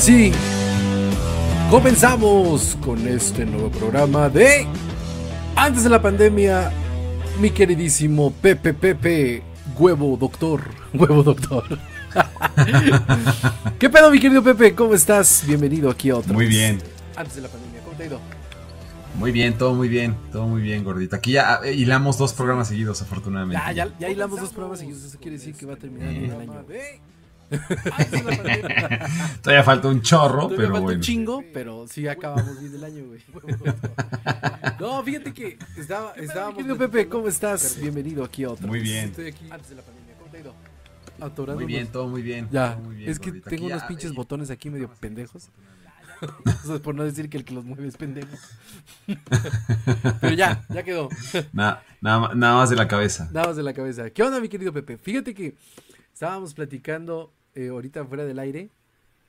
Así 0.00 0.32
comenzamos 1.68 2.74
con 2.82 3.06
este 3.06 3.44
nuevo 3.44 3.70
programa 3.70 4.30
de 4.30 4.66
Antes 5.54 5.84
de 5.84 5.90
la 5.90 6.00
pandemia, 6.00 6.72
mi 7.38 7.50
queridísimo 7.50 8.32
Pepe 8.32 8.72
Pepe, 8.72 9.42
huevo 9.78 10.16
doctor, 10.16 10.62
huevo 10.94 11.22
doctor. 11.22 11.78
¿Qué 13.78 13.90
pedo, 13.90 14.10
mi 14.10 14.18
querido 14.18 14.42
Pepe? 14.42 14.74
¿Cómo 14.74 14.94
estás? 14.94 15.44
Bienvenido 15.46 15.90
aquí 15.90 16.08
a 16.08 16.16
otro. 16.16 16.32
Muy 16.32 16.46
bien. 16.46 16.78
Antes 17.14 17.36
de 17.36 17.42
la 17.42 17.48
pandemia, 17.48 17.82
¿cómo 17.82 17.94
te 17.98 18.04
ha 18.04 18.06
ido? 18.06 18.20
Muy 19.18 19.32
bien, 19.32 19.58
todo 19.58 19.74
muy 19.74 19.90
bien, 19.90 20.16
todo 20.32 20.46
muy 20.46 20.62
bien, 20.62 20.82
gordita. 20.82 21.16
Aquí 21.16 21.32
ya 21.32 21.60
eh, 21.62 21.74
hilamos 21.74 22.16
dos 22.16 22.32
programas 22.32 22.68
seguidos, 22.68 23.02
afortunadamente. 23.02 23.62
Ya, 23.66 23.84
ya, 23.84 23.92
ya 23.98 24.08
hilamos 24.08 24.40
dos 24.40 24.48
programas 24.48 24.78
seguidos. 24.78 25.04
Eso 25.04 25.18
quiere 25.20 25.36
decir 25.36 25.54
que 25.54 25.66
va 25.66 25.74
a 25.74 25.76
terminar 25.76 26.08
Eh. 26.08 26.24
el 26.24 26.40
año. 26.40 26.64
Todavía 29.42 29.64
falta 29.64 29.88
un 29.88 30.02
chorro, 30.02 30.42
Todavía 30.48 30.56
pero 30.56 30.68
falta 30.68 30.80
bueno. 30.80 30.96
un 30.98 31.02
chingo, 31.02 31.44
pero 31.52 31.86
sí 31.88 32.06
acabamos 32.06 32.60
bien 32.60 32.74
el 32.74 32.84
año, 32.84 33.04
güey. 33.06 33.20
No, 34.78 35.02
fíjate 35.02 35.32
que 35.32 35.58
estaba, 35.76 36.12
estábamos... 36.12 36.56
Querido 36.56 36.76
Pepe, 36.78 37.08
¿cómo 37.08 37.28
estás? 37.28 37.78
Bienvenido 37.80 38.24
aquí 38.24 38.44
a 38.44 38.50
otro. 38.50 38.66
Muy 38.68 38.80
bien. 38.80 39.06
Estoy 39.10 39.26
aquí 39.28 39.44
antes 39.50 39.70
de 39.70 39.76
la 39.76 39.82
pandemia. 39.82 40.14
¿Cómo 40.18 40.30
te 40.30 40.36
ha 40.36 40.40
ido? 40.40 40.54
Atorándonos. 41.20 41.62
Muy 41.62 41.66
bien, 41.66 41.86
todo 41.88 42.08
muy 42.08 42.22
bien. 42.22 42.48
Ya, 42.50 42.78
muy 42.82 42.94
bien, 42.96 43.10
es 43.10 43.18
que 43.18 43.32
tengo 43.32 43.46
Aquí 43.46 43.64
unos 43.66 43.82
ya, 43.82 43.88
pinches 43.88 44.10
eh, 44.10 44.14
botones 44.14 44.50
aquí 44.50 44.70
medio 44.70 44.88
pendejos. 45.00 45.48
O 46.64 46.66
sea, 46.66 46.78
por 46.80 46.94
no 46.94 47.02
decir 47.02 47.30
que 47.30 47.38
el 47.38 47.46
que 47.46 47.54
los 47.54 47.64
mueve 47.64 47.88
es 47.88 47.96
pendejo. 47.96 48.28
Pero 50.20 50.34
ya, 50.34 50.62
ya 50.68 50.82
quedó. 50.82 51.08
na- 51.54 51.82
nada, 52.02 52.18
ma- 52.20 52.34
nada 52.34 52.54
más 52.56 52.68
de 52.68 52.76
la 52.76 52.86
cabeza. 52.86 53.30
Nada 53.32 53.46
más 53.46 53.56
de 53.56 53.62
la 53.62 53.72
cabeza. 53.72 54.10
¿Qué 54.10 54.22
onda, 54.22 54.38
mi 54.38 54.50
querido 54.50 54.70
Pepe? 54.70 54.98
Fíjate 54.98 55.32
que 55.34 55.54
estábamos 56.12 56.52
platicando 56.52 57.32
eh, 57.54 57.68
ahorita 57.68 58.04
fuera 58.04 58.24
del 58.24 58.38
aire 58.38 58.68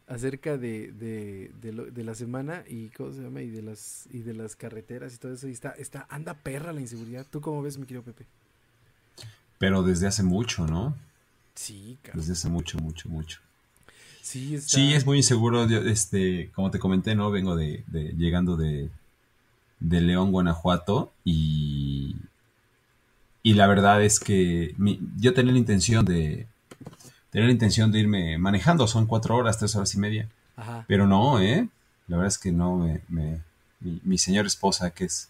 acerca 0.08 0.58
de, 0.58 0.92
de, 0.92 1.52
de, 1.62 1.72
lo- 1.72 1.86
de 1.86 2.04
la 2.04 2.16
semana 2.16 2.64
y 2.68 2.90
cómo 2.90 3.14
se 3.14 3.22
llama 3.22 3.42
y 3.42 3.50
de 3.50 3.62
las 3.62 4.08
y 4.12 4.20
de 4.20 4.34
las 4.34 4.56
carreteras 4.56 5.14
y 5.16 5.18
todo 5.18 5.34
eso 5.34 5.48
y 5.48 5.52
está 5.52 5.72
está 5.72 6.06
anda 6.10 6.34
perra 6.34 6.74
la 6.74 6.82
inseguridad. 6.82 7.26
¿Tú 7.30 7.40
cómo 7.42 7.62
ves, 7.62 7.78
mi 7.78 7.86
querido 7.86 8.04
Pepe? 8.04 8.26
Pero 9.58 9.84
desde 9.84 10.08
hace 10.08 10.24
mucho, 10.24 10.66
¿no? 10.68 10.96
Sí, 11.56 11.98
cabrón. 12.02 12.20
Desde 12.22 12.34
hace 12.34 12.50
mucho, 12.50 12.78
mucho, 12.80 13.10
mucho. 13.10 13.40
Sí, 14.22 14.56
está. 14.56 14.70
Sí, 14.70 14.94
es 14.94 15.06
muy 15.06 15.18
inseguro. 15.18 15.64
este, 15.64 16.50
como 16.56 16.72
te 16.72 16.80
comenté, 16.80 17.16
¿no? 17.16 17.32
Vengo 17.32 17.56
de, 17.56 17.84
de- 17.88 18.14
llegando 18.18 18.58
de, 18.58 18.90
de 19.80 20.02
León, 20.02 20.32
Guanajuato, 20.32 21.12
y, 21.24 22.16
y 23.44 23.54
la 23.54 23.68
verdad 23.68 24.04
es 24.04 24.20
que 24.20 24.74
mi- 24.78 25.00
yo 25.18 25.34
tenía 25.34 25.54
la 25.54 25.60
intención 25.60 26.06
de 26.06 26.48
tenía 27.32 27.48
la 27.48 27.54
intención 27.54 27.92
de 27.92 28.00
irme 28.00 28.38
manejando. 28.38 28.86
Son 28.88 29.08
cuatro 29.08 29.36
horas, 29.36 29.58
tres 29.58 29.76
horas 29.76 29.94
y 29.96 29.98
media. 29.98 30.30
Ajá. 30.56 30.86
Pero 30.88 31.08
no, 31.08 31.40
¿eh? 31.40 31.68
La 32.08 32.18
verdad 32.18 32.28
es 32.28 32.38
que 32.38 32.52
no, 32.52 32.78
me, 32.78 33.02
me- 33.10 33.40
mi, 33.80 34.00
mi 34.04 34.18
señora 34.20 34.48
esposa, 34.48 34.92
que 34.92 35.06
es, 35.06 35.30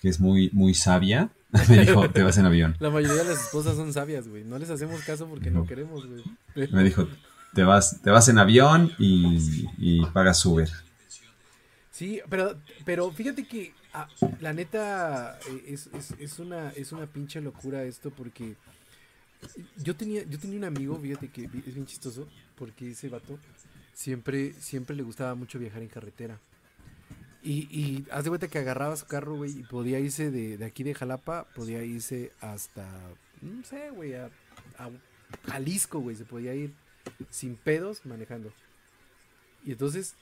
que 0.00 0.08
es 0.08 0.18
muy, 0.20 0.48
muy 0.52 0.74
sabia, 0.74 1.28
me 1.68 1.78
dijo, 1.84 2.08
te 2.10 2.22
vas 2.22 2.38
en 2.38 2.46
avión. 2.46 2.76
La 2.80 2.88
mayoría 2.90 3.22
de 3.22 3.28
las 3.30 3.42
esposas 3.44 3.76
son 3.76 3.92
sabias, 3.92 4.26
güey. 4.28 4.42
No 4.44 4.58
les 4.58 4.70
hacemos 4.70 5.02
caso 5.02 5.26
porque 5.26 5.50
no, 5.50 5.60
No. 5.60 5.66
queremos, 5.66 6.06
güey. 6.06 6.24
Me 6.72 6.82
dijo, 6.82 7.06
te 7.52 7.62
vas, 7.62 8.00
te 8.02 8.10
vas 8.10 8.28
en 8.28 8.38
avión 8.38 8.92
y, 8.98 9.66
y 9.78 10.04
pagas 10.06 10.44
Uber. 10.46 10.68
Sí, 11.90 12.20
pero, 12.28 12.56
pero 12.84 13.10
fíjate 13.12 13.46
que 13.46 13.72
ah, 13.92 14.08
la 14.40 14.52
neta 14.52 15.38
eh, 15.48 15.64
es, 15.68 15.88
es, 15.94 16.12
es 16.18 16.38
una, 16.40 16.70
es 16.70 16.90
una 16.90 17.06
pinche 17.06 17.40
locura 17.40 17.84
esto 17.84 18.10
porque 18.10 18.56
yo 19.76 19.96
tenía, 19.96 20.24
yo 20.24 20.38
tenía 20.38 20.58
un 20.58 20.64
amigo, 20.64 20.98
fíjate 20.98 21.28
que 21.28 21.44
es 21.44 21.74
bien 21.74 21.86
chistoso, 21.86 22.28
porque 22.56 22.90
ese 22.90 23.08
vato 23.08 23.38
siempre, 23.92 24.52
siempre 24.54 24.96
le 24.96 25.02
gustaba 25.02 25.34
mucho 25.34 25.58
viajar 25.58 25.82
en 25.82 25.88
carretera. 25.88 26.38
Y, 27.42 27.68
y 27.70 28.06
haz 28.10 28.24
de 28.24 28.30
cuenta 28.30 28.48
que 28.48 28.58
agarraba 28.58 28.96
su 28.96 29.06
carro, 29.06 29.36
güey, 29.36 29.58
y 29.58 29.62
podía 29.64 30.00
irse 30.00 30.30
de, 30.30 30.56
de 30.56 30.64
aquí 30.64 30.82
de 30.82 30.94
Jalapa, 30.94 31.46
podía 31.54 31.84
irse 31.84 32.32
hasta, 32.40 32.88
no 33.42 33.62
sé, 33.64 33.90
güey, 33.90 34.14
a, 34.14 34.30
a 34.78 34.90
Jalisco, 35.46 36.00
güey, 36.00 36.16
se 36.16 36.24
podía 36.24 36.54
ir 36.54 36.72
sin 37.30 37.56
pedos 37.56 38.06
manejando. 38.06 38.52
Y 39.64 39.72
entonces 39.72 40.14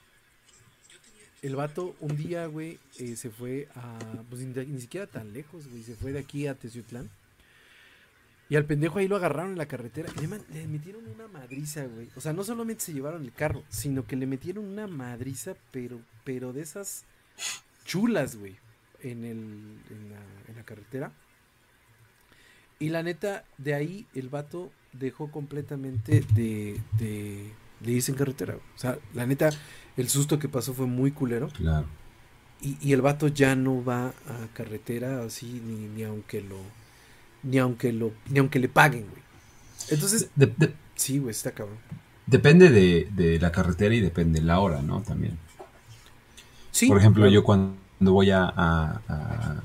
el 1.43 1.57
vato 1.57 1.97
un 2.01 2.17
día, 2.17 2.47
güey, 2.47 2.79
eh, 2.99 3.17
se 3.17 3.31
fue 3.31 3.69
a. 3.75 3.99
Pues 4.31 4.43
ni, 4.43 4.55
ni 4.65 4.81
siquiera 4.81 5.09
tan 5.09 5.33
lejos, 5.33 5.67
güey. 5.69 5.83
Se 5.83 5.97
fue 5.97 6.13
de 6.13 6.21
aquí 6.21 6.47
a 6.47 6.55
Teciutlán. 6.55 7.11
Y 8.53 8.57
al 8.57 8.67
pendejo 8.67 8.99
ahí 8.99 9.09
lo 9.09 9.17
agarraron 9.17 9.53
en 9.53 9.57
la 9.57 9.65
carretera. 9.65 10.11
Le, 10.21 10.67
metieron 10.67 11.09
una 11.09 11.27
madriza, 11.27 11.87
güey. 11.87 12.11
O 12.17 12.21
sea, 12.21 12.35
no 12.35 12.45
solamente 12.45 12.85
se 12.85 12.93
llevaron 12.93 13.23
el 13.23 13.33
carro, 13.33 13.65
sino 13.71 14.07
que 14.07 14.15
le 14.15 14.27
metieron 14.27 14.67
una 14.67 14.87
madriza, 14.87 15.55
pero, 15.71 15.99
pero 16.23 16.53
de 16.53 16.61
esas 16.61 17.07
chulas, 17.87 18.37
güey. 18.37 18.59
En, 19.01 19.25
el, 19.25 19.39
en, 19.39 20.11
la, 20.11 20.21
en 20.49 20.57
la 20.57 20.65
carretera. 20.65 21.13
Y 22.79 22.91
la 22.91 23.03
neta, 23.03 23.45
de 23.57 23.73
ahí 23.73 24.07
el 24.15 24.29
vato 24.29 24.71
dejó 24.93 25.31
completamente 25.31 26.23
de, 26.35 26.79
de, 26.99 27.51
de 27.81 27.91
irse 27.91 28.13
en 28.13 28.19
carretera. 28.19 28.53
güey. 28.53 28.67
O 28.77 28.79
sea, 28.79 28.99
la 29.15 29.27
neta, 29.27 29.49
el 29.97 30.11
susto 30.11 30.39
que 30.39 30.51
pasó 30.51 30.75
fue 30.75 30.85
muy 30.85 31.11
culero. 31.13 31.49
Claro. 31.49 31.87
Y, 32.61 32.77
y 32.87 32.93
el 32.93 33.01
vato 33.01 33.29
ya 33.29 33.57
no 33.57 33.83
va 33.83 34.09
a 34.09 34.49
carretera 34.53 35.25
así, 35.25 35.63
ni, 35.65 35.89
ni 35.89 36.03
aunque 36.03 36.43
lo. 36.43 36.82
Ni 37.43 37.59
aunque 37.59 37.93
lo. 37.93 38.13
Ni 38.31 38.39
aunque 38.39 38.59
le 38.59 38.69
paguen, 38.69 39.07
güey. 39.11 39.23
Entonces, 39.91 40.29
De- 40.37 40.53
de- 40.57 40.75
sí, 40.95 41.19
güey, 41.19 41.31
está 41.33 41.51
cabrón. 41.53 41.79
depende 42.27 42.71
de, 42.71 43.09
de 43.13 43.39
la 43.41 43.51
carretera 43.53 43.95
y 43.95 44.01
depende 44.01 44.41
la 44.41 44.61
hora, 44.61 44.81
¿no? 44.83 45.03
También. 45.03 45.37
Sí. 46.71 46.87
Por 46.89 46.99
ejemplo, 46.99 47.23
claro. 47.23 47.35
yo 47.35 47.45
cuando 47.45 47.77
voy 48.01 48.31
a, 48.31 48.45
a, 48.45 49.01
a- 49.09 49.63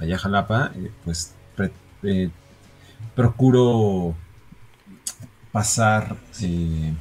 allá 0.00 0.16
a 0.16 0.18
Jalapa, 0.18 0.72
eh, 0.74 0.90
pues 1.04 1.34
pre- 1.56 1.70
eh, 2.02 2.30
procuro 3.14 4.14
pasar 5.52 6.16
eh, 6.42 6.94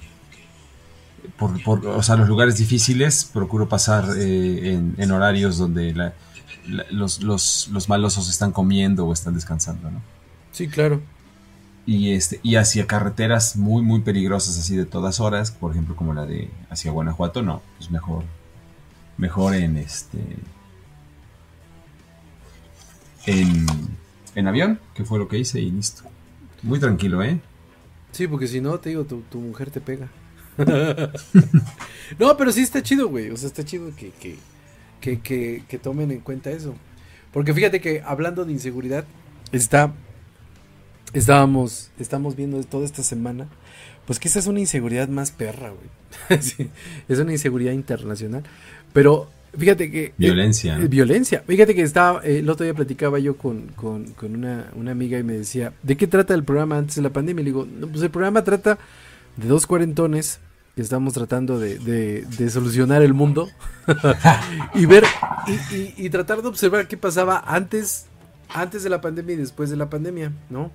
por, 1.37 1.61
por, 1.63 1.85
o 1.87 2.03
sea, 2.03 2.15
los 2.15 2.27
lugares 2.27 2.57
difíciles, 2.57 3.23
procuro 3.25 3.69
pasar 3.69 4.05
eh, 4.17 4.73
en, 4.73 4.95
en 4.97 5.11
horarios 5.11 5.57
donde 5.57 5.93
la- 5.93 6.05
la- 6.05 6.13
los, 6.91 7.23
los, 7.23 7.69
los 7.71 7.89
malosos 7.89 8.29
están 8.29 8.51
comiendo 8.51 9.05
o 9.05 9.13
están 9.13 9.33
descansando, 9.33 9.89
¿no? 9.91 10.01
Sí, 10.51 10.67
claro. 10.67 11.01
Y, 11.85 12.11
este, 12.11 12.39
y 12.43 12.55
hacia 12.55 12.85
carreteras 12.85 13.55
muy, 13.55 13.81
muy 13.81 14.01
peligrosas, 14.01 14.57
así 14.57 14.75
de 14.75 14.85
todas 14.85 15.19
horas, 15.19 15.51
por 15.51 15.71
ejemplo, 15.71 15.95
como 15.95 16.13
la 16.13 16.25
de 16.25 16.49
hacia 16.69 16.91
Guanajuato, 16.91 17.41
no, 17.41 17.61
pues 17.77 17.89
mejor, 17.89 18.23
mejor 19.17 19.55
en 19.55 19.77
este, 19.77 20.19
en, 23.25 23.65
en 24.35 24.47
avión, 24.47 24.79
que 24.93 25.03
fue 25.03 25.19
lo 25.19 25.27
que 25.27 25.39
hice 25.39 25.61
y 25.61 25.71
listo. 25.71 26.03
Muy 26.61 26.79
tranquilo, 26.79 27.23
¿eh? 27.23 27.39
Sí, 28.11 28.27
porque 28.27 28.47
si 28.47 28.61
no, 28.61 28.79
te 28.79 28.89
digo, 28.89 29.05
tu, 29.05 29.21
tu 29.21 29.39
mujer 29.39 29.71
te 29.71 29.81
pega. 29.81 30.09
no, 32.19 32.37
pero 32.37 32.51
sí 32.51 32.61
está 32.61 32.83
chido, 32.83 33.07
güey. 33.07 33.29
O 33.29 33.37
sea, 33.37 33.47
está 33.47 33.63
chido 33.63 33.95
que, 33.95 34.11
que, 34.11 34.37
que, 35.01 35.19
que, 35.19 35.63
que 35.67 35.77
tomen 35.77 36.11
en 36.11 36.19
cuenta 36.19 36.51
eso. 36.51 36.75
Porque 37.31 37.53
fíjate 37.53 37.79
que 37.81 38.01
hablando 38.05 38.45
de 38.45 38.51
inseguridad, 38.51 39.05
está. 39.51 39.93
Estábamos, 41.13 41.89
estamos 41.99 42.35
viendo 42.35 42.61
toda 42.63 42.85
esta 42.85 43.01
semana. 43.03 43.47
Pues 44.05 44.19
que 44.19 44.27
esa 44.27 44.39
es 44.39 44.47
una 44.47 44.59
inseguridad 44.59 45.07
más 45.07 45.31
perra, 45.31 45.69
güey. 45.71 46.39
Sí, 46.41 46.69
es 47.07 47.19
una 47.19 47.31
inseguridad 47.31 47.73
internacional. 47.73 48.43
Pero 48.93 49.29
fíjate 49.57 49.89
que. 49.91 50.13
Violencia. 50.17 50.77
eh, 50.79 50.87
violencia. 50.87 51.43
Fíjate 51.47 51.75
que 51.75 51.81
estaba, 51.83 52.21
eh, 52.23 52.39
el 52.39 52.49
otro 52.49 52.63
día 52.63 52.73
platicaba 52.73 53.19
yo 53.19 53.37
con, 53.37 53.67
con, 53.75 54.05
con 54.13 54.35
una, 54.35 54.71
una 54.75 54.91
amiga 54.91 55.17
y 55.19 55.23
me 55.23 55.33
decía, 55.33 55.73
¿de 55.83 55.97
qué 55.97 56.07
trata 56.07 56.33
el 56.33 56.43
programa 56.43 56.77
antes 56.77 56.95
de 56.95 57.01
la 57.03 57.11
pandemia? 57.11 57.41
Y 57.41 57.45
le 57.45 57.49
digo, 57.51 57.67
no, 57.71 57.87
pues 57.87 58.01
el 58.01 58.09
programa 58.09 58.43
trata 58.43 58.77
de 59.37 59.47
dos 59.47 59.65
cuarentones 59.67 60.39
estamos 60.81 61.13
tratando 61.13 61.59
de, 61.59 61.79
de- 61.79 62.49
solucionar 62.49 63.01
el 63.01 63.13
mundo 63.13 63.49
y 64.73 64.85
ver 64.85 65.03
y, 65.97 66.09
tratar 66.09 66.41
de 66.41 66.47
observar 66.47 66.87
qué 66.87 66.97
pasaba 66.97 67.43
antes, 67.45 68.05
antes 68.53 68.83
de 68.83 68.89
la 68.89 69.01
pandemia 69.01 69.33
y 69.35 69.37
después 69.37 69.69
de 69.69 69.77
la 69.77 69.89
pandemia, 69.89 70.31
¿no? 70.49 70.71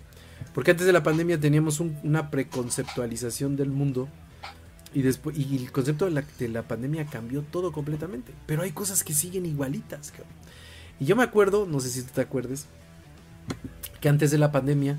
Porque 0.55 0.73
antes 0.73 0.87
de 0.87 0.93
la 0.93 1.03
pandemia 1.03 1.39
teníamos 1.39 1.81
un- 1.81 1.97
una 2.03 2.31
preconceptualización 2.31 3.57
del 3.57 3.71
mundo 3.71 4.09
y 4.93 5.03
después 5.03 5.37
el 5.37 5.73
concepto 5.73 6.05
de 6.05 6.13
la, 6.13 6.25
de 6.39 6.49
la 6.49 6.63
pandemia 6.63 7.07
cambió 7.07 7.43
todo 7.43 7.73
completamente. 7.73 8.33
Pero 8.47 8.63
hay 8.63 8.71
cosas 8.73 9.03
que 9.03 9.13
siguen 9.15 9.47
igualitas. 9.47 10.13
Y 11.01 11.05
yo 11.07 11.17
me 11.17 11.25
acuerdo, 11.25 11.67
no 11.67 11.81
sé 11.81 11.89
si 11.89 12.03
tú 12.03 12.11
te 12.15 12.21
acuerdes, 12.21 12.67
que 14.01 14.09
antes 14.09 14.31
de 14.31 14.39
la 14.39 14.53
pandemia, 14.53 14.99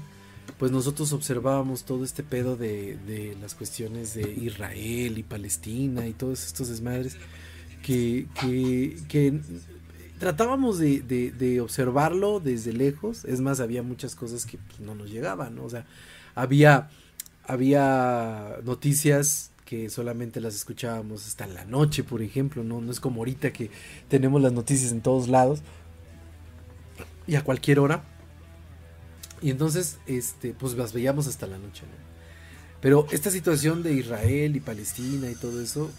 pues 0.57 0.71
nosotros 0.71 1.11
observábamos 1.13 1.83
todo 1.83 2.03
este 2.05 2.23
pedo 2.23 2.55
de, 2.55 2.97
de 3.05 3.35
las 3.41 3.55
cuestiones 3.55 4.13
de 4.13 4.31
Israel 4.31 5.17
y 5.17 5.23
Palestina 5.23 6.07
y 6.07 6.13
todos 6.13 6.45
estos 6.45 6.69
desmadres 6.69 7.17
que, 7.83 8.27
que, 8.39 9.41
tratábamos 10.17 10.77
de, 10.79 11.01
de- 11.01 11.31
de 11.31 11.59
observarlo 11.61 12.39
desde 12.39 12.71
lejos. 12.73 13.25
Es 13.25 13.41
más, 13.41 13.59
había 13.59 13.83
muchas 13.83 14.15
cosas 14.15 14.45
que 14.45 14.57
pues, 14.57 14.79
no 14.79 14.95
nos 14.95 15.09
llegaban, 15.11 15.55
¿no? 15.55 15.65
O 15.65 15.69
sea, 15.69 15.85
había, 16.35 16.89
había 17.45 18.57
noticias 18.63 19.51
que 19.65 19.89
solamente 19.89 20.39
las 20.41 20.55
escuchábamos 20.55 21.27
hasta 21.27 21.47
la 21.47 21.65
noche, 21.65 22.03
por 22.03 22.21
ejemplo, 22.21 22.63
¿no? 22.63 22.79
No 22.81 22.91
es 22.91 22.99
como 22.99 23.19
ahorita 23.21 23.51
que 23.51 23.71
tenemos 24.07 24.41
las 24.41 24.53
noticias 24.53 24.91
en 24.91 25.01
todos 25.01 25.27
lados 25.27 25.59
y 27.27 27.35
a 27.35 27.43
cualquier 27.43 27.79
hora. 27.79 28.03
Y 29.41 29.49
entonces, 29.51 29.97
este, 30.07 30.53
pues 30.53 30.73
las 30.73 30.93
veíamos 30.93 31.27
hasta 31.27 31.47
la 31.47 31.57
noche, 31.57 31.83
Pero 32.81 33.07
esta 33.11 33.31
situación 33.31 33.83
de 33.83 33.93
Israel 33.93 34.55
y 34.55 34.59
Palestina 34.59 35.29
y 35.29 35.35
todo 35.35 35.61
eso 35.61 35.91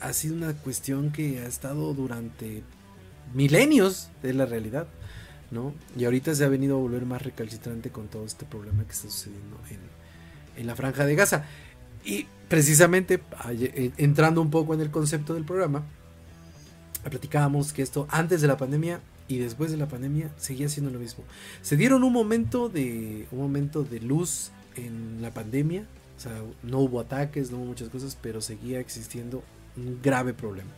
ha 0.00 0.12
sido 0.12 0.34
una 0.34 0.54
cuestión 0.54 1.10
que 1.10 1.40
ha 1.40 1.46
estado 1.46 1.94
durante 1.94 2.62
milenios 3.34 4.10
de 4.22 4.34
la 4.34 4.46
realidad, 4.46 4.86
¿no? 5.50 5.74
Y 5.96 6.04
ahorita 6.04 6.34
se 6.34 6.44
ha 6.44 6.48
venido 6.48 6.76
a 6.76 6.80
volver 6.80 7.06
más 7.06 7.22
recalcitrante 7.22 7.90
con 7.90 8.08
todo 8.08 8.24
este 8.24 8.44
problema 8.44 8.84
que 8.84 8.92
está 8.92 9.08
sucediendo 9.08 9.58
en, 9.70 9.80
en 10.60 10.66
la 10.66 10.76
franja 10.76 11.04
de 11.06 11.14
Gaza. 11.14 11.44
Y 12.04 12.26
precisamente, 12.48 13.20
eh, 13.50 13.90
entrando 13.96 14.40
un 14.40 14.50
poco 14.50 14.74
en 14.74 14.80
el 14.80 14.90
concepto 14.90 15.34
del 15.34 15.44
programa, 15.44 15.84
platicábamos 17.02 17.72
que 17.72 17.82
esto 17.82 18.06
antes 18.10 18.40
de 18.40 18.48
la 18.48 18.56
pandemia 18.56 19.00
y 19.28 19.38
después 19.38 19.70
de 19.70 19.76
la 19.76 19.88
pandemia 19.88 20.30
seguía 20.36 20.68
siendo 20.68 20.90
lo 20.90 20.98
mismo. 20.98 21.24
Se 21.62 21.76
dieron 21.76 22.04
un 22.04 22.12
momento 22.12 22.68
de 22.68 23.26
un 23.30 23.38
momento 23.38 23.82
de 23.82 24.00
luz 24.00 24.50
en 24.76 25.20
la 25.22 25.32
pandemia, 25.32 25.86
o 26.16 26.20
sea, 26.20 26.42
no 26.62 26.78
hubo 26.78 27.00
ataques, 27.00 27.50
no 27.50 27.58
hubo 27.58 27.66
muchas 27.66 27.88
cosas, 27.88 28.16
pero 28.20 28.40
seguía 28.40 28.80
existiendo 28.80 29.42
un 29.76 30.00
grave 30.02 30.32
problema. 30.34 30.70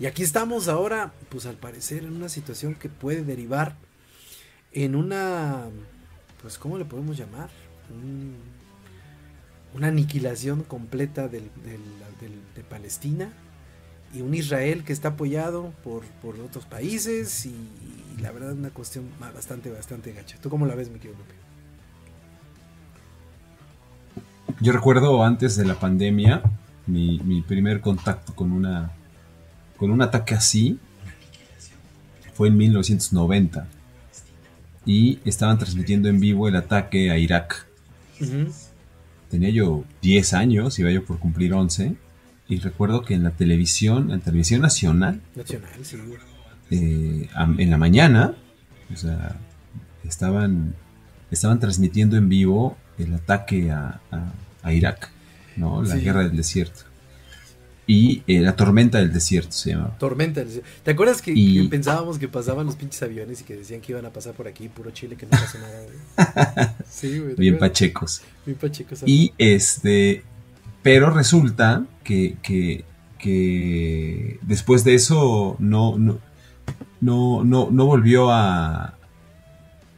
Y 0.00 0.06
aquí 0.06 0.22
estamos 0.22 0.68
ahora, 0.68 1.12
pues 1.28 1.46
al 1.46 1.56
parecer 1.56 2.04
en 2.04 2.14
una 2.14 2.28
situación 2.28 2.74
que 2.74 2.88
puede 2.88 3.24
derivar 3.24 3.76
en 4.72 4.94
una, 4.94 5.64
pues 6.40 6.58
¿cómo 6.58 6.78
le 6.78 6.84
podemos 6.84 7.16
llamar? 7.16 7.50
una 9.74 9.88
aniquilación 9.88 10.62
completa 10.62 11.26
del, 11.28 11.50
de 12.54 12.64
Palestina 12.68 13.32
y 14.14 14.22
un 14.22 14.34
Israel 14.34 14.84
que 14.84 14.92
está 14.92 15.08
apoyado 15.08 15.72
por, 15.84 16.04
por 16.22 16.38
otros 16.40 16.64
países 16.64 17.46
y, 17.46 17.54
la 18.20 18.32
verdad 18.32 18.50
es 18.50 18.58
una 18.58 18.70
cuestión 18.70 19.04
bastante, 19.20 19.70
bastante 19.70 20.12
gacha. 20.12 20.36
¿Tú 20.40 20.50
cómo 20.50 20.66
la 20.66 20.74
ves, 20.74 20.90
mi 20.90 20.98
querido 20.98 21.20
Lupe? 21.20 21.34
Yo 24.60 24.72
recuerdo 24.72 25.22
antes 25.22 25.54
de 25.54 25.64
la 25.64 25.78
pandemia, 25.78 26.42
mi, 26.88 27.20
mi, 27.20 27.42
primer 27.42 27.80
contacto 27.80 28.34
con 28.34 28.50
una 28.50 28.90
con 29.76 29.92
un 29.92 30.02
ataque 30.02 30.34
así 30.34 30.80
fue 32.34 32.48
en 32.48 32.56
1990 32.56 33.68
y 34.84 35.20
estaban 35.24 35.58
transmitiendo 35.58 36.08
en 36.08 36.18
vivo 36.18 36.48
el 36.48 36.56
ataque 36.56 37.12
a 37.12 37.18
Irak. 37.18 37.66
Tenía 39.30 39.50
yo 39.50 39.84
10 40.02 40.34
años, 40.34 40.76
iba 40.80 40.90
yo 40.90 41.04
por 41.04 41.20
cumplir 41.20 41.54
11 41.54 41.94
y 42.48 42.58
recuerdo 42.58 43.02
que 43.02 43.14
en 43.14 43.24
la 43.24 43.32
televisión, 43.32 44.10
en 44.10 44.20
televisión 44.20 44.62
nacional, 44.62 45.20
eh, 46.70 47.28
en 47.58 47.70
la 47.70 47.76
mañana, 47.76 48.34
o 48.92 48.96
sea, 48.96 49.36
estaban, 50.04 50.74
estaban 51.30 51.60
transmitiendo 51.60 52.16
en 52.16 52.28
vivo 52.28 52.76
el 52.98 53.14
ataque 53.14 53.70
a, 53.70 54.00
Irak, 54.70 55.10
¿no? 55.56 55.82
La 55.82 55.96
guerra 55.96 56.24
del 56.24 56.36
desierto. 56.36 56.82
Y 57.86 58.22
eh, 58.26 58.40
la 58.40 58.54
tormenta 58.54 58.98
del 58.98 59.14
desierto 59.14 59.52
se 59.52 59.70
llama. 59.70 59.96
Tormenta 59.98 60.40
del 60.40 60.48
desierto. 60.48 60.70
¿Te 60.82 60.90
acuerdas 60.90 61.22
que, 61.22 61.32
pensábamos 61.70 62.18
que 62.18 62.28
pasaban 62.28 62.66
los 62.66 62.76
pinches 62.76 63.02
aviones 63.02 63.40
y 63.40 63.44
que 63.44 63.56
decían 63.56 63.80
que 63.80 63.92
iban 63.92 64.04
a 64.04 64.12
pasar 64.12 64.34
por 64.34 64.46
aquí, 64.46 64.68
puro 64.68 64.90
Chile, 64.90 65.16
que 65.16 65.24
no 65.24 65.30
pasó 65.30 65.58
nada, 65.58 66.76
sí, 66.90 67.18
güey. 67.18 67.34
Bien 67.34 67.58
pachecos. 67.58 68.22
Bien 68.44 68.58
pachecos. 68.58 69.04
Y 69.06 69.32
este, 69.38 70.22
pero 70.88 71.10
resulta 71.10 71.84
que, 72.02 72.38
que, 72.42 74.38
después 74.40 74.84
de 74.84 74.94
eso 74.94 75.54
no, 75.58 75.98
no, 75.98 76.18
no, 77.02 77.44
no, 77.44 77.84
volvió 77.84 78.30
a, 78.30 78.94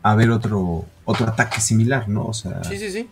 a 0.02 0.10
haber 0.10 0.32
otro, 0.32 0.86
otro 1.04 1.28
ataque 1.28 1.60
similar, 1.60 2.08
¿no? 2.08 2.26
O 2.26 2.32
sea, 2.32 2.64
sí, 2.64 2.76
sí, 2.76 2.90
sí. 2.90 3.08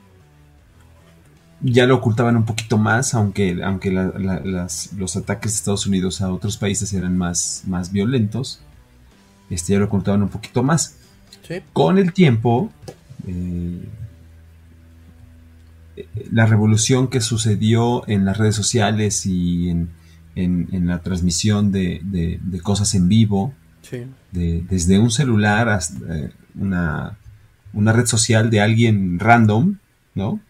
Ya 1.61 1.87
lo 1.87 1.95
ocultaban 1.95 2.37
un 2.37 2.45
poquito 2.45 2.79
más, 2.79 3.15
aunque, 3.15 3.63
aunque 3.63 3.93
los 3.93 5.17
ataques 5.17 5.53
de 5.53 5.57
Estados 5.57 5.87
Unidos 5.87 6.21
a 6.21 6.33
otros 6.33 6.57
países 6.57 6.93
eran 6.93 7.17
más, 7.17 7.63
más 7.65 7.93
violentos. 7.93 8.61
Este, 9.51 9.75
ya 9.75 9.79
lo 9.79 9.85
ocultaban 9.85 10.25
un 10.25 10.31
poquito 10.31 10.65
más. 10.65 10.97
Con 11.73 11.97
el 11.97 12.13
tiempo, 12.13 12.73
eh, 13.29 13.85
la 16.31 16.47
revolución 16.47 17.09
que 17.09 17.21
sucedió 17.21 18.07
en 18.09 18.25
las 18.25 18.39
redes 18.39 18.55
sociales 18.55 19.27
y 19.27 19.71
en, 19.71 19.89
la 20.87 21.01
transmisión 21.01 21.73
de, 21.73 22.41
cosas 22.63 22.95
en 22.95 23.09
vivo, 23.09 23.55
desde 24.33 24.99
un 24.99 25.11
celular 25.11 25.69
hasta 25.69 25.99
eh, 26.17 26.31
una, 26.55 27.17
red 27.73 28.07
social 28.07 28.51
de 28.51 28.61
alguien 28.61 29.19
random, 29.19 29.77
¿no? 30.15 30.41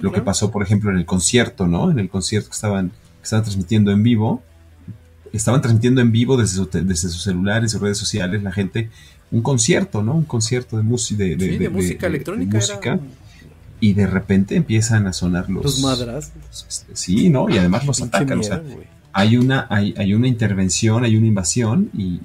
Lo 0.00 0.10
que 0.10 0.20
pasó, 0.20 0.50
por 0.50 0.62
ejemplo, 0.62 0.90
en 0.90 0.96
el 0.96 1.06
concierto, 1.06 1.66
¿no? 1.66 1.90
En 1.90 1.98
el 1.98 2.08
concierto 2.08 2.48
que 2.48 2.54
estaban, 2.54 2.90
que 2.90 3.22
estaban 3.22 3.44
transmitiendo 3.44 3.92
en 3.92 4.02
vivo, 4.02 4.42
estaban 5.32 5.60
transmitiendo 5.60 6.00
en 6.00 6.10
vivo 6.10 6.36
desde, 6.36 6.64
desde 6.82 7.08
sus 7.08 7.22
celulares 7.22 7.74
y 7.74 7.78
redes 7.78 7.98
sociales 7.98 8.42
la 8.42 8.52
gente 8.52 8.90
un 9.30 9.42
concierto, 9.42 10.02
¿no? 10.02 10.14
Un 10.14 10.24
concierto 10.24 10.76
de, 10.76 10.82
de, 11.36 11.58
de, 11.58 11.68
música 11.68 12.06
electrónica 12.06 12.58
y 13.80 13.92
de 13.92 14.06
repente 14.06 14.56
empiezan 14.56 15.06
a 15.06 15.12
sonar 15.12 15.50
los... 15.50 15.64
Los 15.64 15.80
madras. 15.80 16.32
Este, 16.68 16.96
sí, 16.96 17.28
¿no? 17.28 17.48
Y 17.48 17.58
además 17.58 17.86
los 17.86 18.00
atacan. 18.02 18.40
o 18.40 18.42
sea, 18.42 18.62
hay 19.12 19.36
una, 19.36 19.66
hay, 19.70 19.94
hay, 19.96 20.14
una 20.14 20.28
intervención, 20.28 21.04
hay 21.04 21.16
una 21.16 21.26
invasión 21.26 21.90
y, 21.94 22.20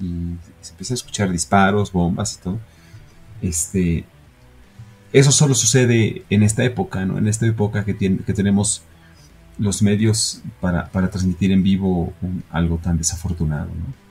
se 0.60 0.72
empieza 0.72 0.94
a 0.94 0.96
escuchar 0.96 1.30
disparos, 1.30 1.92
bombas 1.92 2.34
y 2.34 2.42
todo. 2.42 2.60
Este, 3.40 4.04
eso 5.12 5.32
solo 5.32 5.54
sucede 5.54 6.24
en 6.30 6.42
esta 6.42 6.64
época, 6.64 7.04
¿no? 7.04 7.18
En 7.18 7.28
esta 7.28 7.46
época 7.46 7.84
que, 7.84 7.94
tiene, 7.94 8.18
que 8.18 8.32
tenemos 8.32 8.82
los 9.58 9.82
medios 9.82 10.42
para, 10.60 10.88
transmitir 11.10 11.50
en 11.52 11.62
vivo 11.62 12.12
algo 12.50 12.78
tan 12.78 12.98
desafortunado, 12.98 13.66
¿no? 13.66 14.02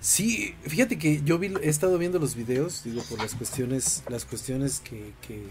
Sí, 0.00 0.54
fíjate 0.62 0.98
que 0.98 1.22
yo 1.24 1.40
he 1.42 1.68
estado 1.68 1.96
viendo 1.96 2.18
los 2.18 2.34
videos, 2.34 2.82
digo, 2.84 3.02
por 3.08 3.18
las 3.20 3.34
cuestiones, 3.34 4.02
las 4.10 4.26
cuestiones 4.26 4.80
que, 4.80 5.12
que 5.26 5.44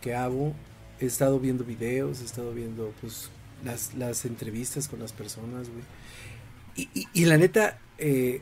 que 0.00 0.14
hago, 0.14 0.54
he 1.00 1.06
estado 1.06 1.38
viendo 1.40 1.64
videos, 1.64 2.20
he 2.20 2.24
estado 2.24 2.52
viendo 2.52 2.92
pues 3.00 3.30
las, 3.64 3.94
las 3.94 4.24
entrevistas 4.24 4.88
con 4.88 5.00
las 5.00 5.12
personas, 5.12 5.68
güey. 5.68 6.88
Y, 7.12 7.24
la 7.26 7.36
neta, 7.36 7.78
eh, 7.98 8.40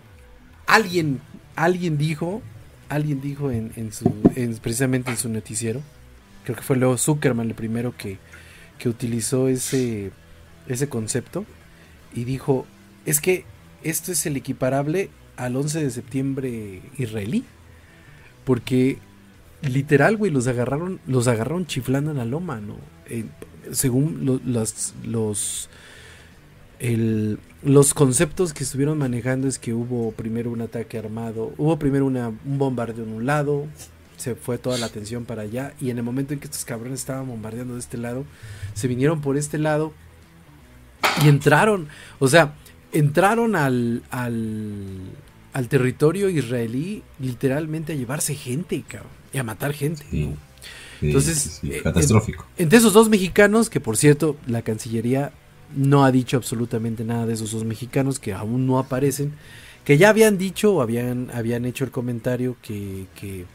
alguien, 0.66 1.20
alguien 1.56 1.98
dijo, 1.98 2.40
alguien 2.88 3.20
dijo 3.20 3.50
en, 3.50 3.72
en 3.74 3.92
su, 3.92 4.12
en, 4.36 4.56
precisamente 4.58 5.10
en 5.10 5.16
su 5.16 5.28
noticiero, 5.28 5.82
creo 6.44 6.56
que 6.56 6.62
fue 6.62 6.76
Leo 6.76 6.96
Zuckerman 6.96 7.48
el 7.48 7.54
primero 7.54 7.96
que, 7.96 8.18
que 8.78 8.88
utilizó 8.88 9.48
ese, 9.48 10.12
ese 10.68 10.88
concepto 10.88 11.46
y 12.14 12.24
dijo, 12.24 12.66
es 13.06 13.20
que 13.20 13.44
esto 13.82 14.12
es 14.12 14.24
el 14.26 14.36
equiparable 14.36 15.10
al 15.36 15.56
11 15.56 15.82
de 15.82 15.90
septiembre 15.90 16.82
israelí, 16.96 17.44
porque 18.44 18.98
literal, 19.62 20.16
güey, 20.16 20.30
los 20.30 20.46
agarraron, 20.46 21.00
los 21.06 21.26
agarraron 21.28 21.66
chiflando 21.66 22.10
en 22.10 22.18
la 22.18 22.24
loma, 22.24 22.60
¿no? 22.60 22.76
según 23.72 24.40
los, 24.44 24.94
los, 25.04 25.68
los 27.62 27.94
conceptos 27.94 28.52
que 28.52 28.64
estuvieron 28.64 28.98
manejando 28.98 29.48
es 29.48 29.58
que 29.58 29.74
hubo 29.74 30.12
primero 30.12 30.50
un 30.50 30.60
ataque 30.60 30.98
armado, 30.98 31.52
hubo 31.58 31.78
primero 31.78 32.06
una, 32.06 32.28
un 32.28 32.58
bombardeo 32.58 33.04
en 33.04 33.12
un 33.12 33.26
lado, 33.26 33.66
se 34.16 34.34
fue 34.34 34.58
toda 34.58 34.78
la 34.78 34.86
atención 34.86 35.24
para 35.24 35.42
allá 35.42 35.74
y 35.80 35.90
en 35.90 35.98
el 35.98 36.04
momento 36.04 36.34
en 36.34 36.40
que 36.40 36.46
estos 36.46 36.64
cabrones 36.64 37.00
estaban 37.00 37.26
bombardeando 37.26 37.74
de 37.74 37.80
este 37.80 37.98
lado, 37.98 38.24
se 38.74 38.88
vinieron 38.88 39.20
por 39.20 39.36
este 39.36 39.58
lado 39.58 39.92
y 41.22 41.28
entraron, 41.28 41.88
o 42.18 42.28
sea, 42.28 42.54
entraron 42.92 43.54
al, 43.54 44.02
al, 44.10 45.10
al 45.52 45.68
territorio 45.68 46.28
israelí 46.28 47.02
literalmente 47.18 47.92
a 47.92 47.96
llevarse 47.96 48.34
gente, 48.34 48.82
cabrón 48.86 49.17
y 49.32 49.38
a 49.38 49.42
matar 49.44 49.72
gente. 49.72 50.04
Entonces, 51.00 51.60
eh, 51.62 51.80
catastrófico. 51.82 52.46
entre 52.56 52.78
esos 52.78 52.92
dos 52.92 53.08
mexicanos, 53.08 53.70
que 53.70 53.80
por 53.80 53.96
cierto, 53.96 54.36
la 54.46 54.62
Cancillería 54.62 55.32
no 55.76 56.04
ha 56.04 56.12
dicho 56.12 56.36
absolutamente 56.36 57.04
nada 57.04 57.26
de 57.26 57.34
esos 57.34 57.52
dos 57.52 57.64
mexicanos 57.64 58.18
que 58.18 58.32
aún 58.32 58.66
no 58.66 58.78
aparecen, 58.78 59.32
que 59.84 59.98
ya 59.98 60.10
habían 60.10 60.38
dicho 60.38 60.74
o 60.74 60.82
habían, 60.82 61.30
habían 61.32 61.64
hecho 61.64 61.84
el 61.84 61.90
comentario 61.90 62.56
que, 62.62 63.06
que, 63.14 63.46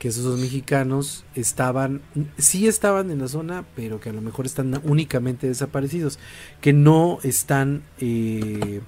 esos 0.00 0.24
dos 0.24 0.38
mexicanos 0.38 1.24
estaban, 1.34 2.00
sí 2.38 2.68
estaban 2.68 3.10
en 3.10 3.18
la 3.18 3.28
zona, 3.28 3.66
pero 3.74 4.00
que 4.00 4.08
a 4.08 4.12
lo 4.12 4.22
mejor 4.22 4.46
están 4.46 4.80
únicamente 4.84 5.46
desaparecidos, 5.46 6.18
que 6.60 6.72
no 6.72 7.18
están, 7.22 7.82
eh, 7.98 8.80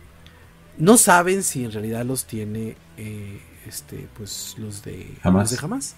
no 0.79 0.97
saben 0.97 1.43
si 1.43 1.65
en 1.65 1.73
realidad 1.73 2.07
los 2.07 2.25
tiene, 2.25 2.77
eh, 2.97 3.41
este, 3.67 4.09
pues 4.17 4.55
los 4.57 4.83
de 4.83 5.07
jamás. 5.23 5.43
Los 5.43 5.51
de 5.51 5.57
jamás. 5.59 5.97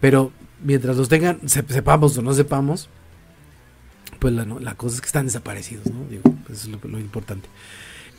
Pero 0.00 0.32
mientras 0.62 0.96
los 0.96 1.08
tengan, 1.08 1.40
sepamos 1.48 2.16
o 2.16 2.22
no 2.22 2.32
sepamos, 2.34 2.88
pues 4.18 4.34
la, 4.34 4.44
la 4.44 4.74
cosa 4.74 4.96
es 4.96 5.00
que 5.00 5.06
están 5.06 5.26
desaparecidos, 5.26 5.86
¿no? 5.86 6.04
Digo, 6.08 6.22
eso 6.50 6.68
es 6.70 6.82
lo, 6.82 6.98
importante. 6.98 7.48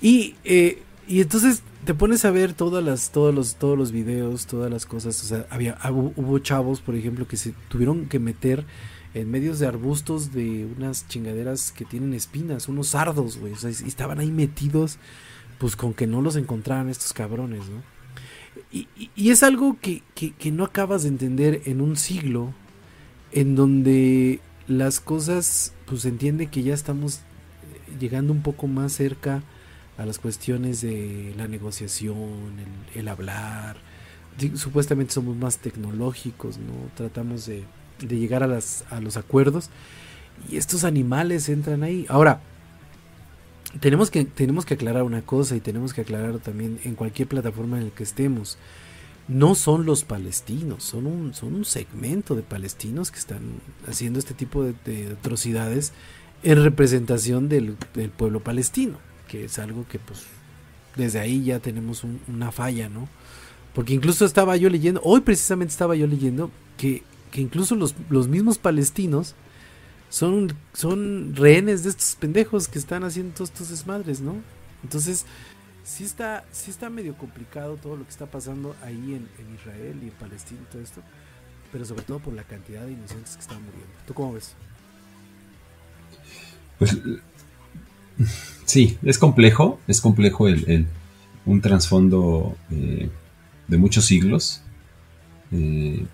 Y, 0.01 0.35
eh, 0.43 0.81
y 1.07 1.21
entonces 1.21 1.63
te 1.85 1.93
pones 1.93 2.25
a 2.25 2.31
ver 2.31 2.53
todas 2.53 2.83
las, 2.83 3.11
todos 3.11 3.33
los, 3.33 3.55
todos 3.55 3.77
los 3.77 3.91
videos, 3.91 4.47
todas 4.47 4.71
las 4.71 4.85
cosas. 4.85 5.21
O 5.23 5.25
sea, 5.25 5.45
había, 5.49 5.77
hubo 5.91 6.39
chavos, 6.39 6.81
por 6.81 6.95
ejemplo, 6.95 7.27
que 7.27 7.37
se 7.37 7.53
tuvieron 7.69 8.07
que 8.07 8.19
meter 8.19 8.65
en 9.13 9.29
medios 9.29 9.59
de 9.59 9.67
arbustos 9.67 10.31
de 10.31 10.67
unas 10.77 11.07
chingaderas 11.07 11.71
que 11.71 11.85
tienen 11.85 12.13
espinas, 12.13 12.67
unos 12.67 12.89
sardos, 12.89 13.37
güey. 13.37 13.53
O 13.53 13.57
sea, 13.57 13.69
y 13.69 13.87
estaban 13.87 14.19
ahí 14.19 14.31
metidos, 14.31 14.97
pues 15.57 15.75
con 15.75 15.93
que 15.93 16.07
no 16.07 16.21
los 16.21 16.35
encontraran 16.35 16.89
estos 16.89 17.13
cabrones, 17.13 17.67
¿no? 17.69 17.81
Y, 18.71 18.87
es 19.29 19.43
algo 19.43 19.77
que, 19.81 20.01
que, 20.15 20.51
no 20.51 20.63
acabas 20.63 21.03
de 21.03 21.09
entender 21.09 21.61
en 21.65 21.81
un 21.81 21.97
siglo 21.97 22.53
en 23.31 23.55
donde 23.55 24.39
las 24.67 24.99
cosas, 24.99 25.73
pues 25.85 26.01
se 26.01 26.09
entiende 26.09 26.47
que 26.47 26.63
ya 26.63 26.73
estamos 26.73 27.21
llegando 27.99 28.31
un 28.31 28.41
poco 28.41 28.67
más 28.67 28.93
cerca 28.93 29.43
a 29.97 30.05
las 30.05 30.19
cuestiones 30.19 30.81
de 30.81 31.33
la 31.37 31.47
negociación, 31.47 32.51
el, 32.95 33.07
hablar. 33.07 33.77
Supuestamente 34.55 35.13
somos 35.13 35.35
más 35.35 35.57
tecnológicos, 35.57 36.57
¿no? 36.57 36.73
Tratamos 36.95 37.45
de, 37.45 37.65
de 37.99 38.17
llegar 38.17 38.43
a, 38.43 38.47
las, 38.47 38.85
a 38.89 39.01
los 39.01 39.17
acuerdos 39.17 39.69
y 40.49 40.57
estos 40.57 40.83
animales 40.83 41.49
entran 41.49 41.83
ahí. 41.83 42.05
Ahora, 42.09 42.41
tenemos 43.79 44.11
que, 44.11 44.25
tenemos 44.25 44.65
que 44.65 44.73
aclarar 44.73 45.03
una 45.03 45.21
cosa 45.21 45.55
y 45.55 45.59
tenemos 45.59 45.93
que 45.93 46.01
aclarar 46.01 46.39
también 46.39 46.79
en 46.83 46.95
cualquier 46.95 47.27
plataforma 47.27 47.77
en 47.77 47.85
la 47.85 47.91
que 47.91 48.03
estemos 48.03 48.57
no 49.27 49.55
son 49.55 49.85
los 49.85 50.03
palestinos, 50.03 50.83
son 50.83 51.07
un, 51.07 51.33
son 51.33 51.55
un 51.55 51.65
segmento 51.65 52.35
de 52.35 52.41
palestinos 52.41 53.11
que 53.11 53.19
están 53.19 53.39
haciendo 53.87 54.19
este 54.19 54.33
tipo 54.33 54.63
de, 54.63 55.15
atrocidades 55.17 55.93
en 56.43 56.61
representación 56.61 57.47
del, 57.47 57.77
pueblo 58.17 58.41
palestino, 58.41 58.97
que 59.27 59.45
es 59.45 59.57
algo 59.59 59.85
que 59.87 59.99
pues 59.99 60.23
desde 60.95 61.19
ahí 61.19 61.43
ya 61.45 61.59
tenemos 61.59 62.03
una 62.27 62.51
falla, 62.51 62.89
¿no? 62.89 63.07
Porque 63.73 63.93
incluso 63.93 64.25
estaba 64.25 64.57
yo 64.57 64.69
leyendo, 64.69 64.99
hoy 65.03 65.21
precisamente 65.21 65.71
estaba 65.71 65.95
yo 65.95 66.07
leyendo 66.07 66.51
que, 66.77 67.03
que 67.31 67.39
incluso 67.39 67.75
los, 67.75 67.95
los 68.09 68.27
mismos 68.27 68.57
palestinos 68.57 69.35
son, 70.11 70.53
son 70.73 71.33
rehenes 71.37 71.83
de 71.83 71.89
estos 71.89 72.15
pendejos 72.15 72.67
que 72.67 72.77
están 72.77 73.05
haciendo 73.05 73.33
todos 73.33 73.49
estos 73.49 73.69
desmadres, 73.69 74.19
¿no? 74.19 74.35
Entonces, 74.83 75.25
sí 75.85 76.03
está, 76.03 76.43
sí 76.51 76.69
está 76.69 76.89
medio 76.89 77.15
complicado 77.15 77.77
todo 77.77 77.95
lo 77.95 78.03
que 78.03 78.09
está 78.09 78.25
pasando 78.25 78.75
ahí 78.83 79.15
en, 79.15 79.55
Israel 79.55 79.97
y 80.03 80.07
en 80.07 80.13
Palestina 80.19 80.59
y 80.61 80.71
todo 80.71 80.81
esto, 80.81 81.01
pero 81.71 81.85
sobre 81.85 82.03
todo 82.03 82.19
por 82.19 82.33
la 82.33 82.43
cantidad 82.43 82.85
de 82.85 82.91
inocentes 82.91 83.35
que 83.35 83.41
están 83.41 83.63
muriendo. 83.63 83.87
¿Tú 84.05 84.13
cómo 84.13 84.33
ves? 84.33 84.53
Pues 86.77 86.97
sí, 88.65 88.97
es 89.03 89.17
complejo, 89.17 89.79
es 89.87 90.01
complejo 90.01 90.49
el, 90.49 90.87
un 91.45 91.61
trasfondo 91.61 92.57
eh, 92.69 93.09
de 93.69 93.77
muchos 93.77 94.03
siglos. 94.03 94.61
Eh, 95.53 96.05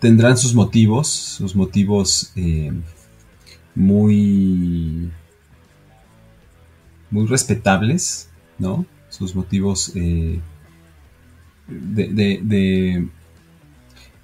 tendrán 0.00 0.36
sus 0.36 0.54
motivos, 0.54 1.08
sus 1.08 1.54
motivos 1.56 2.32
eh, 2.36 2.72
muy 3.74 5.10
muy 7.10 7.26
respetables, 7.26 8.28
¿no? 8.58 8.84
Sus 9.08 9.34
motivos 9.34 9.92
eh, 9.94 10.40
de, 11.68 13.08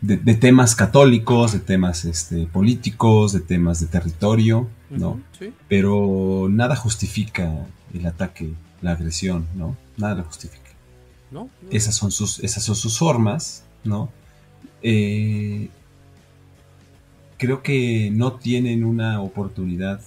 de, 0.00 0.34
temas 0.34 0.76
católicos, 0.76 1.52
de 1.52 1.60
temas 1.60 2.04
este, 2.04 2.46
políticos, 2.46 3.32
de 3.32 3.40
temas 3.40 3.80
de 3.80 3.86
territorio, 3.86 4.68
¿no? 4.90 5.20
Pero 5.68 6.48
nada 6.50 6.76
justifica 6.76 7.66
el 7.94 8.06
ataque, 8.06 8.52
la 8.82 8.92
agresión, 8.92 9.46
¿no? 9.54 9.76
Nada 9.96 10.16
lo 10.16 10.24
justifica. 10.24 10.62
¿No? 11.30 11.48
Esas, 11.70 11.96
son 11.96 12.12
sus, 12.12 12.38
esas 12.40 12.62
son 12.62 12.76
sus 12.76 12.98
formas, 12.98 13.64
¿no? 13.82 14.12
Eh, 14.82 15.68
creo 17.38 17.62
que 17.62 18.10
no 18.12 18.34
tienen 18.34 18.84
una 18.84 19.20
oportunidad 19.20 20.00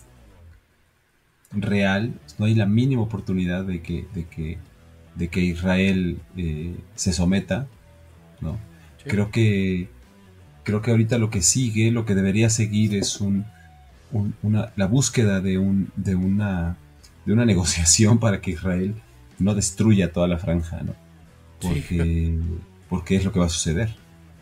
real, 1.51 2.13
no 2.37 2.45
hay 2.45 2.55
la 2.55 2.65
mínima 2.65 3.01
oportunidad 3.01 3.63
de 3.63 3.81
que, 3.81 4.05
de 4.13 4.25
que, 4.25 4.57
de 5.15 5.27
que 5.29 5.41
Israel 5.41 6.19
eh, 6.35 6.75
se 6.95 7.13
someta, 7.13 7.67
¿no? 8.41 8.57
Creo 9.05 9.31
que 9.31 9.87
creo 10.67 10.81
que 10.81 10.91
ahorita 10.91 11.17
lo 11.17 11.29
que 11.29 11.41
sigue, 11.41 11.91
lo 11.91 12.03
que 12.03 12.13
debería 12.13 12.49
seguir 12.49 12.93
es 12.93 13.21
un, 13.21 13.45
una, 14.43 14.73
la 14.75 14.85
búsqueda 14.85 15.39
de, 15.39 15.57
un, 15.57 15.89
de, 15.95 16.15
una, 16.15 16.75
de 17.25 17.31
una 17.31 17.45
negociación 17.51 18.19
para 18.19 18.41
que 18.41 18.51
Israel 18.51 18.93
no 19.39 19.55
destruya 19.55 20.11
toda 20.11 20.27
la 20.27 20.37
franja, 20.37 20.81
¿no? 20.83 20.93
Porque, 21.61 22.37
porque 22.89 23.15
es 23.15 23.23
lo 23.23 23.31
que 23.31 23.39
va 23.39 23.45
a 23.45 23.49
suceder, 23.49 23.95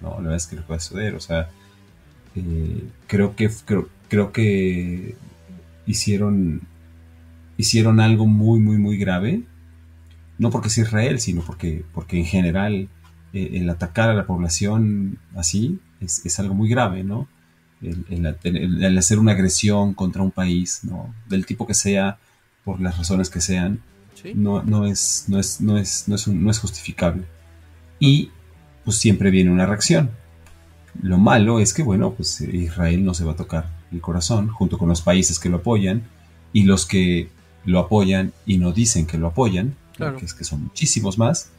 ¿no? 0.05 0.11
La 0.11 0.21
verdad 0.21 0.35
es 0.35 0.47
que 0.47 0.55
lo 0.55 0.61
que 0.61 0.69
va 0.69 0.75
a 0.77 0.79
suceder, 0.79 1.15
o 1.15 1.19
sea, 1.19 1.49
eh, 2.35 2.83
creo 3.07 3.35
que 3.35 3.49
creo, 3.65 3.89
creo 4.07 4.31
que 4.31 5.15
hicieron 5.85 6.61
hicieron 7.57 7.99
algo 7.99 8.25
muy, 8.25 8.59
muy, 8.59 8.77
muy 8.77 8.97
grave. 8.97 9.43
No 10.37 10.49
porque 10.49 10.69
sea 10.69 10.83
Israel, 10.83 11.19
sino 11.19 11.41
porque, 11.41 11.83
porque 11.93 12.17
en 12.17 12.25
general 12.25 12.89
eh, 13.33 13.51
el 13.53 13.69
atacar 13.69 14.09
a 14.09 14.13
la 14.13 14.27
población 14.27 15.17
así 15.35 15.79
es, 16.01 16.39
algo 16.39 16.53
muy 16.53 16.69
grave, 16.69 17.03
¿no? 17.03 17.27
El, 17.81 18.97
hacer 18.97 19.19
una 19.19 19.31
agresión 19.33 19.93
contra 19.93 20.21
un 20.21 20.31
país, 20.31 20.81
¿no? 20.83 21.13
Del 21.29 21.45
tipo 21.45 21.65
que 21.65 21.73
sea, 21.73 22.17
por 22.63 22.81
las 22.81 22.97
razones 22.97 23.29
que 23.29 23.41
sean, 23.41 23.81
no, 24.33 24.63
no, 24.63 24.85
es, 24.85 25.25
no, 25.27 25.39
es, 25.39 25.61
no, 25.61 25.77
es, 25.77 26.07
no, 26.07 26.15
es 26.15 26.27
no 26.27 26.51
es 26.51 26.59
justificable. 26.59 27.23
Y 27.99 28.31
pues 28.85 28.97
siempre 28.97 29.31
viene 29.31 29.51
una 29.51 29.65
reacción. 29.65 30.11
Lo 31.01 31.17
malo 31.17 31.59
es 31.59 31.73
que, 31.73 31.83
bueno, 31.83 32.13
pues 32.13 32.39
Israel 32.39 33.03
no 33.03 33.13
se 33.13 33.25
va 33.25 33.33
a 33.33 33.35
tocar 33.35 33.69
el 33.91 33.99
corazón 33.99 34.47
junto 34.47 34.77
con 34.77 34.87
los 34.87 35.01
países 35.01 35.39
que 35.39 35.49
lo 35.49 35.57
apoyan 35.57 36.03
y 36.53 36.63
los 36.63 36.85
que 36.85 37.27
lo 37.65 37.79
apoyan 37.79 38.31
y 38.45 38.57
no 38.59 38.71
dicen 38.71 39.05
que 39.05 39.17
lo 39.17 39.27
apoyan, 39.27 39.75
que 39.97 40.23
es 40.23 40.33
que 40.33 40.43
son 40.43 40.63
muchísimos 40.63 41.17
más. 41.17 41.49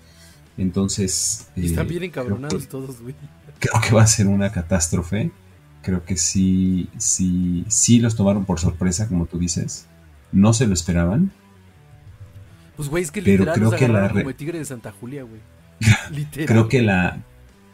Entonces. 0.56 1.48
están 1.56 1.86
eh, 1.86 1.88
bien 1.90 2.04
encabronados 2.04 2.68
todos, 2.68 3.02
güey. 3.02 3.14
Creo 3.58 3.80
que 3.82 3.94
va 3.94 4.02
a 4.02 4.06
ser 4.06 4.26
una 4.26 4.50
catástrofe. 4.52 5.30
Creo 5.82 6.04
que 6.04 6.16
sí, 6.16 6.88
sí, 6.98 7.64
sí 7.68 8.00
los 8.00 8.16
tomaron 8.16 8.44
por 8.44 8.58
sorpresa, 8.58 9.06
como 9.06 9.26
tú 9.26 9.38
dices. 9.38 9.86
No 10.32 10.52
se 10.52 10.66
lo 10.66 10.72
esperaban. 10.74 11.30
Pues, 12.76 12.88
güey, 12.88 13.02
es 13.04 13.10
que 13.10 13.20
literal 13.20 13.54
pero 13.54 13.70
creo 13.70 13.78
que 13.78 13.88
la 13.88 14.08
como 14.08 14.30
el 14.30 14.34
tigre 14.34 14.58
de 14.58 14.64
Santa 14.64 14.92
Julia, 14.92 15.22
güey. 15.22 15.40
literal. 16.10 16.46
Creo 16.46 16.68
que 16.68 16.82
la. 16.82 17.22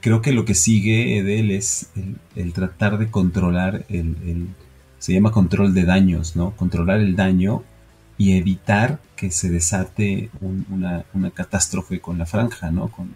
Creo 0.00 0.20
que 0.20 0.32
lo 0.32 0.44
que 0.44 0.54
sigue 0.54 1.22
de 1.22 1.38
él 1.38 1.52
es 1.52 1.90
el, 2.34 2.52
tratar 2.52 2.98
de 2.98 3.08
controlar 3.08 3.84
el, 3.88 4.16
el, 4.26 4.48
Se 4.98 5.12
llama 5.12 5.30
control 5.30 5.74
de 5.74 5.84
daños, 5.84 6.34
¿no? 6.34 6.56
Controlar 6.56 6.98
el 6.98 7.14
daño 7.14 7.62
y 8.18 8.36
evitar 8.36 9.00
que 9.16 9.30
se 9.30 9.50
desate 9.50 10.30
una, 10.40 11.04
catástrofe 11.34 12.00
con 12.00 12.18
la 12.18 12.26
franja, 12.26 12.70
¿no? 12.70 12.88
Con, 12.88 13.14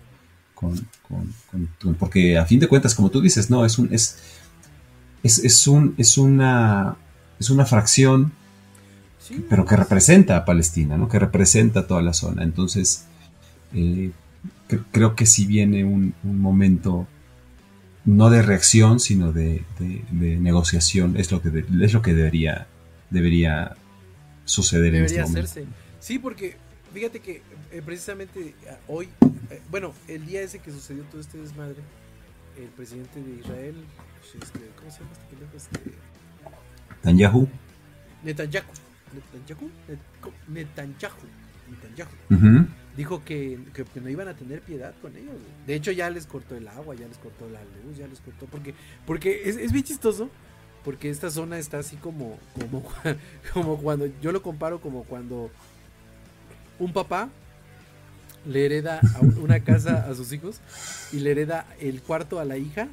porque 1.99 2.39
a 2.39 2.47
fin 2.47 2.61
de 2.61 2.67
cuentas, 2.67 2.95
como 2.95 3.11
tú 3.11 3.21
dices, 3.21 3.51
no, 3.51 3.65
es 3.65 3.79
un, 3.79 3.93
es, 3.93 4.19
es, 5.23 5.67
un, 5.67 5.95
es 5.99 6.17
una, 6.19 6.97
es 7.39 7.51
una 7.51 7.67
fracción, 7.67 8.33
pero 9.49 9.65
que 9.65 9.77
representa 9.77 10.37
a 10.37 10.45
Palestina, 10.45 10.97
¿no? 10.97 11.09
Que 11.09 11.19
representa 11.19 11.87
toda 11.87 12.03
la 12.03 12.13
zona. 12.13 12.43
Entonces, 12.43 13.07
eh, 13.75 14.11
creo 14.93 15.15
que 15.15 15.27
si 15.27 15.47
viene 15.47 15.85
un, 15.85 16.15
momento 16.23 17.07
no 18.05 18.31
de 18.31 18.43
reacción, 18.43 19.01
sino 19.01 19.33
de, 19.33 19.65
negociación, 20.11 21.17
es 21.17 21.31
lo 21.33 21.43
que, 21.43 21.65
es 21.83 21.93
lo 21.93 22.03
que 22.03 22.15
debería, 22.15 22.67
debería 23.11 23.77
suceder 24.45 24.95
en 24.95 25.05
este 25.05 25.23
momento. 25.23 25.41
hacerse. 25.41 25.67
Sí, 26.01 26.19
porque 26.19 26.57
fíjate 26.95 27.21
que 27.21 27.43
eh, 27.73 27.83
precisamente 27.85 28.55
ah, 28.71 28.77
hoy, 28.87 29.09
eh, 29.51 29.61
bueno, 29.71 29.93
el 30.09 30.25
día 30.25 30.43
ese 30.43 30.61
que 30.61 30.71
sucedió 30.71 31.03
todo 31.05 31.21
este 31.21 31.39
desmadre, 31.39 31.83
el 32.57 32.69
presidente 32.69 33.21
de 33.21 33.41
Israel, 33.41 33.75
este, 34.41 34.61
¿cómo 34.77 34.91
se 34.91 35.01
llama 35.01 35.13
este 35.13 35.25
pendejo? 35.27 35.57
Este... 35.57 35.81
Netanyahu. 37.03 37.49
Netanyahu. 38.25 38.73
Netanyahu. 39.15 39.71
Netanyahu. 40.49 41.27
Netanyahu. 41.71 42.67
Dijo 42.97 43.23
que, 43.25 43.59
que, 43.75 43.85
no 44.01 44.09
iban 44.09 44.29
a 44.29 44.35
tener 44.35 44.61
piedad 44.63 44.95
con 45.03 45.15
ellos. 45.17 45.35
De 45.67 45.75
hecho, 45.75 45.93
ya 45.93 46.09
les 46.09 46.27
cortó 46.27 46.57
el 46.57 46.67
agua, 46.69 46.95
ya 46.95 47.07
les 47.07 47.19
cortó 47.19 47.49
la 47.51 47.61
luz, 47.85 47.99
ya 47.99 48.07
les 48.07 48.21
cortó. 48.21 48.47
Porque, 48.47 48.75
porque 49.07 49.43
es, 49.45 49.57
es 49.57 49.73
bien 49.73 49.85
chistoso 49.85 50.31
porque 50.87 51.11
esta 51.11 51.31
zona 51.31 51.59
está 51.59 51.81
así 51.81 51.97
como, 51.97 52.39
como, 52.55 52.89
como 53.53 53.77
cuando, 53.79 54.07
yo 54.23 54.31
lo 54.31 54.41
comparo 54.41 54.81
como 54.81 55.03
cuando 55.03 55.51
un 56.79 56.93
papá 56.93 57.29
le 58.47 58.65
hereda 58.65 59.01
una 59.43 59.59
casa 59.59 60.07
a 60.09 60.15
sus 60.15 60.33
hijos 60.33 60.61
y 61.13 61.19
le 61.19 61.33
hereda 61.33 61.67
el 61.81 62.03
cuarto 62.03 62.39
a 62.39 62.45
la 62.45 62.57
hija 62.57 62.87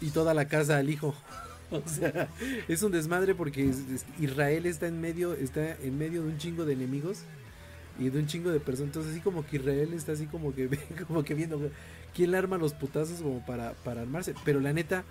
y 0.00 0.10
toda 0.10 0.32
la 0.32 0.46
casa 0.46 0.78
al 0.78 0.88
hijo. 0.88 1.12
o 1.72 1.82
sea, 1.88 2.28
es 2.68 2.84
un 2.84 2.92
desmadre 2.92 3.34
porque 3.34 3.68
Israel 4.20 4.66
está 4.66 4.86
en 4.86 5.00
medio, 5.00 5.34
está 5.34 5.76
en 5.82 5.98
medio 5.98 6.22
de 6.22 6.28
un 6.28 6.38
chingo 6.38 6.64
de 6.64 6.74
enemigos 6.74 7.22
y 7.98 8.10
de 8.10 8.18
un 8.18 8.26
chingo 8.26 8.50
de 8.50 8.60
personas. 8.60 8.88
Entonces 8.88 9.12
así 9.12 9.20
como 9.20 9.46
que 9.46 9.56
Israel 9.56 9.92
está 9.92 10.12
así 10.12 10.26
como 10.26 10.54
que 10.54 10.68
como 11.08 11.24
que 11.24 11.34
viendo 11.34 11.70
quién 12.14 12.30
le 12.30 12.38
arma 12.38 12.58
los 12.58 12.72
putazos 12.72 13.20
como 13.20 13.44
para, 13.44 13.72
para 13.84 14.02
armarse. 14.02 14.34
Pero 14.44 14.60
la 14.60 14.72
neta, 14.72 15.04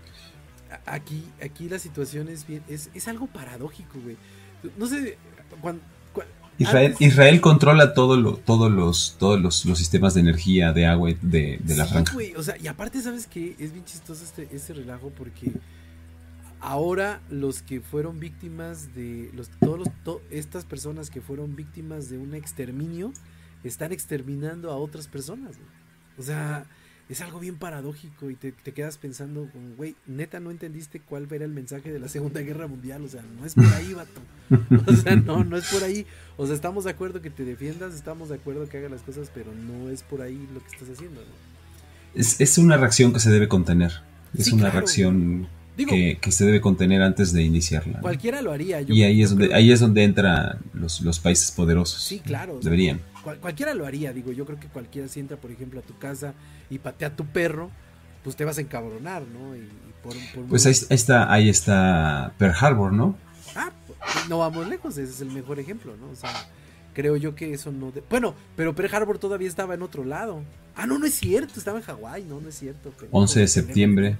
aquí, 0.86 1.24
aquí 1.42 1.70
la 1.70 1.80
situación 1.80 2.30
es 2.30 2.48
bien, 2.48 2.63
es, 2.68 2.90
es 2.94 3.08
algo 3.08 3.28
paradójico, 3.28 4.00
güey. 4.02 4.18
No 4.78 4.88
sé, 4.88 5.18
cuando, 5.62 5.82
Israel, 6.60 6.96
Israel 7.00 7.42
controla 7.42 7.94
todo 7.94 8.16
lo, 8.16 8.38
todos 8.38 8.72
los, 8.72 9.16
todos 9.18 9.40
los, 9.42 9.56
sistemas 9.78 10.13
de 10.13 10.22
energía, 10.22 10.72
de 10.72 10.86
agua 10.86 11.12
de, 11.22 11.60
de 11.62 11.75
la 11.75 11.86
franja. 11.86 12.16
o 12.38 12.44
sea, 12.44 12.56
y 12.62 12.68
aparte, 12.68 13.02
¿sabes 13.02 13.28
qué? 13.28 13.56
Es 13.60 13.74
bien 13.74 13.84
chistoso 13.86 14.24
este, 14.24 14.48
este 14.52 14.74
relajo 14.74 15.12
porque 15.18 15.52
ahora 16.63 17.22
los 17.29 17.62
que 17.62 17.82
fueron 17.82 18.20
víctimas 18.20 18.96
de 18.96 19.29
los 19.34 19.50
todos 19.60 19.88
estas 20.32 20.63
personas 20.63 21.10
que 21.10 21.22
fueron 21.22 21.55
víctimas 21.55 22.10
de 22.10 22.17
un 22.17 22.34
exterminio 22.34 23.12
están 23.63 23.91
exterminando 23.91 24.72
a 24.72 24.77
otras 24.77 25.08
personas. 25.08 25.55
O 26.17 26.24
sea, 26.24 26.65
es 27.10 27.20
algo 27.20 27.39
bien 27.39 27.58
paradójico 27.58 28.29
y 28.29 28.36
te, 28.36 28.53
quedas 28.53 28.98
pensando, 28.98 29.50
güey, 29.77 29.96
neta 30.08 30.39
no 30.39 30.51
entendiste 30.51 31.01
cuál 31.01 31.27
era 31.32 31.43
el 31.43 31.51
mensaje 31.51 31.91
de 31.91 32.00
la 32.00 32.08
Segunda 32.08 32.39
Guerra 32.41 32.67
Mundial, 32.67 33.03
o 33.03 33.10
sea, 33.10 33.22
no 33.38 33.46
es 33.46 33.55
por 33.55 33.65
ahí, 33.65 33.93
vato. 33.93 34.22
O 34.88 34.96
sea, 34.96 35.15
no, 35.17 35.43
no 35.43 35.58
es 35.58 35.65
por 35.65 35.84
ahí. 35.84 36.05
O 36.38 36.46
sea, 36.46 36.55
estamos 36.55 36.86
de 36.86 36.91
acuerdo 36.91 37.22
que 37.22 37.29
te 37.29 37.43
defiendas, 37.43 37.93
estamos 37.93 38.29
de 38.29 38.36
acuerdo 38.36 38.70
que 38.70 38.77
hagas 38.77 38.91
las 38.91 39.01
cosas, 39.01 39.29
pero 39.34 39.53
no 39.53 39.89
es 39.89 40.01
por 40.03 40.22
ahí 40.22 40.48
lo 40.53 40.62
que 40.62 40.67
estás 40.67 40.89
haciendo. 40.89 41.22
Es, 42.15 42.39
es, 42.39 42.58
una 42.58 42.77
reacción 42.77 43.12
que 43.12 43.20
se 43.20 43.32
debe 43.32 43.50
contener. 43.50 43.91
Es 44.38 44.51
una 44.51 44.70
reacción 44.70 45.48
que, 45.75 46.32
se 46.32 46.46
debe 46.46 46.62
contener 46.62 47.01
antes 47.01 47.34
de 47.34 47.44
iniciarla. 47.44 48.00
Cualquiera 48.00 48.42
lo 48.42 48.51
haría. 48.51 48.82
y 48.82 49.03
ahí 49.03 49.22
es, 49.22 49.30
donde, 49.32 49.53
ahí 49.53 49.72
es 49.72 49.80
donde 49.80 50.03
entran 50.03 50.60
los, 50.74 51.01
los 51.01 51.20
países 51.20 51.51
poderosos. 51.51 52.01
Sí, 52.03 52.20
claro. 52.20 52.60
Deberían 52.62 53.01
cualquiera 53.24 53.74
lo 53.74 53.86
haría, 53.86 54.13
digo, 54.13 54.32
yo 54.32 54.46
creo 54.46 54.60
que 54.60 54.68
cualquiera 54.68 55.08
si 55.08 55.20
entra, 55.20 55.38
por 55.38 55.51
ejemplo, 55.51 55.80
a 55.80 55.84
tu 55.84 55.98
casa 55.98 56.34
y 56.69 56.80
patea 56.80 57.10
a 57.10 57.15
tu 57.15 57.26
perro, 57.26 57.71
pues 58.24 58.36
te 58.36 58.45
vas 58.45 58.58
a 58.58 58.62
encabronar, 58.62 59.24
¿no? 59.24 59.56
Y, 59.56 59.69
pues 60.50 60.65
ahí, 60.65 60.74
está, 60.89 61.32
ahí 61.32 61.48
está 61.48 62.34
Pearl 62.38 62.56
Harbor, 62.60 62.91
¿no? 62.91 63.17
Ah, 63.56 63.71
no 64.28 64.39
vamos 64.39 64.67
lejos, 64.67 64.98
ese 64.98 65.12
es 65.12 65.21
el 65.21 65.32
mejor 65.32 65.60
ejemplo, 65.60 65.95
¿no? 65.95 66.10
O 66.10 66.15
sea, 66.15 66.30
creo 66.93 67.15
yo 67.15 67.36
que 67.36 67.54
eso 67.54 67.71
no... 67.71 67.93
Bueno, 68.10 68.36
pero 68.58 68.76
Pearl 68.76 68.93
Harbor 68.93 69.17
todavía 69.17 69.48
estaba 69.48 69.76
en 69.76 69.82
otro 69.82 70.04
lado. 70.04 70.43
Ah, 70.76 70.86
no, 70.86 71.00
no 71.00 71.06
es 71.06 71.13
cierto, 71.13 71.54
estaba 71.58 71.80
en 71.80 71.86
Hawái, 71.86 72.26
no, 72.26 72.41
no 72.41 72.50
es 72.50 72.56
cierto. 72.56 72.93
11 73.12 73.39
de 73.39 73.48
septiembre. 73.48 74.17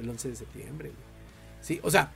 El 0.00 0.08
11 0.08 0.30
de 0.30 0.36
septiembre, 0.36 0.92
Sí, 1.60 1.80
o 1.82 1.90
sea... 1.90 2.12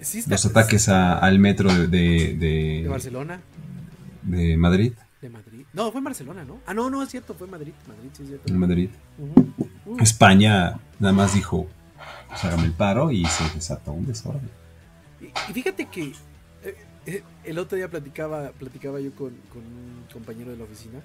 Sí 0.00 0.22
Los 0.26 0.44
ataques 0.44 0.88
al 0.88 1.38
metro 1.38 1.72
de, 1.72 1.86
de, 1.86 2.34
de 2.36 2.88
Barcelona. 2.88 3.40
De 4.22 4.56
Madrid. 4.56 4.92
De 5.20 5.30
Madrid. 5.30 5.64
No, 5.72 5.92
fue 5.92 6.00
Barcelona, 6.00 6.44
¿no? 6.44 6.60
Ah, 6.66 6.74
no, 6.74 6.90
no, 6.90 7.02
es 7.02 7.08
cierto, 7.08 7.34
fue 7.34 7.46
Madrid. 7.46 7.72
Madrid, 7.86 8.10
sí, 8.12 8.22
es 8.24 8.28
cierto. 8.30 8.52
En 8.52 8.58
Madrid. 8.58 8.90
España 10.00 10.80
nada 10.98 11.12
más 11.12 11.34
dijo, 11.34 11.68
pues 12.28 12.44
hágame 12.44 12.64
el 12.64 12.72
paro 12.72 13.12
y 13.12 13.24
se 13.26 13.44
desató 13.54 13.92
un 13.92 14.04
desorden. 14.04 14.50
Y, 15.20 15.52
fíjate 15.52 15.86
que 15.86 16.12
eh, 16.64 16.76
eh, 17.06 17.22
el 17.44 17.58
otro 17.58 17.76
día 17.76 17.88
platicaba, 17.88 18.50
platicaba 18.50 19.00
yo 19.00 19.14
con, 19.14 19.30
con 19.52 19.62
un 19.62 20.04
compañero 20.12 20.50
de 20.50 20.56
la 20.56 20.64
oficina 20.64 21.00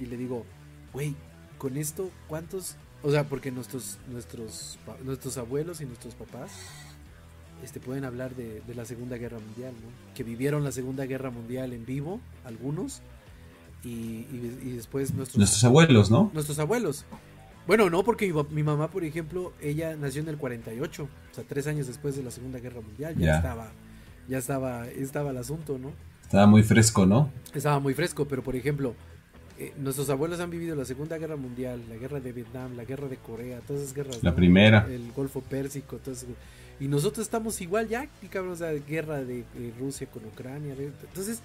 y 0.00 0.06
le 0.06 0.16
digo, 0.16 0.44
güey, 0.92 1.14
con 1.58 1.76
esto, 1.76 2.10
¿cuántos? 2.26 2.76
O 3.04 3.10
sea, 3.10 3.24
porque 3.24 3.50
nuestros, 3.50 3.98
nuestros, 4.10 4.78
nuestros 5.04 5.36
abuelos 5.36 5.80
y 5.82 5.84
nuestros 5.84 6.14
papás 6.14 6.50
este, 7.62 7.78
pueden 7.78 8.04
hablar 8.04 8.34
de, 8.34 8.62
de, 8.66 8.74
la 8.74 8.86
Segunda 8.86 9.18
Guerra 9.18 9.38
Mundial, 9.38 9.72
¿no? 9.74 10.14
Que 10.14 10.24
vivieron 10.24 10.64
la 10.64 10.72
Segunda 10.72 11.04
Guerra 11.04 11.30
Mundial 11.30 11.74
en 11.74 11.84
vivo, 11.84 12.20
algunos, 12.44 13.02
y, 13.84 14.72
después 14.74 15.14
nuestros, 15.14 15.38
nuestros 15.38 15.64
abuelos, 15.64 16.10
¿no? 16.10 16.30
Nuestros 16.32 16.58
abuelos. 16.58 17.04
Bueno, 17.66 17.88
no, 17.88 18.02
porque 18.04 18.32
mi, 18.50 18.62
mamá, 18.62 18.88
por 18.88 19.04
ejemplo, 19.04 19.52
ella 19.60 19.96
nació 19.96 20.22
en 20.22 20.28
el 20.28 20.36
48, 20.36 21.02
o 21.02 21.34
sea, 21.34 21.44
tres 21.44 21.66
años 21.66 21.86
después 21.86 22.16
de 22.16 22.22
la 22.22 22.30
Segunda 22.30 22.58
Guerra 22.58 22.80
Mundial, 22.80 23.16
ya, 23.16 23.36
estaba, 23.36 23.68
ya 24.28 24.38
estaba, 24.38 24.88
estaba 24.88 25.30
el 25.30 25.38
asunto, 25.38 25.78
¿no? 25.78 25.92
Estaba 26.22 26.46
muy 26.46 26.62
fresco, 26.62 27.06
¿no? 27.06 27.30
Estaba 27.54 27.80
muy 27.80 27.94
fresco, 27.94 28.26
pero 28.26 28.42
por 28.42 28.56
ejemplo, 28.56 28.94
eh, 29.58 29.72
nuestros 29.78 30.10
abuelos 30.10 30.40
han 30.40 30.50
vivido 30.50 30.74
la 30.76 30.84
Segunda 30.84 31.18
Guerra 31.18 31.36
Mundial, 31.36 31.82
la 31.88 31.96
guerra 31.96 32.20
de 32.20 32.32
Vietnam, 32.32 32.76
la 32.76 32.84
guerra 32.84 33.08
de 33.08 33.16
Corea, 33.16 33.60
todas 33.60 33.82
esas 33.82 33.94
guerras. 33.94 34.22
La 34.22 34.34
primera. 34.34 34.86
El 34.90 35.12
Golfo 35.12 35.40
Pérsico, 35.40 35.96
entonces 35.96 36.26
y 36.80 36.88
nosotros 36.88 37.26
estamos 37.26 37.60
igual 37.60 37.88
ya, 37.88 38.08
cabrón, 38.30 38.52
o 38.52 38.56
sea, 38.56 38.72
guerra 38.72 39.18
de, 39.18 39.44
de 39.54 39.72
Rusia 39.78 40.08
con 40.08 40.24
Ucrania. 40.24 40.74
Entonces, 40.76 41.40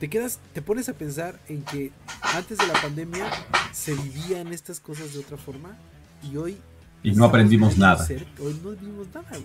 te 0.00 0.08
quedas, 0.08 0.40
te 0.52 0.60
pones 0.60 0.88
a 0.88 0.94
pensar 0.94 1.38
en 1.48 1.62
que 1.62 1.92
antes 2.20 2.58
de 2.58 2.66
la 2.66 2.74
pandemia 2.74 3.30
se 3.72 3.94
vivían 3.94 4.52
estas 4.52 4.80
cosas 4.80 5.12
de 5.14 5.20
otra 5.20 5.36
forma 5.36 5.76
y 6.22 6.36
hoy... 6.36 6.56
Y 7.02 7.12
no 7.12 7.24
aprendimos 7.24 7.78
nada. 7.78 8.06
hoy 8.40 8.60
no 8.64 8.70
vimos 8.70 9.06
nada, 9.14 9.30
güey. 9.30 9.44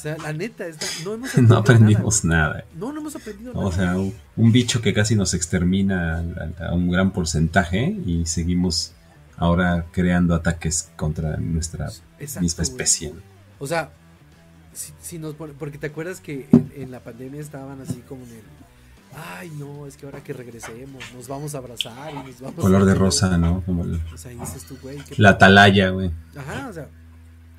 O 0.00 0.02
sea, 0.02 0.16
la 0.16 0.32
neta, 0.32 0.64
no, 1.04 1.12
hemos 1.12 1.36
no 1.36 1.56
aprendimos 1.56 2.24
nada. 2.24 2.64
No, 2.74 2.90
no 2.90 3.00
hemos 3.00 3.16
aprendido 3.16 3.52
nada. 3.52 3.66
O 3.66 3.70
sea, 3.70 3.96
un, 3.98 4.50
bicho 4.50 4.80
que 4.80 4.94
casi 4.94 5.14
nos 5.14 5.34
extermina 5.34 6.24
a, 6.58 6.72
un 6.72 6.90
gran 6.90 7.12
porcentaje 7.12 7.94
y 8.06 8.24
seguimos 8.24 8.94
ahora 9.36 9.84
creando 9.92 10.34
ataques 10.34 10.90
contra 10.96 11.36
nuestra 11.36 11.90
misma 12.40 12.62
especie. 12.62 13.12
O 13.58 13.66
sea, 13.66 13.90
si, 14.72 15.18
nos 15.18 15.34
porque 15.34 15.76
te 15.76 15.88
acuerdas 15.88 16.22
que 16.22 16.48
en, 16.50 16.72
en, 16.76 16.90
la 16.90 17.00
pandemia 17.00 17.38
estaban 17.38 17.82
así 17.82 18.02
como 18.08 18.24
en 18.24 18.30
el 18.30 18.42
ay 19.14 19.50
no, 19.58 19.86
es 19.86 19.98
que 19.98 20.06
ahora 20.06 20.22
que 20.22 20.32
regresemos 20.32 21.04
nos 21.14 21.28
vamos 21.28 21.54
a 21.54 21.58
abrazar 21.58 22.10
y 22.14 22.26
nos 22.26 22.40
vamos 22.40 22.60
Color 22.60 22.86
de 22.86 22.94
rosa, 22.94 23.36
¿no? 23.36 23.60
Como 23.66 23.82
o 23.82 24.16
sea, 24.16 24.30
dices 24.30 24.64
tú, 24.64 24.78
güey. 24.80 24.96
La 25.18 25.30
atalaya, 25.30 25.90
güey. 25.90 26.10
Ajá, 26.34 26.68
o 26.68 26.72
sea, 26.72 26.88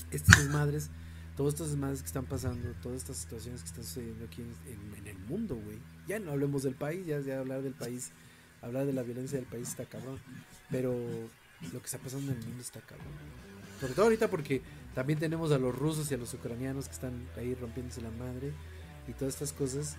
estas 0.09 0.39
desmadres, 0.39 0.89
todas 1.35 1.53
estas 1.53 1.69
desmadres 1.69 2.01
que 2.01 2.07
están 2.07 2.25
pasando, 2.25 2.69
todas 2.81 2.97
estas 2.97 3.17
situaciones 3.17 3.61
que 3.61 3.67
están 3.67 3.83
sucediendo 3.83 4.25
aquí 4.25 4.41
en, 4.41 5.07
el 5.07 5.17
mundo, 5.19 5.55
güey. 5.55 5.79
Ya 6.07 6.19
no 6.19 6.31
hablemos 6.31 6.63
del 6.63 6.75
país, 6.75 7.05
ya, 7.05 7.19
ya 7.19 7.39
hablar 7.39 7.61
del 7.61 7.73
país, 7.73 8.11
hablar 8.61 8.85
de 8.85 8.93
la 8.93 9.03
violencia 9.03 9.37
del 9.37 9.47
país 9.47 9.69
está 9.69 9.85
cabrón. 9.85 10.19
Pero 10.69 10.93
lo 11.73 11.79
que 11.79 11.85
está 11.85 11.97
pasando 11.97 12.31
en 12.31 12.37
el 12.37 12.45
mundo 12.45 12.61
está 12.61 12.81
cabrón. 12.81 13.13
Sobre 13.79 13.93
todo 13.93 14.05
ahorita 14.05 14.29
porque 14.29 14.61
también 14.93 15.19
tenemos 15.19 15.51
a 15.51 15.57
los 15.57 15.75
rusos 15.75 16.11
y 16.11 16.13
a 16.13 16.17
los 16.17 16.33
ucranianos 16.33 16.85
que 16.85 16.93
están 16.93 17.13
ahí 17.37 17.55
rompiéndose 17.55 18.01
la 18.01 18.11
madre 18.11 18.51
y 19.07 19.13
todas 19.13 19.33
estas 19.33 19.53
cosas 19.53 19.95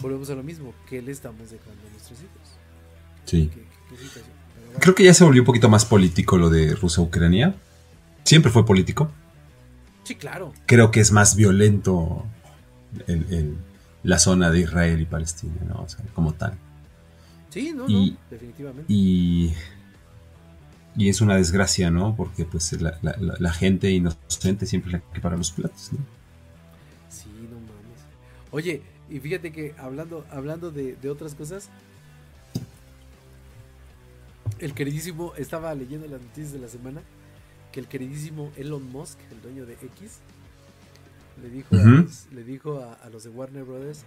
volvemos 0.00 0.30
a 0.30 0.34
lo 0.34 0.42
mismo, 0.42 0.74
¿qué 0.88 1.02
le 1.02 1.12
estamos 1.12 1.50
dejando 1.50 1.86
a 1.86 1.90
nuestros 1.90 2.18
hijos? 2.20 2.60
Sí. 3.24 3.50
Creo 4.78 4.94
que 4.94 5.04
ya 5.04 5.14
se 5.14 5.24
volvió 5.24 5.42
un 5.42 5.46
poquito 5.46 5.68
más 5.68 5.84
político 5.84 6.38
lo 6.38 6.50
de 6.50 6.74
Rusia-Ucrania. 6.74 7.54
Siempre 8.24 8.50
fue 8.50 8.64
político. 8.64 9.10
Sí, 10.10 10.16
claro. 10.16 10.52
Creo 10.66 10.90
que 10.90 10.98
es 10.98 11.12
más 11.12 11.36
violento 11.36 12.26
la 14.02 14.18
zona 14.18 14.50
de 14.50 14.58
Israel 14.58 15.00
y 15.00 15.04
Palestina, 15.04 15.54
¿no? 15.68 15.82
O 15.82 15.88
sea, 15.88 16.04
como 16.14 16.34
tal. 16.34 16.58
Sí, 17.50 17.72
no, 17.72 17.86
no, 17.86 18.16
definitivamente. 18.28 18.92
Y, 18.92 19.54
y 20.96 21.08
es 21.08 21.20
una 21.20 21.36
desgracia, 21.36 21.92
¿no? 21.92 22.16
Porque 22.16 22.44
pues 22.44 22.72
la, 22.82 22.98
la, 23.02 23.14
la 23.20 23.52
gente 23.52 23.88
inocente 23.92 24.66
siempre 24.66 24.88
es 24.88 24.92
la 24.94 25.12
que 25.12 25.20
para 25.20 25.36
los 25.36 25.52
platos, 25.52 25.92
¿no? 25.92 26.00
Sí, 27.08 27.28
no 27.48 27.60
mames. 27.60 28.02
Oye, 28.50 28.82
y 29.08 29.20
fíjate 29.20 29.52
que 29.52 29.76
hablando, 29.78 30.26
hablando 30.32 30.72
de, 30.72 30.96
otras 31.08 31.36
cosas, 31.36 31.70
el 34.58 34.74
queridísimo, 34.74 35.34
estaba 35.36 35.72
leyendo 35.72 36.08
las 36.08 36.20
noticias 36.20 36.52
de 36.52 36.58
la 36.58 36.66
semana, 36.66 37.00
que 37.72 37.80
el 37.80 37.86
queridísimo 37.86 38.52
Elon 38.56 38.90
Musk, 38.90 39.18
el 39.30 39.40
dueño 39.42 39.66
de 39.66 39.74
X, 39.74 40.20
le 41.42 41.50
dijo, 41.50 41.76
a, 41.76 41.82
los, 41.82 42.26
le 42.32 42.44
dijo 42.44 42.80
a, 43.02 43.08
los 43.08 43.24
de 43.24 43.30
Warner 43.30 43.64
Brothers 43.64 44.04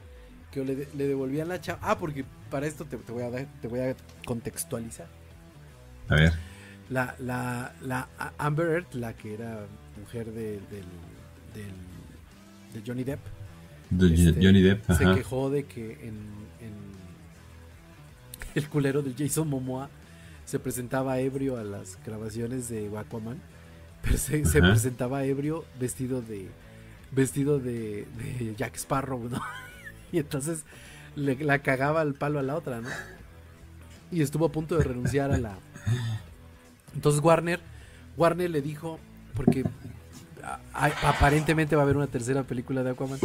que 0.52 0.64
le, 0.64 1.08
devolvían 1.08 1.48
la 1.48 1.60
chava. 1.60 1.80
Ah, 1.82 1.98
porque 1.98 2.26
para 2.52 2.68
esto 2.68 2.86
te, 2.86 2.98
voy 2.98 3.24
a 3.24 3.46
te 3.62 3.68
voy 3.68 3.80
a 3.80 3.96
contextualizar. 4.26 5.08
A 6.10 6.16
ver. 6.16 6.34
La, 6.90 7.16
la, 7.18 7.74
la 7.82 8.10
Amber 8.38 8.68
Earth, 8.68 8.94
la 8.94 9.14
que 9.14 9.34
era 9.34 9.66
mujer 10.00 10.32
de, 10.32 10.60
del, 10.60 10.86
del, 11.54 11.74
de 12.74 12.84
Johnny 12.86 13.04
Depp, 13.04 13.22
este, 14.02 14.46
Johnny 14.46 14.62
Depp. 14.62 14.92
Se 14.92 15.06
quejó 15.16 15.50
de 15.50 15.66
que 15.66 16.08
en, 16.08 16.44
el 18.56 18.70
culero 18.70 19.02
de 19.02 19.14
Jason 19.18 19.48
Momoa 19.48 19.90
se 20.46 20.60
presentaba 20.60 21.20
ebrio 21.20 21.58
a 21.58 21.64
las 21.64 21.98
grabaciones 22.06 22.70
de 22.70 22.92
Aquaman, 22.96 23.42
se, 24.16 24.40
presentaba 24.62 25.24
ebrio 25.24 25.66
vestido 25.80 26.22
de 26.22 26.50
vestido 27.12 27.60
de, 27.60 28.06
Jack 28.58 28.76
Sparrow, 28.76 29.30
¿no? 29.30 29.42
Y 30.12 30.20
entonces 30.20 30.64
le, 31.16 31.36
la 31.44 31.60
cagaba 31.60 32.04
el 32.04 32.14
palo 32.14 32.38
a 32.38 32.44
la 32.44 32.56
otra, 32.56 32.82
¿no? 32.82 32.90
Y 34.12 34.22
estuvo 34.22 34.46
a 34.46 34.52
punto 34.52 34.78
de 34.78 34.84
renunciar 34.84 35.32
a 35.32 35.38
la. 35.40 35.58
Entonces 36.94 37.20
Warner, 37.24 37.60
Warner 38.16 38.52
le 38.52 38.62
dijo, 38.62 39.00
porque 39.34 39.64
aparentemente 40.74 41.76
va 41.76 41.82
a 41.82 41.86
haber 41.86 41.98
una 41.98 42.06
tercera 42.06 42.44
película 42.44 42.84
de 42.84 42.92
Aquaman. 42.92 43.20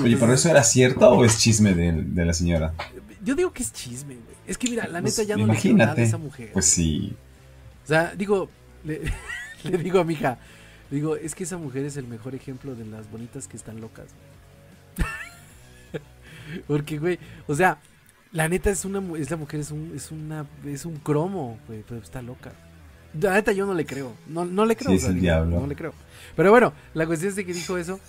Oye, 0.00 0.16
¿pero 0.16 0.32
eso 0.32 0.48
era 0.48 0.62
cierto 0.62 1.10
o 1.10 1.24
es 1.24 1.38
chisme 1.38 1.74
de, 1.74 2.24
la 2.24 2.32
señora? 2.32 2.74
Yo 3.24 3.34
digo 3.34 3.52
que 3.52 3.62
es 3.62 3.72
chisme, 3.72 4.14
güey. 4.14 4.36
Es 4.46 4.58
que 4.58 4.68
mira, 4.68 4.86
la 4.86 5.00
pues, 5.00 5.18
neta 5.18 5.28
ya 5.28 5.36
no 5.36 5.52
le 5.52 5.74
nada 5.74 5.94
a 5.94 6.02
esa 6.02 6.18
mujer. 6.18 6.50
Pues 6.52 6.66
sí. 6.66 7.16
O 7.84 7.88
sea, 7.88 8.14
digo, 8.14 8.48
le, 8.84 9.00
digo 9.82 10.00
a 10.00 10.04
mi 10.04 10.14
hija, 10.14 10.38
digo, 10.90 11.16
es 11.16 11.34
que 11.34 11.44
esa 11.44 11.58
mujer 11.58 11.84
es 11.84 11.96
el 11.96 12.06
mejor 12.06 12.34
ejemplo 12.34 12.74
de 12.74 12.84
las 12.84 13.10
bonitas 13.10 13.48
que 13.48 13.56
están 13.56 13.80
locas. 13.80 14.06
Porque, 16.66 16.98
güey, 16.98 17.18
o 17.46 17.54
sea, 17.54 17.78
la 18.32 18.48
neta 18.48 18.70
es 18.70 18.84
una 18.84 19.02
es 19.16 19.30
la 19.30 19.36
mujer 19.36 19.60
es 19.60 19.70
un 19.70 19.92
es 19.94 20.10
una 20.10 20.46
es 20.66 20.84
un 20.84 20.96
cromo, 20.96 21.58
güey, 21.66 21.84
pero 21.88 22.00
está 22.00 22.20
loca. 22.20 22.52
La 23.20 23.34
neta 23.34 23.52
yo 23.52 23.64
no 23.64 23.74
le 23.74 23.86
creo. 23.86 24.12
No, 24.26 24.44
no 24.44 24.66
le 24.66 24.74
creo. 24.74 24.90
Sí, 24.90 24.96
es 24.96 25.04
el 25.04 25.20
diablo. 25.20 25.60
No 25.60 25.66
le 25.68 25.76
creo. 25.76 25.94
Pero 26.34 26.50
bueno, 26.50 26.72
la 26.94 27.06
cuestión 27.06 27.30
es 27.30 27.36
de 27.36 27.46
que 27.46 27.54
dijo 27.54 27.78
eso. 27.78 28.00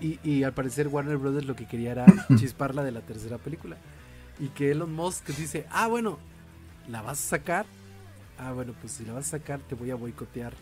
y, 0.00 0.18
y, 0.22 0.42
al 0.42 0.52
parecer 0.52 0.88
Warner 0.88 1.16
Brothers 1.16 1.46
lo 1.46 1.56
que 1.56 1.66
quería 1.66 1.92
era 1.92 2.06
chisparla 2.36 2.84
de 2.84 2.92
la 2.92 3.00
tercera 3.00 3.38
película. 3.38 3.76
Y 4.38 4.48
que 4.48 4.72
Elon 4.72 4.92
Musk 4.92 5.26
dice, 5.28 5.66
ah, 5.70 5.86
bueno, 5.86 6.18
¿la 6.88 7.00
vas 7.00 7.18
a 7.18 7.28
sacar? 7.30 7.64
Ah, 8.40 8.52
bueno, 8.52 8.74
pues 8.80 8.92
si 8.92 9.04
la 9.04 9.12
vas 9.12 9.26
a 9.28 9.38
sacar, 9.38 9.60
te 9.60 9.74
voy 9.74 9.90
a 9.90 9.94
boicotear. 9.94 10.52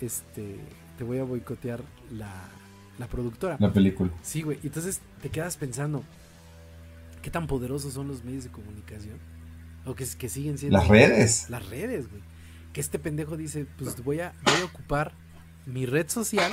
Este, 0.00 0.56
te 0.98 1.04
voy 1.04 1.18
a 1.18 1.24
boicotear 1.24 1.80
la, 2.12 2.30
la 2.98 3.06
productora. 3.06 3.56
La 3.58 3.72
película. 3.72 4.10
Sí, 4.22 4.42
güey. 4.42 4.58
Y 4.62 4.68
entonces 4.68 5.00
te 5.22 5.30
quedas 5.30 5.56
pensando, 5.56 6.04
¿qué 7.22 7.30
tan 7.30 7.46
poderosos 7.46 7.94
son 7.94 8.08
los 8.08 8.24
medios 8.24 8.44
de 8.44 8.50
comunicación? 8.50 9.18
O 9.86 9.94
que, 9.94 10.06
que 10.06 10.28
siguen 10.28 10.58
siendo. 10.58 10.78
Las 10.78 10.88
redes. 10.88 11.48
Las 11.48 11.68
redes, 11.68 12.10
güey 12.10 12.22
que 12.72 12.80
este 12.80 12.98
pendejo 12.98 13.36
dice, 13.36 13.66
pues 13.78 14.02
voy 14.04 14.20
a, 14.20 14.32
voy 14.44 14.54
a 14.62 14.64
ocupar 14.64 15.12
mi 15.66 15.86
red 15.86 16.08
social 16.08 16.52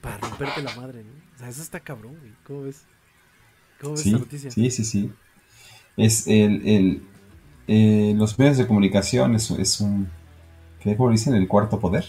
para 0.00 0.18
romperte 0.18 0.62
la 0.62 0.74
madre, 0.76 1.04
¿no? 1.04 1.12
O 1.34 1.38
sea, 1.38 1.48
eso 1.48 1.62
está 1.62 1.80
cabrón, 1.80 2.16
güey. 2.18 2.32
¿Cómo 2.44 2.62
ves? 2.62 2.82
¿Cómo 3.80 3.94
ves 3.94 4.02
sí, 4.02 4.12
noticia? 4.12 4.50
Sí, 4.50 4.70
sí, 4.70 4.84
sí. 4.84 5.12
Es 5.96 6.26
el, 6.26 6.66
el 6.66 7.02
eh, 7.68 8.14
los 8.16 8.38
medios 8.38 8.56
de 8.56 8.66
comunicación 8.66 9.34
es, 9.34 9.50
es 9.50 9.80
un, 9.80 10.08
¿qué 10.80 10.96
como 10.96 11.10
dicen? 11.10 11.34
El 11.34 11.46
cuarto 11.46 11.78
poder. 11.78 12.06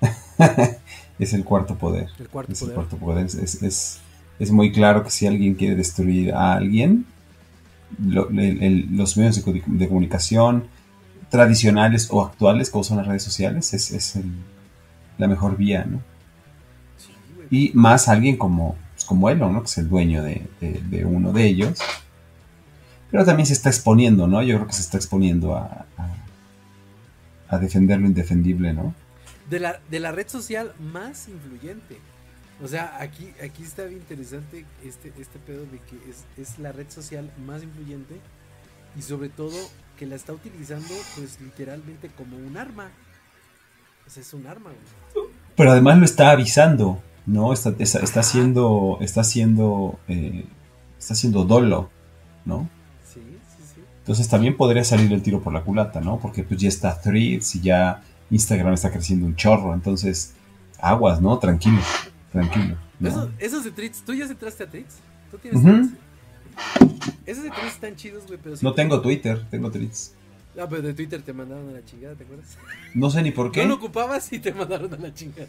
es 1.18 1.32
el 1.32 1.44
cuarto 1.44 1.76
poder. 1.76 2.08
El 2.18 2.28
cuarto 2.28 2.52
es 2.52 2.60
poder. 2.60 2.72
El 2.72 2.74
cuarto 2.76 2.96
poder. 2.96 3.26
Es, 3.26 3.62
es, 3.62 4.00
es, 4.38 4.50
muy 4.50 4.72
claro 4.72 5.04
que 5.04 5.10
si 5.10 5.26
alguien 5.26 5.54
quiere 5.54 5.76
destruir 5.76 6.34
a 6.34 6.54
alguien, 6.54 7.06
lo, 8.02 8.28
el, 8.30 8.88
los 8.96 9.16
medios 9.16 9.44
de, 9.44 9.62
de 9.64 9.88
comunicación, 9.88 10.68
tradicionales 11.30 12.08
o 12.10 12.24
actuales, 12.24 12.70
como 12.70 12.84
son 12.84 12.98
las 12.98 13.06
redes 13.06 13.22
sociales, 13.22 13.72
es, 13.74 14.18
la 15.18 15.28
mejor 15.28 15.56
vía, 15.56 15.84
¿no? 15.84 16.00
y 17.50 17.70
más 17.74 18.08
alguien 18.08 18.36
como, 18.36 18.76
pues, 18.92 19.04
como 19.04 19.30
él, 19.30 19.38
¿no? 19.38 19.60
Que 19.60 19.66
es 19.66 19.78
el 19.78 19.88
dueño 19.88 20.22
de, 20.22 21.04
uno 21.04 21.32
de 21.32 21.46
ellos. 21.46 21.78
Pero 23.10 23.24
también 23.24 23.46
se 23.46 23.52
está 23.52 23.68
exponiendo, 23.68 24.26
¿no? 24.26 24.42
Yo 24.42 24.56
creo 24.56 24.66
que 24.66 24.72
se 24.72 24.82
está 24.82 24.96
exponiendo 24.96 25.54
a, 25.56 25.86
a, 27.48 27.58
defender 27.58 28.00
lo 28.00 28.06
indefendible, 28.06 28.72
¿no? 28.72 28.94
De 29.48 29.60
la, 29.60 29.80
de 29.90 30.00
la 30.00 30.12
red 30.12 30.28
social 30.28 30.74
más 30.78 31.28
influyente. 31.28 31.98
O 32.62 32.68
sea, 32.68 32.96
aquí, 33.00 33.32
aquí 33.42 33.62
está 33.62 33.84
bien 33.84 34.00
interesante 34.00 34.64
este, 34.82 35.12
este 35.18 35.38
pedo 35.38 35.62
de 35.66 35.78
que 35.78 36.10
es, 36.10 36.24
es 36.38 36.58
la 36.58 36.72
red 36.72 36.88
social 36.88 37.30
más 37.46 37.62
influyente 37.62 38.18
y 38.96 39.02
sobre 39.02 39.28
todo 39.28 39.54
que 39.98 40.06
la 40.06 40.14
está 40.14 40.32
utilizando 40.32 40.94
pues 41.16 41.40
literalmente 41.40 42.08
como 42.08 42.36
un 42.36 42.56
arma. 42.56 42.90
O 44.06 44.10
sea, 44.10 44.22
es 44.22 44.32
un 44.34 44.46
arma, 44.46 44.70
Pero 45.56 45.72
además 45.72 45.98
lo 45.98 46.04
está 46.04 46.30
avisando, 46.30 47.02
¿no? 47.26 47.52
Está, 47.52 47.74
está, 47.78 48.20
haciendo, 48.20 48.98
está 49.00 49.22
haciendo, 49.22 49.98
eh, 50.08 50.46
está 50.98 51.14
haciendo 51.14 51.44
dolo, 51.44 51.90
¿no? 52.44 52.68
Entonces 54.06 54.28
también 54.28 54.56
podría 54.56 54.84
salir 54.84 55.12
el 55.12 55.20
tiro 55.20 55.42
por 55.42 55.52
la 55.52 55.62
culata, 55.62 56.00
¿no? 56.00 56.20
Porque 56.20 56.44
pues 56.44 56.60
ya 56.60 56.68
está 56.68 57.00
Threads 57.00 57.56
y 57.56 57.60
ya 57.60 58.04
Instagram 58.30 58.74
está 58.74 58.92
creciendo 58.92 59.26
un 59.26 59.34
chorro, 59.34 59.74
entonces 59.74 60.32
aguas, 60.78 61.20
¿no? 61.20 61.36
Tranquilo, 61.40 61.80
tranquilo. 62.30 62.76
Eso, 63.02 63.30
esos 63.40 63.64
de 63.64 63.72
Threads, 63.72 64.02
¿tú 64.06 64.14
ya 64.14 64.24
entraste 64.24 64.62
a 64.62 64.70
Threads? 64.70 64.94
¿Tú 65.30 65.38
tienes 65.38 65.90
esos 67.26 67.42
de 67.42 67.50
tweets 67.50 67.74
están 67.74 67.96
chidos, 67.96 68.26
güey, 68.26 68.38
pero... 68.42 68.56
no 68.62 68.72
tengo 68.72 69.00
Twitter, 69.00 69.44
tengo 69.50 69.70
tweets. 69.70 70.14
Ah, 70.58 70.66
pero 70.70 70.80
de 70.80 70.94
Twitter 70.94 71.20
te 71.20 71.34
mandaron 71.34 71.68
a 71.68 71.72
la 71.72 71.84
chingada, 71.84 72.14
¿te 72.14 72.24
acuerdas? 72.24 72.56
No 72.94 73.10
sé 73.10 73.22
ni 73.22 73.30
por 73.30 73.50
qué. 73.52 73.62
No 73.62 73.70
lo 73.70 73.74
ocupabas 73.74 74.32
y 74.32 74.38
te 74.38 74.52
mandaron 74.52 74.94
a 74.94 74.96
la 74.96 75.12
chingada. 75.12 75.48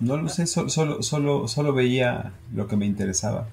No 0.00 0.16
lo 0.16 0.28
sé, 0.28 0.46
solo, 0.46 0.68
solo, 1.02 1.48
solo, 1.48 1.72
veía 1.72 2.32
lo 2.52 2.66
que 2.66 2.76
me 2.76 2.84
interesaba. 2.84 3.48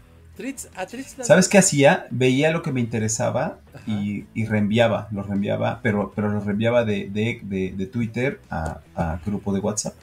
¿Sabes 1.22 1.48
qué 1.48 1.60
hacía? 1.60 2.08
Veía 2.10 2.52
lo 2.52 2.64
que 2.64 2.72
me 2.72 2.80
interesaba 2.80 3.60
y, 3.86 4.26
y, 4.34 4.46
reenviaba, 4.46 5.08
lo 5.12 5.22
reenviaba, 5.22 5.80
pero, 5.84 6.12
pero 6.16 6.30
lo 6.30 6.40
reenviaba 6.40 6.84
de, 6.86 7.10
de, 7.10 7.74
de, 7.76 7.86
Twitter 7.86 8.42
a, 8.50 8.80
a, 8.96 9.20
grupo 9.24 9.54
de 9.54 9.60
WhatsApp. 9.60 9.94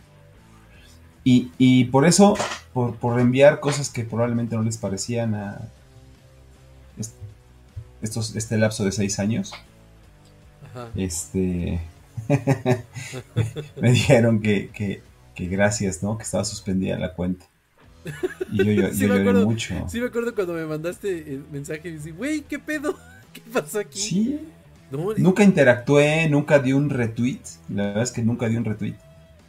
Y, 1.25 1.51
y 1.59 1.87
por 1.87 2.07
eso, 2.07 2.37
por, 2.73 2.95
por 2.97 3.17
reenviar 3.17 3.59
cosas 3.59 3.91
que 3.91 4.05
probablemente 4.05 4.55
no 4.55 4.63
les 4.63 4.79
parecían 4.79 5.35
a, 5.35 5.69
estos, 8.01 8.37
este 8.37 8.57
lapso 8.57 8.85
de 8.85 8.93
seis 8.93 9.19
años, 9.19 9.53
este 10.95 11.81
me 13.81 13.91
dijeron 13.91 14.41
que, 14.41 14.71
que, 14.71 15.03
que, 15.35 15.47
gracias, 15.47 16.03
¿no? 16.03 16.17
Que 16.17 16.23
estaba 16.23 16.45
suspendida 16.45 16.99
la 16.99 17.15
cuenta. 17.15 17.47
Y 18.53 18.59
yo, 18.59 18.73
yo, 18.73 18.91
yo 18.91 19.07
lloré 19.07 19.33
mucho. 19.45 19.75
Sí, 19.89 20.01
me 20.01 20.07
acuerdo 20.07 20.35
cuando 20.35 20.55
me 20.55 20.67
mandaste 20.67 21.35
el 21.35 21.45
mensaje 21.51 21.89
y 21.89 21.93
dije, 21.93 22.13
güey, 22.13 22.43
¿qué 22.43 22.59
pedo? 22.59 22.99
¿Qué 23.33 23.43
pasó 23.53 23.79
aquí? 23.79 23.99
Sí. 23.99 24.41
nunca 24.91 25.45
interactué, 25.45 26.29
nunca 26.29 26.59
di 26.59 26.73
un 26.73 26.91
retweet. 26.91 27.41
La 27.69 27.87
verdad 27.87 28.03
es 28.03 28.13
que 28.13 28.23
nunca 28.23 28.49
di 28.49 28.57
un 28.57 28.65
retweet. 28.65 28.97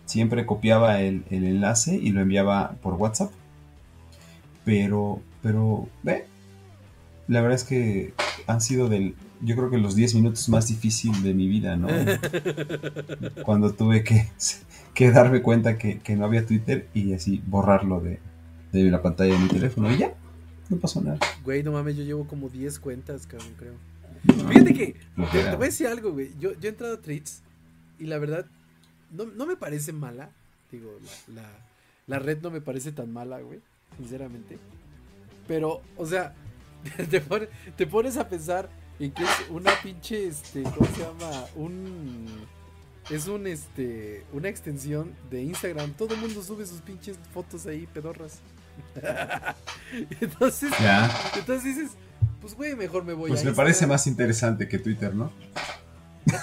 Siempre 0.06 0.46
copiaba 0.46 1.02
el, 1.02 1.24
el 1.30 1.46
enlace 1.46 1.96
y 1.96 2.10
lo 2.10 2.22
enviaba 2.22 2.76
por 2.82 2.96
WhatsApp. 2.96 3.32
Pero, 4.66 5.22
pero, 5.42 5.88
ve, 6.04 6.26
la 7.28 7.42
verdad 7.42 7.56
es 7.56 7.64
que 7.64 8.14
han 8.46 8.62
sido 8.62 8.90
del, 8.90 9.16
yo 9.42 9.56
creo 9.56 9.70
que 9.70 9.78
los 9.78 9.96
10 9.96 10.16
minutos 10.16 10.50
más 10.50 10.68
difíciles 10.68 11.24
de 11.24 11.34
mi 11.34 11.48
vida, 11.48 11.76
¿no? 11.76 11.88
Cuando 13.44 13.74
tuve 13.74 14.04
que, 14.04 14.28
que 14.94 15.12
darme 15.12 15.42
cuenta 15.42 15.78
que, 15.78 16.00
que, 16.00 16.16
no 16.16 16.26
había 16.26 16.46
Twitter 16.46 16.88
y 16.94 17.14
así 17.14 17.42
borrarlo 17.48 18.02
de, 18.02 18.20
de, 18.72 18.92
la 18.92 19.02
pantalla 19.02 19.34
de 19.34 19.40
mi 19.40 19.48
teléfono 19.48 19.92
y 19.92 19.98
ya, 19.98 20.14
no 20.70 20.78
pasó 20.78 21.02
nada. 21.02 21.20
Güey, 21.44 21.64
no 21.64 21.72
mames, 21.72 21.96
yo 21.96 22.04
llevo 22.04 22.28
como 22.28 22.50
10 22.50 22.80
cuentas, 22.80 23.28
cabrón, 23.28 23.54
creo. 23.58 23.74
Fíjate 24.50 24.74
que, 24.74 24.96
te, 25.32 25.56
voy 25.56 25.64
a 25.64 25.70
decir 25.70 25.88
algo, 25.88 26.12
güey. 26.12 26.32
Yo, 26.40 26.54
yo 26.54 26.68
he 26.68 26.70
entrado 26.70 26.96
a 26.96 27.02
Tweets 27.02 27.42
y 28.00 28.06
la 28.06 28.20
verdad, 28.20 28.46
no, 29.12 29.26
no 29.26 29.46
me 29.46 29.56
parece 29.56 29.94
mala. 29.94 30.30
Digo, 30.72 30.92
la, 31.28 31.42
la, 31.42 31.50
la 32.08 32.20
red 32.20 32.42
no 32.42 32.52
me 32.52 32.62
parece 32.62 32.92
tan 32.92 33.12
mala, 33.12 33.40
güey, 33.42 33.60
sinceramente. 33.98 34.58
Pero, 35.48 35.82
o 35.98 36.06
sea, 36.06 36.34
te, 37.78 37.88
pones 37.88 38.18
a 38.18 38.28
pensar 38.28 38.70
en 39.00 39.12
que 39.12 39.24
es 39.24 39.30
una 39.50 39.72
pinche, 39.82 40.28
este, 40.28 40.64
¿cómo 40.64 40.86
se 40.94 41.02
llama? 41.02 41.46
Un... 41.56 42.26
Es 43.10 43.28
un, 43.28 43.48
este, 43.48 44.24
una 44.32 44.48
extensión 44.48 45.12
de 45.30 45.42
Instagram. 45.42 45.94
Todo 45.94 46.14
el 46.14 46.22
mundo 46.22 46.42
sube 46.44 46.66
sus 46.66 46.82
pinches 46.82 47.18
fotos 47.34 47.66
ahí, 47.66 47.88
pedorras. 47.92 48.40
entonces, 50.22 50.72
entonces 51.38 51.64
dices, 51.64 51.92
pues 52.40 52.56
güey, 52.56 52.76
mejor 52.76 53.04
me 53.04 53.14
voy 53.14 53.30
pues 53.30 53.46
me 53.46 53.54
parece 53.54 53.88
más 53.88 54.08
interesante 54.08 54.68
que 54.68 54.80
Twitter, 54.80 55.14
¿no? 55.14 55.32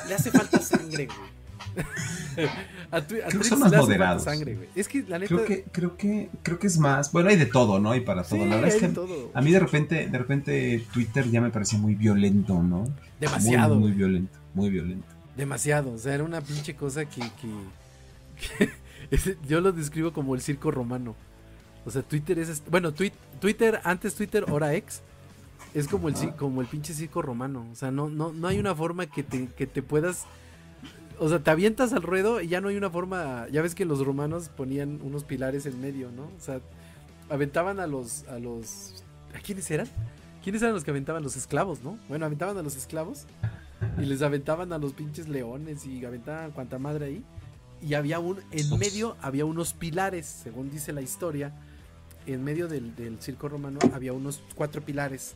Le, 0.09 0.15
hace 0.15 0.31
falta 0.31 0.61
sangre, 0.61 1.07
güey. 1.07 1.39
a 2.91 3.01
creo 3.01 3.29
que 3.29 3.45
son 3.45 3.61
más 3.61 3.73
moderados. 3.73 4.27
Es 4.75 4.89
que 4.89 5.03
la 5.03 5.19
neta... 5.19 5.35
Creo 5.35 5.45
que, 5.45 5.65
creo 5.71 5.97
que, 5.97 6.31
creo 6.43 6.59
que 6.59 6.67
es 6.67 6.79
más. 6.79 7.13
Bueno, 7.13 7.31
hay 7.31 7.37
de 7.37 7.47
todo, 7.47 7.79
¿no? 7.79 7.95
Y 7.95 8.01
para 8.01 8.23
todo. 8.23 8.45
la 8.47 8.57
verdad 8.57 8.75
es 8.75 8.77
que 8.77 8.91
a 9.35 9.41
mí 9.41 9.53
de 9.53 9.61
repente, 9.61 10.09
de 10.09 10.19
repente 10.19 10.85
Twitter 10.93 11.31
ya 11.31 11.41
me 11.41 11.51
parecía 11.51 11.79
muy 11.79 11.95
violento, 11.95 12.63
¿no? 12.63 12.85
Demasiado. 13.21 13.77
Muy, 13.77 13.93
violento, 13.93 14.39
muy 14.55 14.71
violento. 14.71 15.07
Demasiado. 15.37 15.93
O 15.93 15.99
sea, 15.99 16.15
era 16.15 16.25
una 16.25 16.41
pinche 16.41 16.75
cosa 16.75 17.05
que, 17.05 17.23
que, 17.41 18.71
yo 19.47 19.61
lo 19.61 19.73
describo 19.73 20.13
como 20.13 20.35
el 20.35 20.41
circo 20.41 20.71
romano. 20.71 21.15
O 21.89 21.91
sea, 21.91 22.03
Twitter 22.03 22.39
es. 22.39 22.63
Bueno, 22.71 22.93
Twitter, 22.93 23.81
antes 23.85 24.15
Twitter, 24.15 24.45
ahora 24.49 24.75
ex. 24.75 25.03
Es 25.75 25.89
como 25.89 26.09
el, 26.09 26.15
como 26.37 26.61
el 26.61 26.67
pinche 26.67 26.95
circo 26.95 27.21
romano. 27.21 27.67
O 27.73 27.75
sea, 27.75 27.91
no, 27.91 28.09
no, 28.09 28.33
no 28.33 28.49
hay 28.49 28.59
una 28.59 28.75
forma 28.75 29.07
que 29.07 29.23
te, 29.23 29.49
que 29.49 29.67
te 29.67 29.83
puedas 29.83 30.27
o 31.21 31.29
sea, 31.29 31.41
te 31.41 31.51
avientas 31.51 31.93
al 31.93 32.03
ruedo 32.03 32.41
y 32.41 32.49
ya 32.49 32.61
no 32.61 32.69
hay 32.69 32.77
una 32.77 32.91
forma. 32.91 33.47
Ya 33.51 33.63
ves 33.63 33.75
que 33.75 33.85
los 33.85 34.05
romanos 34.05 34.51
ponían 34.51 35.01
unos 35.03 35.25
pilares 35.25 35.67
en 35.67 35.81
medio, 35.81 36.11
¿no? 36.11 36.25
O 36.25 36.41
sea, 36.41 36.61
aventaban 37.29 37.81
a 37.81 37.87
los. 37.87 38.27
a 38.29 38.39
los. 38.39 39.05
¿A 39.35 39.41
quiénes 39.41 39.71
eran? 39.71 39.89
¿Quiénes 40.43 40.63
eran 40.63 40.75
los 40.75 40.85
que 40.85 40.91
aventaban 40.91 41.23
los 41.23 41.37
esclavos, 41.37 41.83
no? 41.83 41.99
Bueno, 42.09 42.25
aventaban 42.25 42.57
a 42.57 42.63
los 42.63 42.77
esclavos 42.77 43.27
y 43.99 44.07
les 44.07 44.23
aventaban 44.23 44.73
a 44.73 44.79
los 44.79 44.93
pinches 44.93 45.29
leones 45.29 45.85
y 45.87 46.05
aventaban 46.05 46.53
cuanta 46.53 46.79
madre 46.79 47.07
ahí. 47.07 47.25
y 47.83 47.95
había 47.95 48.19
un, 48.19 48.39
en 48.51 48.79
medio 48.79 49.17
había 49.21 49.45
unos 49.45 49.73
pilares, 49.73 50.27
según 50.27 50.71
dice 50.71 50.93
la 50.93 51.03
historia, 51.03 51.53
en 52.35 52.45
medio 52.45 52.69
del, 52.69 53.19
circo 53.21 53.49
romano 53.49 53.79
había 53.93 54.13
unos 54.13 54.43
cuatro 54.55 54.83
pilares. 54.83 55.35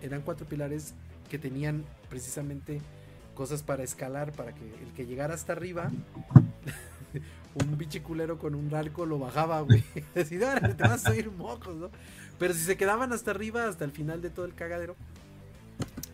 Eran 0.00 0.22
cuatro 0.22 0.46
pilares 0.46 0.94
que 1.30 1.38
tenían 1.38 1.84
precisamente 2.08 2.80
cosas 3.34 3.62
para 3.62 3.82
escalar, 3.82 4.32
para 4.32 4.54
que 4.54 4.64
el 4.64 4.92
que 4.94 5.06
llegara 5.06 5.34
hasta 5.34 5.52
arriba, 5.52 5.90
un 7.54 7.78
biche 7.78 8.02
culero 8.02 8.38
con 8.38 8.54
un 8.54 8.74
arco 8.74 9.06
lo 9.06 9.18
bajaba, 9.18 9.60
güey. 9.60 9.84
Así, 10.16 10.38
te 10.38 10.82
vas 10.82 11.06
a 11.06 11.14
ir 11.14 11.30
mocos, 11.30 11.76
¿no? 11.76 11.90
Pero 12.38 12.54
si 12.54 12.60
se 12.60 12.76
quedaban 12.76 13.12
hasta 13.12 13.30
arriba, 13.30 13.68
hasta 13.68 13.84
el 13.84 13.92
final 13.92 14.22
de 14.22 14.30
todo 14.30 14.46
el 14.46 14.54
cagadero, 14.54 14.96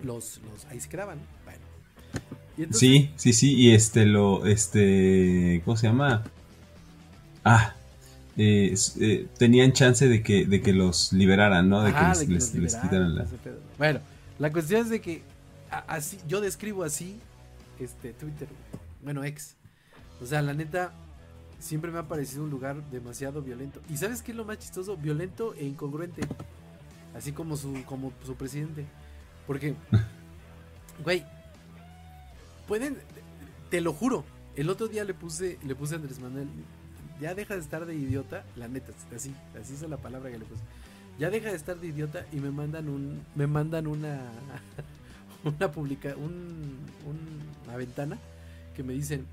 los, 0.02 0.40
los 0.50 0.64
ahí 0.66 0.80
se 0.80 0.88
quedaban. 0.88 1.18
Bueno. 1.44 2.76
Sí, 2.76 3.12
sí, 3.14 3.32
sí, 3.32 3.54
y 3.54 3.72
este 3.72 4.04
lo, 4.04 4.46
este, 4.46 5.62
¿cómo 5.64 5.76
se 5.76 5.86
llama? 5.86 6.24
Ah, 7.44 7.76
eh, 8.38 8.74
eh, 9.00 9.26
tenían 9.36 9.72
chance 9.72 10.08
de 10.08 10.22
que, 10.22 10.46
de 10.46 10.62
que 10.62 10.72
los 10.72 11.12
liberaran, 11.12 11.68
¿no? 11.68 11.82
De 11.82 11.90
Ajá, 11.90 12.12
que 12.12 12.20
de 12.20 12.26
que 12.26 12.32
les, 12.32 12.54
les- 12.54 12.76
quitaran 12.76 13.14
la... 13.14 13.26
Bueno, 13.76 14.00
la 14.38 14.50
cuestión 14.52 14.82
es 14.82 14.88
de 14.88 15.00
que 15.00 15.22
así, 15.88 16.18
yo 16.26 16.40
describo 16.40 16.84
así 16.84 17.18
este 17.78 18.12
Twitter, 18.12 18.48
bueno, 19.02 19.24
ex. 19.24 19.56
O 20.22 20.26
sea, 20.26 20.40
la 20.42 20.54
neta, 20.54 20.92
siempre 21.58 21.90
me 21.90 21.98
ha 21.98 22.08
parecido 22.08 22.44
un 22.44 22.50
lugar 22.50 22.82
demasiado 22.90 23.42
violento. 23.42 23.80
¿Y 23.90 23.96
sabes 23.96 24.22
qué 24.22 24.30
es 24.32 24.36
lo 24.36 24.44
más 24.44 24.58
chistoso? 24.58 24.96
Violento 24.96 25.54
e 25.54 25.64
incongruente. 25.64 26.22
Así 27.16 27.32
como 27.32 27.56
su, 27.56 27.82
como 27.84 28.12
su 28.24 28.34
presidente. 28.34 28.84
Porque, 29.46 29.74
güey, 31.04 31.24
pueden, 32.66 32.98
te 33.70 33.80
lo 33.80 33.92
juro, 33.92 34.24
el 34.56 34.68
otro 34.70 34.88
día 34.88 35.04
le 35.04 35.14
puse, 35.14 35.58
le 35.64 35.74
puse 35.74 35.94
a 35.94 35.96
Andrés 35.98 36.18
Manuel, 36.20 36.48
ya 37.20 37.34
deja 37.34 37.54
de 37.54 37.60
estar 37.60 37.84
de 37.86 37.94
idiota, 37.94 38.44
la 38.56 38.68
neta, 38.68 38.92
así, 39.14 39.34
así 39.60 39.74
es 39.74 39.82
la 39.88 39.96
palabra 39.96 40.30
que 40.30 40.38
le 40.38 40.44
puse. 40.44 40.62
Ya 41.18 41.30
deja 41.30 41.50
de 41.50 41.56
estar 41.56 41.76
de 41.78 41.88
idiota 41.88 42.24
y 42.32 42.36
me 42.36 42.50
mandan 42.50 42.88
un, 42.88 43.20
me 43.34 43.46
mandan 43.46 43.86
una, 43.88 44.20
una 45.44 45.72
publica, 45.72 46.14
un, 46.16 46.76
un- 47.06 47.48
una 47.66 47.76
ventana 47.76 48.18
que 48.76 48.82
me 48.82 48.92
dicen, 48.92 49.26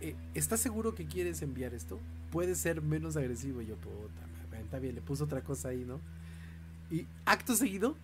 eh, 0.00 0.14
¿estás 0.34 0.60
seguro 0.60 0.94
que 0.94 1.04
quieres 1.06 1.42
enviar 1.42 1.74
esto? 1.74 2.00
Puede 2.32 2.54
ser 2.54 2.80
menos 2.80 3.16
agresivo. 3.16 3.60
Y 3.60 3.66
yo, 3.66 3.76
puta, 3.76 4.58
está 4.62 4.78
bien, 4.78 4.94
le 4.94 5.00
puse 5.02 5.22
otra 5.24 5.42
cosa 5.42 5.68
ahí, 5.68 5.84
¿no? 5.86 6.00
Y 6.90 7.06
acto 7.26 7.54
seguido, 7.54 7.96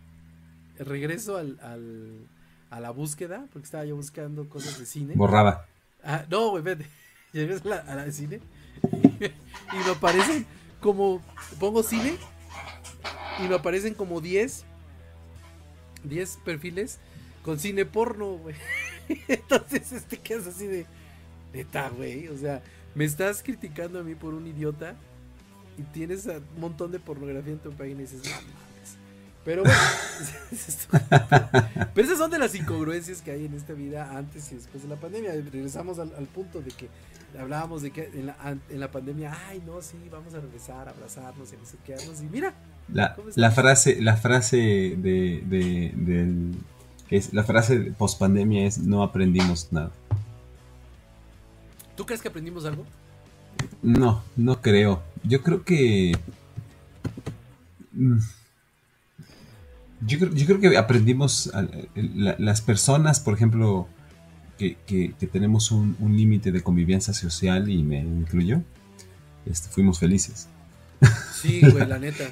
regreso 0.78 1.36
al, 1.36 1.58
al- 1.62 2.26
a 2.70 2.80
la 2.80 2.90
búsqueda, 2.90 3.46
porque 3.52 3.64
estaba 3.64 3.84
yo 3.84 3.96
buscando 3.96 4.48
cosas 4.48 4.78
de 4.78 4.86
cine. 4.86 5.14
Borrada. 5.16 5.66
Ah, 6.04 6.24
no, 6.30 6.50
güey, 6.50 6.62
vete. 6.62 6.86
Llegué 7.32 7.54
a 7.54 7.60
la, 7.68 7.76
a 7.76 7.94
la 7.96 8.04
de 8.04 8.12
cine 8.12 8.40
y 9.72 9.76
me 9.84 9.90
aparecen 9.90 10.46
como. 10.80 11.22
Pongo 11.58 11.82
cine 11.82 12.16
y 13.38 13.48
me 13.48 13.54
aparecen 13.54 13.94
como 13.94 14.20
10 14.20 14.64
10 16.04 16.38
perfiles 16.44 16.98
con 17.42 17.58
cine 17.58 17.84
porno, 17.84 18.38
güey. 18.38 18.56
Entonces, 19.28 19.92
este 19.92 20.18
que 20.18 20.34
es 20.34 20.46
así 20.46 20.66
de. 20.66 20.86
Neta, 21.52 21.88
güey. 21.90 22.28
O 22.28 22.36
sea, 22.36 22.62
me 22.94 23.04
estás 23.04 23.42
criticando 23.42 24.00
a 24.00 24.02
mí 24.02 24.14
por 24.14 24.34
un 24.34 24.46
idiota 24.46 24.96
y 25.78 25.82
tienes 25.82 26.26
un 26.26 26.60
montón 26.60 26.90
de 26.90 26.98
pornografía 26.98 27.52
en 27.52 27.58
tu 27.58 27.70
página 27.70 28.00
y 28.00 28.02
dices. 28.04 28.22
Pero 29.46 29.62
bueno, 29.62 29.78
pero 31.94 32.06
esas 32.06 32.18
son 32.18 32.30
de 32.32 32.38
las 32.38 32.54
incongruencias 32.54 33.22
que 33.22 33.30
hay 33.30 33.46
en 33.46 33.54
esta 33.54 33.72
vida 33.72 34.18
antes 34.18 34.50
y 34.52 34.56
después 34.56 34.82
de 34.82 34.88
la 34.88 34.96
pandemia. 34.96 35.30
Regresamos 35.52 35.98
al, 36.00 36.12
al 36.18 36.26
punto 36.26 36.60
de 36.60 36.72
que 36.72 36.88
hablábamos 37.38 37.80
de 37.82 37.92
que 37.92 38.10
en 38.12 38.26
la, 38.26 38.36
en 38.68 38.80
la 38.80 38.90
pandemia, 38.90 39.32
ay, 39.48 39.62
no, 39.64 39.80
sí, 39.82 39.96
vamos 40.10 40.34
a 40.34 40.40
regresar, 40.40 40.88
a 40.88 40.90
abrazarnos 40.90 41.52
y 41.52 41.56
qué. 41.84 41.94
Y 41.94 42.24
mira, 42.26 42.54
La, 42.92 43.50
frase, 43.52 44.02
la 44.02 44.16
frase 44.16 44.56
de, 44.98 45.42
de- 45.46 46.52
que 47.08 47.16
es 47.16 47.32
la 47.32 47.44
frase 47.44 47.92
post 47.96 48.18
pandemia 48.18 48.66
es 48.66 48.78
no 48.78 49.02
aprendimos 49.02 49.72
nada. 49.72 49.92
¿tú 51.96 52.04
crees 52.04 52.20
que 52.20 52.28
aprendimos 52.28 52.66
algo? 52.66 52.84
No, 53.80 54.22
no 54.36 54.60
creo. 54.60 55.02
Yo 55.22 55.42
creo 55.42 55.64
que. 55.64 56.12
mm, 57.92 58.18
Yo 60.04 60.18
creo, 60.18 60.32
yo 60.34 60.46
creo 60.46 60.60
que 60.60 60.76
aprendimos. 60.76 61.50
a- 61.54 61.66
la- 61.94 62.36
las 62.38 62.60
personas, 62.60 63.20
por 63.20 63.34
ejemplo, 63.34 63.88
que, 64.58 64.76
que- 64.86 65.14
que 65.18 65.26
tenemos 65.26 65.70
un, 65.70 65.96
un 66.00 66.16
límite 66.16 66.52
de 66.52 66.62
convivencia 66.62 67.14
social, 67.14 67.68
y 67.70 67.82
me 67.82 68.00
incluyo, 68.00 68.62
este, 69.46 69.68
fuimos 69.68 69.98
felices. 69.98 70.48
Sí, 71.40 71.60
güey, 71.72 71.86
la 71.86 71.98
neta. 71.98 72.24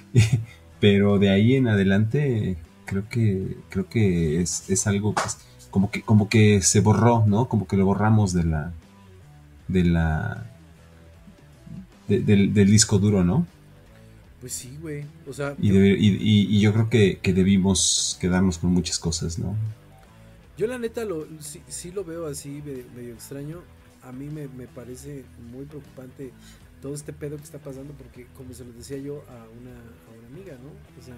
Pero 0.81 1.18
de 1.18 1.31
ahí 1.31 1.55
en 1.55 1.68
adelante, 1.68 2.57
creo 2.85 3.09
que, 3.09 3.57
creo 3.70 3.88
que 3.88 4.40
es, 4.42 4.68
es 4.68 4.87
algo 4.87 5.14
que 5.14 5.22
es- 5.27 5.38
como 5.70 5.90
que, 5.90 6.03
como 6.03 6.29
que 6.29 6.61
se 6.62 6.81
borró, 6.81 7.24
¿no? 7.27 7.48
Como 7.48 7.66
que 7.66 7.77
lo 7.77 7.85
borramos 7.87 8.33
de 8.33 8.44
la. 8.44 8.72
de 9.68 9.85
la. 9.85 10.46
de- 12.09 12.20
del, 12.20 12.53
del 12.55 12.70
disco 12.70 12.98
duro, 12.98 13.24
¿no? 13.24 13.46
Pues 14.44 14.52
sí, 14.52 14.76
güey. 14.78 15.07
O 15.26 15.33
sea, 15.33 15.57
Y, 15.59 15.68
yo, 15.68 15.74
debe- 15.76 15.96
y- 15.98 16.18
y- 16.20 16.54
y 16.54 16.61
yo 16.61 16.74
creo 16.74 16.90
que, 16.90 17.16
que 17.18 17.33
debimos 17.33 18.18
quedarnos 18.20 18.59
con 18.59 18.72
muchas 18.72 18.98
cosas, 18.98 19.38
¿no? 19.38 19.57
yo 20.59 20.66
la 20.66 20.76
neta 20.76 21.02
lo, 21.07 21.26
sí, 21.40 21.62
sí 21.66 21.92
lo 21.92 22.04
veo 22.04 22.26
así 22.26 22.61
medio, 22.62 22.85
medio 22.94 23.14
extraño. 23.14 23.62
A 24.02 24.12
mí 24.12 24.26
me, 24.28 24.46
me 24.48 24.66
parece 24.66 25.24
muy 25.50 25.64
preocupante 25.64 26.30
todo 26.83 26.92
este 26.94 27.14
pedo 27.14 27.38
que 27.38 27.42
está 27.44 27.59
pasando 27.59 27.94
porque, 27.94 28.26
como 28.37 28.52
se 28.52 28.66
lo 28.66 28.72
decía 28.74 28.98
yo 28.98 29.24
a 29.30 29.33
una, 29.59 29.70
a 29.72 30.18
una 30.18 30.26
amiga, 30.28 30.59
¿no? 30.62 30.68
O 31.00 31.02
sea, 31.02 31.14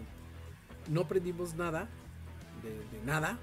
no 0.88 1.00
aprendimos 1.00 1.56
nada, 1.56 1.88
de, 2.62 2.70
de 2.96 3.04
nada, 3.04 3.40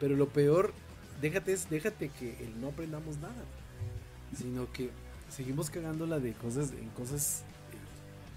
pero 0.00 0.16
lo 0.16 0.28
peor, 0.30 0.74
déjate, 1.22 1.52
es- 1.52 1.70
déjate 1.70 2.08
que 2.08 2.44
el 2.44 2.60
no 2.60 2.70
aprendamos 2.70 3.18
nada, 3.18 3.44
sino 4.36 4.70
que 4.72 4.90
seguimos 5.30 5.70
cagándola 5.70 6.18
de 6.18 6.32
cosas, 6.32 6.72
en 6.72 6.88
cosas 6.88 7.44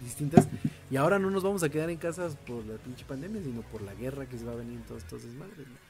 distintas 0.02 0.48
y 0.92 0.96
ahora 0.96 1.20
no 1.20 1.30
nos 1.30 1.44
vamos 1.44 1.64
a 1.64 1.70
quedar 1.70 1.90
en 1.90 1.98
casa 1.98 2.30
por 2.48 2.66
la 2.66 2.76
pinche 2.76 3.06
pandemia, 3.08 3.42
sino 3.44 3.62
por 3.62 3.82
la 3.82 3.94
guerra 3.94 4.26
que 4.26 4.38
se 4.38 4.46
va 4.46 4.54
a 4.54 4.56
venir 4.56 4.78
en 4.78 4.84
todos 4.84 5.04
estos 5.04 5.24
desmadres, 5.24 5.58
¿no? 5.68 5.90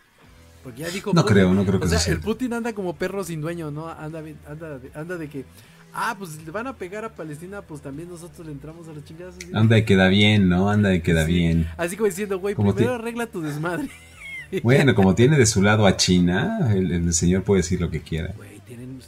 Porque 0.64 0.82
ya 0.82 0.90
dijo 0.90 1.12
No 1.14 1.22
Putin, 1.22 1.34
creo, 1.34 1.54
no 1.54 1.66
creo 1.66 1.80
que 1.80 1.86
o 1.86 1.90
sea, 1.90 2.12
el 2.14 2.20
Putin 2.20 2.52
anda 2.54 2.74
como 2.74 2.96
perro 2.96 3.24
sin 3.24 3.40
dueño, 3.40 3.72
¿no? 3.72 3.88
Anda, 3.88 4.20
bien- 4.22 4.38
anda, 4.48 4.78
de- 4.78 4.92
anda 4.94 5.18
de 5.18 5.30
que, 5.30 5.46
ah, 5.94 6.16
pues 6.20 6.44
le 6.44 6.52
van 6.52 6.68
a 6.68 6.76
pegar 6.76 7.06
a 7.06 7.16
Palestina, 7.16 7.62
pues 7.62 7.82
también 7.82 8.10
nosotros 8.10 8.46
le 8.46 8.52
entramos 8.52 8.88
a 8.90 8.94
los 8.94 9.06
chingados. 9.06 9.36
Anda 9.54 9.76
de 9.78 9.86
queda 9.86 10.10
bien, 10.10 10.50
¿no? 10.50 10.70
Anda 10.70 10.90
de 10.90 11.02
queda 11.02 11.26
Sí, 11.26 11.32
bien. 11.34 11.66
Así 11.78 11.96
como 11.96 12.08
diciendo, 12.08 12.40
güey, 12.40 12.56
Como 12.56 12.76
primero 12.76 12.96
arregla 12.96 13.28
tu 13.28 13.42
desmadre. 13.42 13.90
Bueno, 14.64 14.96
como 14.96 15.14
tiene 15.14 15.38
de 15.38 15.46
su 15.46 15.62
lado 15.62 15.86
a 15.86 15.96
China, 15.96 16.74
el, 16.74 16.92
el 16.92 17.14
señor 17.14 17.44
puede 17.44 17.60
decir 17.62 17.80
lo 17.80 17.92
que 17.92 18.02
quiera. 18.02 18.34
Güey, 18.36 18.60
tienen. 18.62 19.00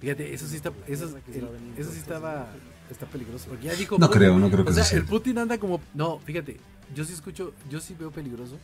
Fíjate, 0.00 0.32
eso 0.32 0.46
sí 0.48 0.56
está. 0.56 0.72
Eso, 0.88 1.14
el- 1.34 1.46
eso 1.76 1.92
sí 1.92 1.98
estaba. 1.98 2.48
Está 2.90 3.06
peligroso. 3.06 3.48
Porque 3.48 3.64
ya 3.66 3.74
dijo. 3.74 3.98
No 3.98 4.06
Putin- 4.08 4.12
creo, 4.18 4.38
no 4.38 4.50
creo 4.50 4.64
que 4.64 4.70
O 4.70 4.74
sea, 4.74 4.96
el 4.98 5.04
Putin 5.04 5.38
anda 5.38 5.58
como. 5.58 5.80
No, 5.94 6.18
fíjate. 6.20 6.58
Yo 6.94 7.04
sí 7.04 7.12
escucho. 7.12 7.52
Yo 7.68 7.80
sí 7.80 7.94
veo 7.98 8.10
peligroso. 8.10 8.58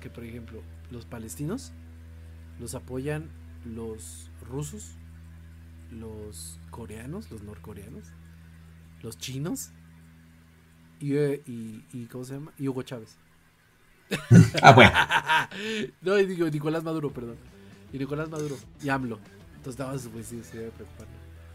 Que, 0.00 0.08
por 0.10 0.24
ejemplo, 0.24 0.62
los 0.90 1.04
palestinos. 1.04 1.72
Los 2.60 2.74
apoyan 2.74 3.28
los 3.64 4.30
rusos. 4.48 4.92
Los 5.90 6.58
coreanos. 6.70 7.30
Los 7.30 7.42
norcoreanos. 7.42 8.04
Los 9.02 9.18
chinos. 9.18 9.70
Y, 11.00 11.14
eh, 11.16 11.42
y, 11.46 11.84
y 11.92 12.06
¿Cómo 12.06 12.24
se 12.24 12.34
llama? 12.34 12.52
Y 12.58 12.68
Hugo 12.68 12.82
Chávez. 12.82 13.16
Ah, 14.62 14.72
bueno. 14.72 14.92
no, 16.02 16.18
y 16.18 16.26
digo 16.26 16.48
Nicolás 16.48 16.84
Maduro, 16.84 17.10
perdón. 17.12 17.36
Y 17.92 17.98
Nicolás 17.98 18.28
Maduro. 18.30 18.56
Y 18.82 18.88
AMLO. 18.88 19.18
Entonces, 19.56 20.04
no, 20.06 20.10
pues 20.12 20.26
sí, 20.28 20.40
se 20.44 20.58
debe 20.58 20.70
preocupar. 20.70 21.06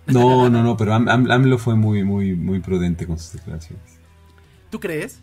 No, 0.07 0.49
no, 0.49 0.63
no, 0.63 0.75
pero 0.77 0.93
Am- 0.93 1.07
Am- 1.07 1.29
AMLO 1.31 1.57
fue 1.57 1.75
muy, 1.75 2.03
muy, 2.03 2.35
muy 2.35 2.59
prudente 2.59 3.05
con 3.05 3.17
sus 3.19 3.33
declaraciones. 3.33 3.83
¿Tú 4.69 4.79
crees? 4.79 5.19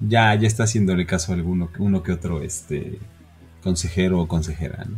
Ya, 0.00 0.34
ya 0.34 0.46
está 0.46 0.64
haciéndole 0.64 1.06
caso 1.06 1.32
a 1.32 1.34
alguno, 1.34 1.70
uno 1.78 2.02
que 2.02 2.12
otro, 2.12 2.42
este, 2.42 2.98
consejero 3.62 4.20
o 4.20 4.28
consejera, 4.28 4.84
¿no? 4.84 4.96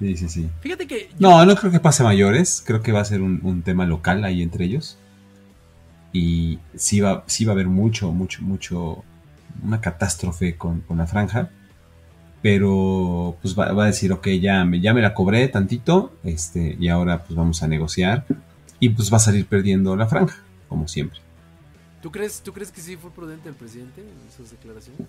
Sí, 0.00 0.16
sí, 0.16 0.28
sí. 0.28 0.50
Fíjate 0.60 0.86
que. 0.88 1.08
yo- 1.10 1.28
No, 1.30 1.44
no 1.46 1.54
creo 1.54 1.70
que 1.70 1.78
pase 1.78 2.02
mayores. 2.02 2.62
Creo 2.66 2.82
que 2.82 2.90
va 2.90 3.00
a 3.00 3.04
ser 3.04 3.22
un, 3.22 3.38
un 3.44 3.62
tema 3.62 3.86
local 3.86 4.24
ahí 4.24 4.42
entre 4.42 4.64
ellos. 4.64 4.98
Y 6.12 6.58
sí 6.74 7.00
va, 7.00 7.22
sí 7.26 7.44
va 7.44 7.52
a 7.52 7.54
haber 7.54 7.68
mucho, 7.68 8.10
mucho, 8.12 8.42
mucho, 8.42 9.04
una 9.62 9.80
catástrofe 9.80 10.56
con, 10.56 10.80
con 10.80 10.98
la 10.98 11.06
franja. 11.06 11.50
Pero 12.42 13.36
pues 13.40 13.56
va, 13.56 13.72
va 13.72 13.84
a 13.84 13.86
decir, 13.86 14.12
ok, 14.12 14.28
ya 14.40 14.64
me, 14.64 14.80
ya 14.80 14.92
me 14.92 15.00
la 15.00 15.14
cobré 15.14 15.46
tantito, 15.48 16.12
este, 16.24 16.76
y 16.78 16.88
ahora 16.88 17.22
pues 17.22 17.36
vamos 17.36 17.62
a 17.62 17.68
negociar. 17.68 18.26
Y 18.80 18.88
pues 18.88 19.12
va 19.12 19.18
a 19.18 19.20
salir 19.20 19.46
perdiendo 19.46 19.94
la 19.94 20.06
franja, 20.06 20.42
como 20.68 20.88
siempre. 20.88 21.20
¿Tú 22.02 22.10
crees, 22.10 22.42
¿Tú 22.42 22.52
crees 22.52 22.72
que 22.72 22.80
sí 22.80 22.96
fue 22.96 23.12
prudente 23.12 23.48
el 23.48 23.54
presidente 23.54 24.00
en 24.00 24.36
sus 24.36 24.50
declaraciones? 24.50 25.06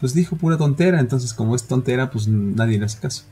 Pues 0.00 0.14
dijo 0.14 0.36
pura 0.36 0.56
tontera, 0.56 0.98
entonces 0.98 1.34
como 1.34 1.54
es 1.54 1.64
tontera, 1.64 2.10
pues 2.10 2.26
nadie 2.26 2.78
le 2.78 2.86
hace 2.86 2.98
caso. 2.98 3.24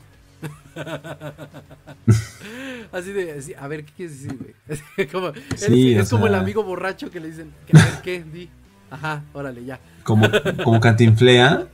así 2.92 3.12
de, 3.12 3.56
a 3.58 3.68
ver, 3.68 3.86
¿qué 3.86 3.92
quieres 3.96 4.22
decir, 4.22 4.38
güey? 4.38 4.54
es, 5.96 6.10
como 6.10 6.26
el 6.26 6.34
amigo 6.34 6.62
borracho 6.62 7.10
que 7.10 7.20
le 7.20 7.30
dicen, 7.30 7.54
a 7.72 7.78
ver, 7.78 8.02
¿qué? 8.02 8.22
Di. 8.22 8.50
Ajá, 8.90 9.24
órale, 9.32 9.64
ya. 9.64 9.80
Como, 10.04 10.28
como 10.62 10.78
cantinflea. 10.80 11.68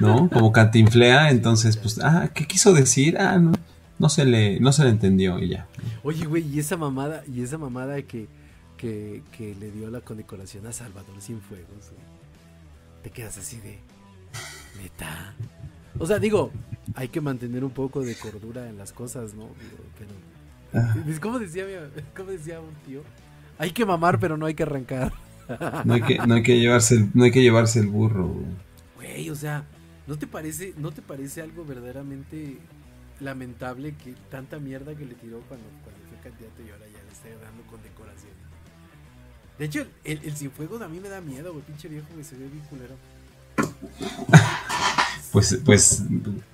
¿No? 0.00 0.28
Como 0.30 0.52
cantinflea, 0.52 1.30
entonces, 1.30 1.76
pues, 1.76 1.98
ah, 2.02 2.30
¿qué 2.34 2.46
quiso 2.46 2.72
decir? 2.72 3.16
Ah, 3.18 3.38
no, 3.38 3.52
no 3.98 4.08
se 4.08 4.24
le, 4.24 4.60
no 4.60 4.72
se 4.72 4.84
le 4.84 4.90
entendió 4.90 5.38
y 5.38 5.50
ya. 5.50 5.66
Oye, 6.02 6.26
güey, 6.26 6.46
y 6.46 6.58
esa 6.58 6.76
mamada, 6.76 7.22
y 7.32 7.42
esa 7.42 7.58
mamada 7.58 8.00
que, 8.02 8.28
que, 8.76 9.22
que 9.36 9.54
le 9.54 9.70
dio 9.70 9.90
la 9.90 10.00
condecoración 10.00 10.66
a 10.66 10.72
Salvador 10.72 11.20
Cienfuegos, 11.20 11.90
güey. 11.90 12.14
Te 13.02 13.10
quedas 13.10 13.36
así 13.38 13.58
de, 13.60 13.78
neta. 14.80 15.34
O 15.98 16.06
sea, 16.06 16.18
digo, 16.18 16.50
hay 16.94 17.08
que 17.08 17.20
mantener 17.20 17.64
un 17.64 17.70
poco 17.70 18.02
de 18.02 18.14
cordura 18.14 18.68
en 18.68 18.76
las 18.76 18.92
cosas, 18.92 19.34
¿no? 19.34 19.48
pero, 19.98 20.10
ah. 20.84 20.94
¿cómo, 21.20 21.38
decía, 21.38 21.64
¿Cómo 22.16 22.30
decía 22.30 22.60
un 22.60 22.74
tío? 22.86 23.02
Hay 23.58 23.70
que 23.70 23.84
mamar, 23.84 24.18
pero 24.18 24.36
no 24.36 24.46
hay 24.46 24.54
que 24.54 24.64
arrancar. 24.64 25.12
No 25.84 25.94
hay 25.94 26.00
que, 26.00 26.18
no 26.26 26.34
hay 26.34 26.42
que 26.42 26.58
llevarse 26.58 26.94
el, 26.96 27.10
no 27.12 27.24
hay 27.24 27.30
que 27.30 27.42
llevarse 27.42 27.78
el 27.78 27.88
burro. 27.88 28.28
Güey, 28.28 28.46
o 29.30 29.34
sea, 29.34 29.64
¿no 30.06 30.18
te 30.18 30.26
parece, 30.26 30.74
no 30.76 30.92
te 30.92 31.02
parece 31.02 31.42
algo 31.42 31.64
verdaderamente 31.64 32.58
lamentable 33.20 33.94
que 33.96 34.14
tanta 34.30 34.58
mierda 34.58 34.94
que 34.94 35.04
le 35.04 35.14
tiró 35.14 35.40
cuando, 35.48 35.66
cuando 35.82 36.00
fue 36.08 36.18
candidato 36.22 36.62
y 36.66 36.70
ahora 36.70 36.86
ya 36.86 37.02
le 37.02 37.12
está 37.12 37.28
dando 37.44 37.62
con 37.70 37.82
decoración? 37.82 38.32
De 39.58 39.66
hecho, 39.66 39.86
el, 40.02 40.20
el, 40.24 40.36
sin 40.36 40.50
fuego 40.50 40.82
a 40.82 40.88
mí 40.88 40.98
me 40.98 41.08
da 41.08 41.20
miedo, 41.20 41.52
güey, 41.52 41.64
pinche 41.64 41.88
viejo 41.88 42.06
que 42.16 42.24
se 42.24 42.36
ve 42.36 42.48
bien 42.48 42.64
culero. 42.68 42.96
pues, 45.32 45.60
pues, 45.64 46.02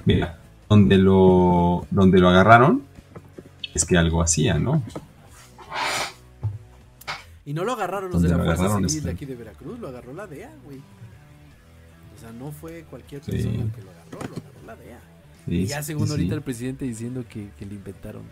mira, 0.05 0.39
donde 0.69 0.99
lo, 0.99 1.87
donde 1.91 2.19
lo 2.19 2.29
agarraron, 2.29 2.83
es 3.75 3.85
que 3.85 3.97
algo 3.97 4.23
hacía, 4.23 4.59
¿no? 4.59 4.83
Y 7.45 7.55
no 7.55 7.65
lo 7.65 7.73
agarraron 7.73 8.11
los 8.11 8.23
de 8.23 8.29
la 8.29 8.37
Fuerza 8.37 8.69
Civil 8.69 8.83
de 8.83 8.99
este. 8.99 9.11
aquí 9.11 9.25
de 9.25 9.35
Veracruz, 9.35 9.81
lo 9.81 9.89
agarró 9.89 10.13
la 10.13 10.27
DEA, 10.27 10.53
güey. 10.65 10.81
O 12.21 12.23
sea, 12.23 12.33
no 12.33 12.53
fue 12.53 12.85
cualquier 12.91 13.23
persona 13.23 13.73
que 13.75 13.81
lo 13.81 13.91
agarró, 13.93 14.19
lo 14.29 14.37
agarró 14.37 14.67
la 14.67 14.77
DEA. 14.77 15.01
y 15.47 15.65
ya 15.65 15.83
según 15.83 16.11
ahorita 16.11 16.35
el 16.35 16.43
presidente 16.43 16.85
diciendo 16.85 17.25
que, 17.27 17.49
le 17.65 17.75
inventaron 17.75 18.25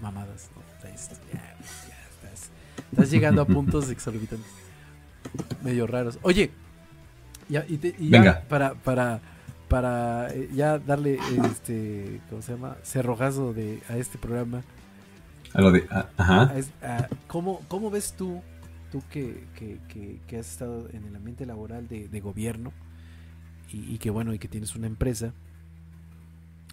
mamadas. 0.00 0.48
estás, 2.90 3.10
llegando 3.10 3.42
a 3.42 3.44
puntos 3.44 3.90
exorbitantes. 3.90 4.50
Medio 5.62 5.86
raros. 5.86 6.18
Oye, 6.22 6.52
ya, 7.50 7.66
y, 7.68 7.78
ya 8.08 8.42
para, 8.48 8.72
para, 8.76 9.20
para 9.68 10.32
eh, 10.32 10.48
ya 10.54 10.78
darle 10.78 11.18
este, 11.44 12.22
¿cómo 12.30 12.40
se 12.40 12.52
llama? 12.52 12.78
Cerrojazo 12.82 13.52
de, 13.52 13.82
a 13.90 13.98
este 13.98 14.16
programa. 14.16 14.62
A 15.52 15.60
lo 15.60 15.70
de, 15.70 15.86
ajá. 16.16 16.54
¿cómo, 17.26 17.60
¿Cómo 17.68 17.90
ves 17.90 18.14
tú 18.16 18.40
tú 18.94 19.02
que, 19.10 19.44
que, 19.58 20.38
has 20.38 20.48
estado 20.48 20.88
en 20.92 21.04
el 21.04 21.16
ambiente 21.16 21.44
laboral 21.44 21.88
de, 21.88 22.20
gobierno 22.20 22.72
y, 23.74 23.98
que 23.98 24.10
bueno, 24.10 24.34
y 24.34 24.38
que 24.38 24.48
tienes 24.48 24.74
una 24.76 24.86
empresa, 24.86 25.32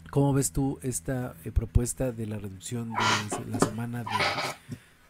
¿cómo 0.10 0.34
ves 0.34 0.52
tú 0.52 0.80
esta 0.82 1.36
eh, 1.44 1.52
propuesta 1.52 2.12
de 2.12 2.28
la 2.28 2.38
reducción 2.38 2.92
de 2.92 3.52
la 3.52 3.60
semana 3.60 4.04
de 4.04 4.10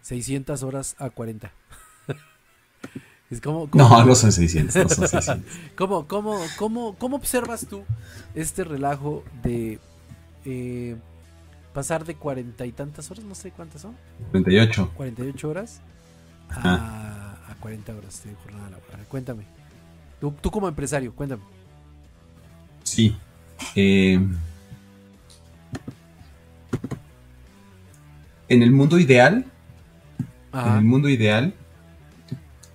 600 0.01 0.63
horas 0.63 0.95
a 0.99 1.09
40? 1.09 1.51
es 3.29 3.41
como, 3.41 3.69
no, 3.73 4.05
no 4.05 4.15
son 4.15 4.31
600, 4.31 4.75
no 4.75 4.89
son 4.89 5.07
600. 5.07 5.53
¿Cómo, 5.75 6.07
cómo, 6.07 6.39
cómo, 6.57 6.95
cómo 6.97 7.17
observas 7.17 7.67
tú 7.67 7.83
este 8.35 8.63
relajo 8.63 9.23
de... 9.43 9.79
Eh, 10.45 10.95
pasar 11.73 12.05
de 12.05 12.15
cuarenta 12.15 12.65
y 12.65 12.71
tantas 12.71 13.09
horas, 13.11 13.23
no 13.23 13.35
sé 13.35 13.51
cuántas 13.51 13.81
son. 13.81 13.95
48. 14.31 14.91
48 14.95 15.49
horas 15.49 15.81
a, 16.49 17.55
40 17.59 17.95
horas 17.95 18.23
de 18.23 18.35
jornada 18.35 18.69
laboral. 18.71 19.05
Cuéntame. 19.07 19.45
Tú, 20.19 20.33
tú 20.41 20.51
como 20.51 20.67
empresario, 20.67 21.13
cuéntame. 21.15 21.43
Sí. 22.91 23.15
Eh, 23.75 24.19
en 28.49 28.63
el 28.63 28.71
mundo 28.71 28.99
ideal, 28.99 29.45
en 30.53 30.73
el 30.73 30.83
mundo 30.83 31.09
ideal, 31.09 31.53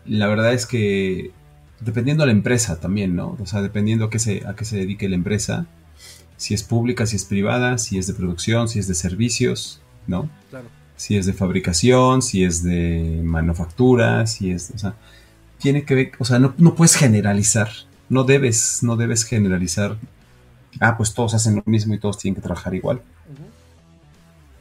la 0.07 0.27
verdad 0.27 0.55
es 0.55 0.67
que 0.67 1.33
dependiendo 1.81 2.23
de 2.23 2.29
la 2.29 2.33
empresa 2.33 2.81
también, 2.81 3.15
¿no? 3.15 3.37
O 3.41 3.47
sea, 3.47 3.61
dependiendo 3.61 4.07
a 4.07 4.11
qué 4.11 4.19
se, 4.19 4.47
a 4.47 4.55
qué 4.55 4.65
se 4.65 4.79
dedique 4.79 5.09
la 5.09 5.17
empresa, 5.17 5.67
si 6.37 6.55
es 6.55 6.63
pública, 6.63 7.07
si 7.07 7.17
es 7.17 7.25
privada, 7.25 7.79
si 7.79 7.99
es 7.99 8.07
de 8.07 8.15
producción, 8.15 8.69
si 8.69 8.79
es 8.79 8.89
de 8.89 8.95
servicios, 8.95 9.81
¿no? 10.07 10.31
Claro 10.51 10.69
si 10.97 11.17
es 11.17 11.27
de 11.27 11.33
fabricación, 11.33 12.23
si 12.23 12.45
es 12.45 12.63
de 12.63 13.21
manufactura, 13.23 14.27
si 14.27 14.51
es, 14.51 14.73
o 14.75 14.79
sea, 14.79 14.95
tiene 15.59 15.85
que 15.85 15.95
ver, 15.95 16.13
o 16.19 16.25
sea, 16.25 16.39
no, 16.39 16.75
puedes 16.75 16.97
generalizar, 16.97 17.69
no 18.09 18.25
debes, 18.25 18.83
no 18.83 18.97
debes 18.97 19.25
generalizar, 19.25 19.97
ah, 20.81 20.97
pues 20.97 21.15
todos 21.15 21.35
hacen 21.35 21.57
lo 21.57 21.63
mismo 21.67 21.95
y 21.95 21.99
todos 21.99 22.19
tienen 22.19 22.37
que 22.37 22.43
trabajar 22.43 22.75
igual. 22.75 23.03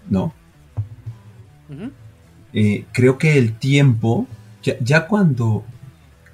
No. 0.09 0.33
Eh, 2.53 2.85
creo 2.91 3.17
que 3.17 3.37
el 3.37 3.57
tiempo, 3.57 4.27
ya, 4.61 5.07
cuando, 5.07 5.63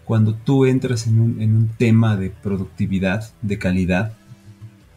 cuando 0.05 0.35
tú 0.35 0.65
entras 0.65 1.07
en 1.07 1.19
un, 1.19 1.41
en 1.41 1.55
un, 1.55 1.67
tema 1.69 2.15
de 2.15 2.29
productividad, 2.29 3.31
de 3.41 3.57
calidad, 3.57 4.13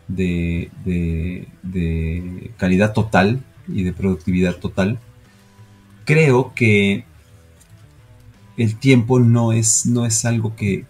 de, 0.09 0.71
de, 0.85 1.49
de 1.63 2.51
calidad 2.59 2.93
total, 2.93 3.43
y 3.69 3.83
de 3.83 3.93
productividad 3.93 4.57
total, 4.57 4.99
creo 6.05 6.53
que 6.55 7.05
el 8.57 8.77
tiempo 8.77 9.21
no 9.21 9.53
es, 9.53 9.87
no 9.87 10.07
es 10.07 10.25
algo 10.25 10.55
que, 10.57 10.85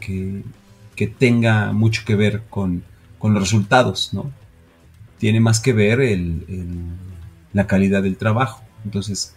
tenga 1.18 1.72
mucho 1.72 2.02
que 2.04 2.14
ver 2.14 2.42
con, 2.50 2.84
los 3.22 3.40
resultados, 3.40 4.12
¿no? 4.12 4.30
Tiene 5.18 5.40
más 5.40 5.58
que 5.58 5.72
ver 5.72 6.00
el, 6.00 6.44
la 7.54 7.66
calidad 7.66 8.02
del 8.02 8.18
trabajo. 8.18 8.62
Entonces, 8.84 9.34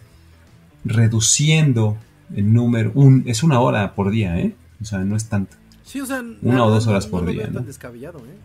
reduciendo 0.84 1.96
el 2.34 2.52
número, 2.52 2.92
un, 2.94 3.24
es 3.26 3.42
una 3.42 3.60
hora 3.60 3.94
por 3.94 4.10
día, 4.10 4.38
¿eh? 4.38 4.54
O 4.82 4.84
sea, 4.84 4.98
no 4.98 5.16
es 5.16 5.28
tanto. 5.28 5.56
Sí, 5.84 6.00
o 6.02 6.06
sea, 6.06 6.22
una 6.42 6.64
o 6.64 6.70
dos 6.70 6.86
horas 6.86 7.06
por 7.06 7.24
día. 7.26 7.48
¿no? 7.48 7.60
descabellado, 7.60 8.18
¿eh? 8.18 8.36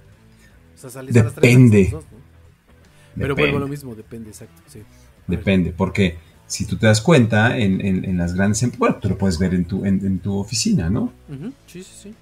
O 0.82 0.90
sea, 0.90 1.04
Depende. 1.04 1.94
Pero 3.16 3.36
vuelvo 3.36 3.58
a 3.58 3.60
lo 3.60 3.68
mismo, 3.68 3.96
depende, 3.96 4.30
exacto. 4.30 4.62
Sí. 4.68 4.80
Depende, 5.28 5.74
porque 5.76 6.18
si 6.48 6.66
tú 6.66 6.78
te 6.78 6.88
das 6.88 7.02
cuenta 7.02 7.58
en, 7.58 8.18
las 8.18 8.34
grandes 8.34 8.64
empresas, 8.64 8.80
bueno, 8.80 8.96
tú 8.98 9.10
lo 9.10 9.18
puedes 9.18 9.38
ver 9.40 9.54
en 9.54 9.66
tu, 9.66 9.86
en, 9.86 10.20
tu 10.20 10.38
oficina, 10.38 10.90
¿no? 10.90 11.12
Sí, 11.68 11.84
sí, 11.84 11.92
sí. 12.04 12.14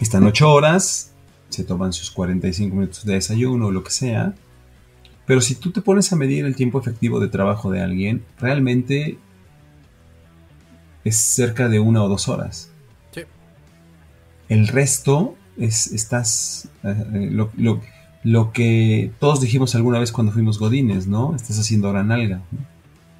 Están 0.00 0.24
ocho 0.24 0.52
horas, 0.52 1.12
se 1.48 1.64
toman 1.64 1.92
sus 1.92 2.10
45 2.10 2.74
minutos 2.74 3.04
de 3.04 3.14
desayuno 3.14 3.66
o 3.66 3.70
lo 3.70 3.82
que 3.82 3.90
sea, 3.90 4.34
pero 5.26 5.40
si 5.40 5.54
tú 5.54 5.72
te 5.72 5.82
pones 5.82 6.12
a 6.12 6.16
medir 6.16 6.44
el 6.44 6.56
tiempo 6.56 6.80
efectivo 6.80 7.20
de 7.20 7.28
trabajo 7.28 7.70
de 7.70 7.82
alguien, 7.82 8.24
realmente 8.38 9.18
es 11.04 11.16
cerca 11.16 11.68
de 11.68 11.80
una 11.80 12.02
o 12.02 12.08
dos 12.08 12.28
horas. 12.28 12.70
Sí. 13.12 13.22
El 14.48 14.68
resto 14.68 15.36
es, 15.56 15.92
estás, 15.92 16.68
eh, 16.84 17.28
lo, 17.30 17.50
lo 18.24 18.52
que 18.52 19.10
todos 19.18 19.40
dijimos 19.40 19.74
alguna 19.74 19.98
vez 19.98 20.12
cuando 20.12 20.32
fuimos 20.32 20.58
godines, 20.58 21.06
¿no? 21.06 21.34
Estás 21.34 21.58
haciendo 21.58 21.90
gran 21.90 22.10
alga. 22.10 22.42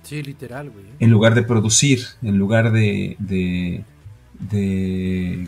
Sí, 0.03 0.22
literal, 0.22 0.70
güey. 0.70 0.85
En 1.01 1.11
lugar 1.11 1.35
de 1.35 1.43
producir, 1.43 2.01
en 2.22 2.39
lugar 2.39 2.72
de, 2.72 3.16
de, 3.18 3.85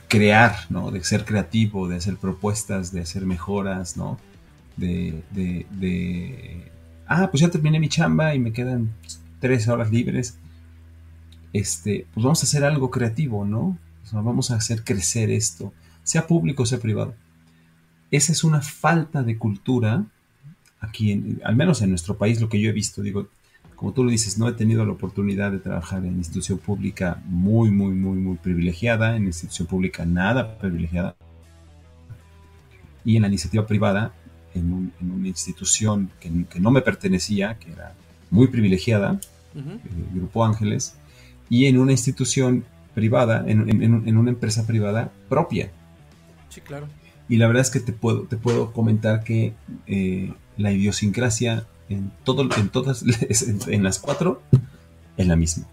crear, 0.09 0.57
¿no? 0.69 0.91
De 0.91 1.03
ser 1.05 1.25
creativo, 1.25 1.89
de 1.89 1.97
hacer 1.97 2.17
propuestas, 2.17 2.93
de 2.93 3.01
hacer 3.01 3.25
mejoras, 3.27 3.97
¿no? 3.97 4.19
De, 4.77 5.23
de, 5.31 6.71
ah, 7.07 7.29
pues 7.31 7.43
ya 7.43 7.51
terminé 7.51 7.79
mi 7.79 7.89
chamba 7.89 8.35
y 8.35 8.39
me 8.39 8.53
quedan 8.53 8.91
tres 9.41 9.69
horas 9.69 9.91
libres. 9.91 10.39
Este, 11.53 12.07
pues 12.15 12.25
vamos 12.25 12.43
a 12.43 12.47
hacer 12.47 12.65
algo 12.65 12.91
creativo, 12.91 13.45
¿no? 13.45 13.79
vamos 14.13 14.51
a 14.51 14.57
hacer 14.57 14.83
crecer 14.83 15.31
esto, 15.31 15.73
sea 16.03 16.27
público, 16.27 16.67
sea 16.67 16.81
privado 16.81 17.15
esa 18.11 18.33
es 18.33 18.45
una 18.45 18.61
falta 18.61 19.23
de 19.23 19.39
cultura 19.39 20.05
aquí, 20.81 21.39
al 21.45 21.57
menos 21.57 21.83
en 21.83 21.91
nuestro 21.91 22.17
país, 22.17 22.41
lo 22.41 22.49
que 22.49 22.61
yo 22.61 22.71
he 22.71 22.73
visto, 22.73 23.03
digo, 23.03 23.29
como 23.81 23.95
tú 23.95 24.05
lo 24.05 24.11
dices, 24.11 24.37
no 24.37 24.47
he 24.47 24.53
tenido 24.53 24.85
la 24.85 24.93
oportunidad 24.93 25.53
de 25.53 25.59
trabajar 25.59 26.05
en 26.05 26.19
institución 26.19 26.59
pública 26.59 27.23
muy, 27.25 27.71
muy, 27.71 27.95
muy, 27.95 28.19
muy 28.19 28.37
privilegiada, 28.37 29.17
en 29.17 29.25
institución 29.25 29.67
pública 29.67 30.05
nada 30.05 30.59
privilegiada, 30.59 31.17
y 33.07 33.17
en 33.17 33.23
la 33.23 33.29
iniciativa 33.29 33.67
privada, 33.67 34.13
en, 34.53 34.93
una 35.01 35.27
institución 35.27 36.11
que, 36.21 36.61
no 36.61 36.71
me 36.71 36.83
pertenecía, 36.83 37.59
que 37.59 37.73
era 37.73 37.95
muy 38.31 38.49
privilegiada, 38.49 39.19
el 39.55 39.63
eh, 39.63 40.07
Grupo 40.13 40.45
Ángeles, 40.45 40.97
y 41.49 41.65
en 41.65 41.79
una 41.79 41.93
institución 41.93 42.67
privada, 42.95 43.47
en, 43.47 43.67
en 43.71 44.17
una 44.19 44.29
empresa 44.29 44.67
privada 44.67 45.11
propia. 45.31 45.71
Sí, 46.51 46.61
claro. 46.61 46.87
Y 47.31 47.39
la 47.39 47.47
verdad 47.47 47.63
es 47.63 47.71
que 47.71 47.81
te 47.81 47.95
puedo, 47.95 48.25
te 48.25 48.37
puedo 48.37 48.75
comentar 48.75 49.25
que 49.25 49.55
eh, 49.87 50.35
la 50.59 50.71
idiosincrasia 50.71 51.65
en, 51.91 52.11
todo, 52.25 52.49
en 52.57 52.69
todas, 52.71 53.05
en, 53.69 53.83
las 53.83 53.99
cuatro, 53.99 54.43
es 55.17 55.27
la 55.27 55.37
misma. 55.37 55.67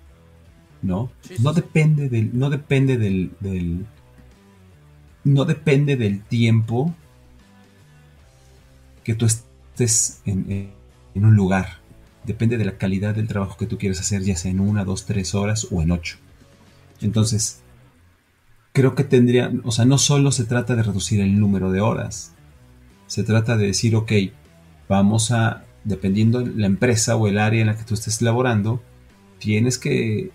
¿No? 0.81 1.09
no 1.39 1.53
depende 1.53 2.07
del, 2.09 2.37
no 2.37 2.49
depende 2.49 2.97
del, 2.97 3.31
del, 3.39 3.85
no 5.23 5.45
depende 5.45 5.95
del 5.95 6.21
tiempo 6.21 6.93
que 9.03 9.15
tú 9.15 9.25
estés 9.25 10.21
en, 10.25 10.71
en 11.15 11.25
un 11.25 11.35
lugar. 11.35 11.79
Depende 12.25 12.57
de 12.57 12.65
la 12.65 12.77
calidad 12.77 13.15
del 13.15 13.27
trabajo 13.27 13.57
que 13.57 13.65
tú 13.65 13.77
quieres 13.77 13.99
hacer, 13.99 14.21
ya 14.21 14.35
sea 14.35 14.51
en 14.51 14.59
una, 14.59 14.83
dos, 14.83 15.05
tres 15.05 15.33
horas 15.33 15.67
o 15.71 15.81
en 15.81 15.91
ocho. 15.91 16.17
Entonces, 17.01 17.61
creo 18.73 18.95
que 18.95 19.03
tendría, 19.03 19.51
o 19.63 19.71
sea, 19.71 19.85
no 19.85 19.97
solo 19.97 20.31
se 20.31 20.45
trata 20.45 20.75
de 20.75 20.83
reducir 20.83 21.21
el 21.21 21.39
número 21.39 21.71
de 21.71 21.81
horas, 21.81 22.33
se 23.07 23.23
trata 23.23 23.57
de 23.57 23.67
decir, 23.67 23.95
ok, 23.95 24.11
vamos 24.89 25.31
a, 25.31 25.63
dependiendo 25.87 26.41
de 26.41 26.53
la 26.59 26.67
empresa 26.67 27.15
o 27.15 27.27
el 27.27 27.39
área 27.39 27.61
en 27.61 27.67
la 27.67 27.77
que 27.77 27.83
tú 27.83 27.93
estés 27.93 28.21
laborando, 28.21 28.81
tienes 29.39 29.77
que, 29.77 30.31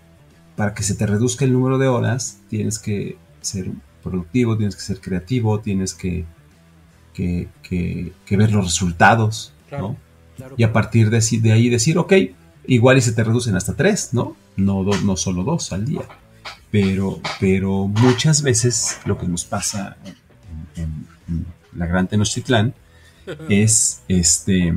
para 0.55 0.73
que 0.73 0.81
se 0.81 0.95
te 0.95 1.05
reduzca 1.05 1.45
el 1.45 1.53
número 1.53 1.77
de 1.77 1.87
horas, 1.87 2.39
tienes 2.49 2.79
que 2.79 3.17
ser 3.41 3.69
productivo, 4.01 4.57
tienes 4.57 4.75
que 4.75 4.81
ser 4.81 4.99
creativo, 4.99 5.59
tienes 5.59 5.93
que, 5.93 6.25
que, 7.13 7.47
ver 8.31 8.51
los 8.51 8.65
resultados, 8.65 9.53
¿no? 9.71 9.95
y 10.57 10.63
a 10.63 10.73
partir 10.73 11.11
de, 11.11 11.19
de, 11.19 11.51
ahí 11.51 11.69
decir, 11.69 11.99
ok, 11.99 12.13
igual 12.65 12.97
y 12.97 13.01
se 13.01 13.11
te 13.11 13.23
reducen 13.23 13.55
hasta 13.55 13.75
tres, 13.75 14.09
¿no? 14.13 14.35
No, 14.57 14.83
no 14.83 15.17
solo 15.17 15.43
dos 15.43 15.71
al 15.71 15.85
día. 15.85 16.01
Pero, 16.71 17.21
pero 17.39 17.87
muchas 17.87 18.41
veces 18.41 18.97
lo 19.05 19.19
que 19.19 19.27
nos 19.27 19.45
pasa 19.45 19.97
en, 20.75 21.05
la 21.75 21.85
Gran 21.85 22.07
Tenochtitlán 22.07 22.73
es 23.49 24.01
este 24.07 24.73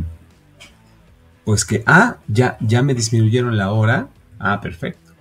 pues 1.47 1.65
que 1.65 1.83
ah 1.87 2.19
ya 2.29 2.59
ya 2.61 2.83
me 2.83 2.93
disminuyeron 2.93 3.57
la 3.57 3.73
hora. 3.73 4.09
Ah 4.39 4.61
perfecto. 4.61 5.13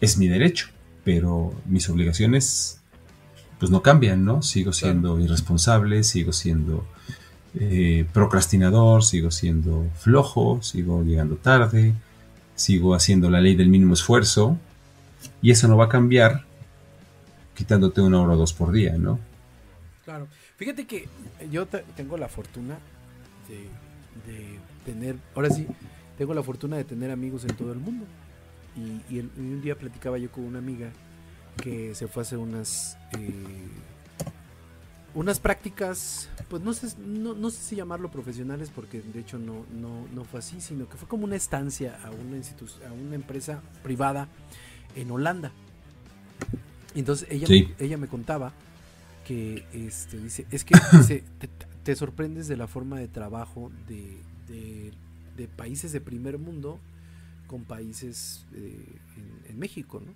Es 0.00 0.18
mi 0.18 0.26
derecho 0.26 0.70
pero 1.04 1.54
mis 1.66 1.88
obligaciones 1.88 2.80
pues 3.60 3.70
no 3.70 3.80
cambian 3.80 4.24
no 4.24 4.42
sigo 4.42 4.72
siendo 4.72 5.20
irresponsable 5.20 6.02
sigo 6.02 6.32
siendo 6.32 6.84
eh, 7.54 8.04
procrastinador 8.12 9.04
sigo 9.04 9.30
siendo 9.30 9.86
flojo 9.94 10.60
sigo 10.62 11.04
llegando 11.04 11.36
tarde 11.36 11.94
sigo 12.56 12.94
haciendo 12.94 13.30
la 13.30 13.40
ley 13.40 13.54
del 13.54 13.68
mínimo 13.68 13.94
esfuerzo. 13.94 14.58
Y 15.40 15.52
eso 15.52 15.68
no 15.68 15.76
va 15.76 15.84
a 15.84 15.88
cambiar 15.88 16.44
quitándote 17.54 18.00
una 18.00 18.20
hora 18.20 18.34
o 18.34 18.36
dos 18.36 18.52
por 18.52 18.72
día, 18.72 18.96
¿no? 18.98 19.20
Claro. 20.04 20.26
Fíjate 20.56 20.86
que 20.86 21.08
yo 21.50 21.66
tengo 21.66 22.16
la 22.16 22.28
fortuna 22.28 22.78
de, 23.48 24.58
tener, 24.86 25.16
ahora 25.34 25.50
sí, 25.50 25.66
tengo 26.16 26.32
la 26.32 26.42
fortuna 26.42 26.76
de 26.76 26.84
tener 26.84 27.10
amigos 27.10 27.44
en 27.44 27.54
todo 27.56 27.72
el 27.72 27.78
mundo. 27.78 28.06
Y, 29.10 29.18
un 29.18 29.60
día 29.62 29.76
platicaba 29.76 30.18
yo 30.18 30.30
con 30.30 30.44
una 30.44 30.58
amiga 30.58 30.90
que 31.62 31.94
se 31.94 32.06
fue 32.08 32.20
a 32.20 32.24
hacer 32.24 32.38
unas 32.38 32.98
eh, 33.18 33.32
unas 35.14 35.40
prácticas, 35.40 36.28
pues 36.50 36.62
no 36.62 36.74
sé, 36.74 36.88
no, 36.98 37.50
sé 37.50 37.62
si 37.62 37.76
llamarlo 37.76 38.10
profesionales, 38.10 38.70
porque 38.74 39.00
de 39.00 39.20
hecho 39.20 39.38
no, 39.38 39.64
no, 39.74 40.06
no 40.14 40.24
fue 40.24 40.40
así, 40.40 40.60
sino 40.60 40.86
que 40.88 40.98
fue 40.98 41.08
como 41.08 41.24
una 41.24 41.36
estancia 41.36 41.98
a 42.04 42.10
una 42.10 42.36
a 42.86 42.92
una 42.92 43.14
empresa 43.14 43.62
privada 43.82 44.28
en 44.94 45.10
Holanda. 45.10 45.52
entonces 46.94 47.26
ella, 47.30 47.48
ella 47.78 47.96
me 47.96 48.08
contaba 48.08 48.52
que 49.26 49.64
este, 49.72 50.18
dice, 50.18 50.46
es 50.50 50.64
que 50.64 50.74
te, 51.82 51.96
sorprendes 51.96 52.46
de 52.46 52.56
la 52.56 52.66
forma 52.66 52.98
de 52.98 53.08
trabajo 53.08 53.72
de, 53.88 54.18
de, 54.48 54.92
países 55.56 55.92
de 55.92 56.00
primer 56.00 56.38
mundo 56.38 56.78
con 57.46 57.64
países 57.64 58.46
eh, 58.54 58.98
en, 59.48 59.58
México, 59.58 60.02
¿no? 60.04 60.12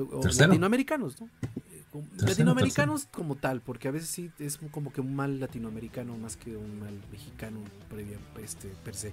O 0.00 0.22
latinoamericanos, 0.24 1.20
¿no? 1.20 1.28
Eh, 1.42 1.84
latinoamericanos 2.18 3.06
como 3.06 3.34
tal, 3.36 3.60
porque 3.60 3.88
a 3.88 3.90
veces 3.90 4.08
sí 4.08 4.30
es 4.38 4.58
como 4.70 4.92
que 4.92 5.00
un 5.00 5.14
mal 5.14 5.40
latinoamericano 5.40 6.16
más 6.16 6.36
que 6.36 6.56
un 6.56 6.78
mal 6.78 6.94
mexicano 7.10 7.60
previa, 7.88 8.18
este, 8.42 8.68
per 8.84 8.94
se. 8.94 9.12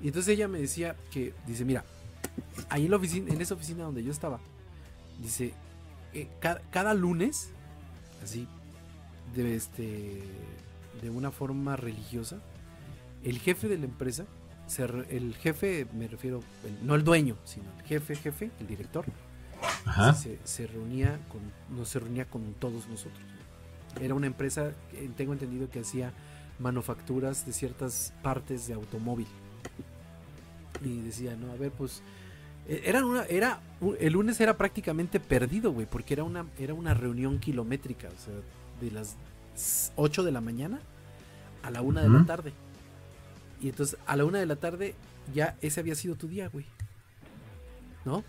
Y 0.00 0.08
entonces 0.08 0.34
ella 0.34 0.48
me 0.48 0.60
decía 0.60 0.94
que, 1.10 1.32
dice, 1.46 1.64
mira, 1.64 1.84
ahí 2.68 2.84
en, 2.84 2.90
la 2.90 2.96
oficina, 2.98 3.32
en 3.32 3.40
esa 3.40 3.54
oficina 3.54 3.84
donde 3.84 4.04
yo 4.04 4.12
estaba, 4.12 4.40
dice, 5.22 5.54
eh, 6.12 6.28
cada, 6.40 6.94
lunes, 6.94 7.50
así, 8.22 8.46
de, 9.34 9.56
este, 9.56 10.22
de 11.00 11.10
una 11.10 11.30
forma 11.30 11.76
religiosa, 11.76 12.40
el 13.26 13.40
jefe 13.40 13.68
de 13.68 13.76
la 13.76 13.86
empresa, 13.86 14.24
el 15.10 15.34
jefe, 15.34 15.86
me 15.92 16.06
refiero, 16.06 16.40
no 16.82 16.94
el 16.94 17.02
dueño, 17.02 17.36
sino 17.44 17.66
el 17.76 17.84
jefe, 17.84 18.14
jefe, 18.14 18.50
el 18.60 18.66
director, 18.68 19.04
Se, 20.44 20.66
reunía 20.68 21.18
con, 21.28 21.40
no 21.76 21.84
se 21.84 21.98
reunía 21.98 22.26
con 22.26 22.54
todos 22.54 22.86
nosotros. 22.88 23.20
Era 24.00 24.14
una 24.14 24.28
empresa, 24.28 24.72
tengo 25.16 25.32
entendido 25.32 25.68
que 25.68 25.80
hacía 25.80 26.12
manufacturas 26.60 27.44
de 27.44 27.52
ciertas 27.52 28.12
partes 28.22 28.68
de 28.68 28.74
automóvil. 28.74 29.26
Y 30.84 31.00
decía, 31.00 31.34
no, 31.34 31.50
a 31.50 31.56
ver, 31.56 31.72
pues 31.72 32.02
eh, 32.68 32.82
era 32.84 33.04
una, 33.04 33.24
era, 33.24 33.60
el 33.98 34.12
lunes 34.12 34.40
era 34.40 34.56
prácticamente 34.56 35.18
perdido, 35.18 35.72
güey, 35.72 35.86
porque 35.86 36.14
era 36.14 36.22
una, 36.22 36.46
era 36.58 36.74
una 36.74 36.94
reunión 36.94 37.40
kilométrica, 37.40 38.08
o 38.08 38.24
sea, 38.24 38.34
de 38.80 38.90
las 38.92 39.16
8 39.96 40.22
de 40.22 40.30
la 40.30 40.40
mañana 40.40 40.78
a 41.64 41.70
la 41.72 41.82
1 41.82 42.02
de 42.02 42.08
la 42.08 42.24
tarde. 42.24 42.52
Y 43.60 43.68
entonces 43.68 43.98
a 44.06 44.16
la 44.16 44.24
1 44.24 44.38
de 44.38 44.46
la 44.46 44.56
tarde 44.56 44.94
ya 45.34 45.56
ese 45.60 45.80
había 45.80 45.94
sido 45.94 46.16
tu 46.16 46.28
día, 46.28 46.48
güey. 46.48 46.66
¿No? 48.04 48.24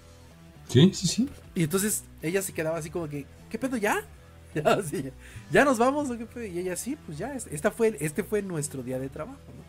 Sí, 0.70 0.92
sí, 0.94 1.08
sí. 1.08 1.30
Y 1.56 1.64
entonces 1.64 2.04
ella 2.22 2.42
se 2.42 2.54
quedaba 2.54 2.78
así 2.78 2.90
como 2.90 3.08
que, 3.08 3.26
¿qué 3.50 3.58
pedo 3.58 3.78
ya? 3.78 4.04
Ya, 4.56 4.80
¿Ya 5.52 5.66
nos 5.66 5.78
vamos? 5.78 6.10
¿o 6.10 6.18
qué 6.18 6.26
pedo? 6.26 6.46
Y 6.46 6.58
ella 6.58 6.76
sí, 6.76 6.98
pues 7.06 7.18
ya, 7.18 7.36
esta 7.36 7.70
fue, 7.70 7.96
este 8.00 8.24
fue 8.24 8.42
nuestro 8.42 8.82
día 8.82 8.98
de 8.98 9.10
trabajo, 9.10 9.40
¿no? 9.56 9.68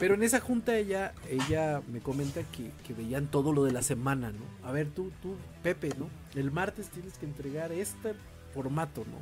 Pero 0.00 0.14
en 0.14 0.22
esa 0.22 0.40
junta 0.40 0.78
ella, 0.78 1.12
ella 1.28 1.82
me 1.92 2.00
comenta 2.00 2.40
que, 2.42 2.94
veían 2.94 3.26
todo 3.26 3.52
lo 3.52 3.64
de 3.64 3.72
la 3.72 3.82
semana, 3.82 4.32
¿no? 4.32 4.66
A 4.66 4.72
ver, 4.72 4.88
tú, 4.88 5.10
tú, 5.20 5.36
Pepe, 5.62 5.90
¿no? 5.98 6.08
El 6.34 6.50
martes 6.50 6.88
tienes 6.88 7.18
que 7.18 7.26
entregar 7.26 7.70
este 7.70 8.14
formato, 8.54 9.04
¿no? 9.04 9.20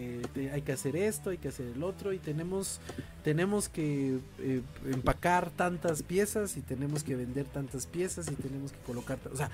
Eh, 0.00 0.50
hay 0.52 0.62
que 0.62 0.70
hacer 0.70 0.94
esto, 0.94 1.30
hay 1.30 1.38
que 1.38 1.48
hacer 1.48 1.66
el 1.74 1.82
otro 1.82 2.12
y 2.12 2.18
tenemos, 2.20 2.80
tenemos 3.24 3.68
que 3.68 4.20
eh, 4.38 4.62
empacar 4.92 5.50
tantas 5.50 6.04
piezas 6.04 6.56
y 6.56 6.60
tenemos 6.60 7.02
que 7.02 7.16
vender 7.16 7.46
tantas 7.46 7.86
piezas 7.86 8.30
y 8.30 8.36
tenemos 8.36 8.70
que 8.70 8.78
colocar, 8.86 9.18
o 9.32 9.36
sea, 9.36 9.50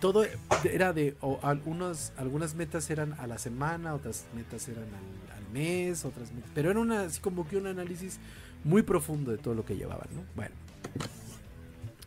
todo 0.00 0.26
era 0.64 0.92
de, 0.92 1.14
o 1.20 1.38
algunas, 1.42 2.12
metas 2.56 2.90
eran 2.90 3.12
a 3.12 3.28
la 3.28 3.38
semana, 3.38 3.94
otras 3.94 4.24
metas 4.34 4.66
eran 4.66 4.82
al, 4.82 5.36
al 5.36 5.52
mes, 5.52 6.04
otras 6.04 6.32
metas, 6.32 6.50
pero 6.52 6.72
era 6.72 6.80
una, 6.80 7.02
así 7.02 7.20
como 7.20 7.46
que 7.46 7.56
un 7.56 7.68
análisis 7.68 8.18
muy 8.64 8.82
profundo 8.82 9.30
de 9.30 9.38
todo 9.38 9.54
lo 9.54 9.64
que 9.64 9.76
llevaban, 9.76 10.08
¿no? 10.12 10.22
Bueno. 10.34 10.54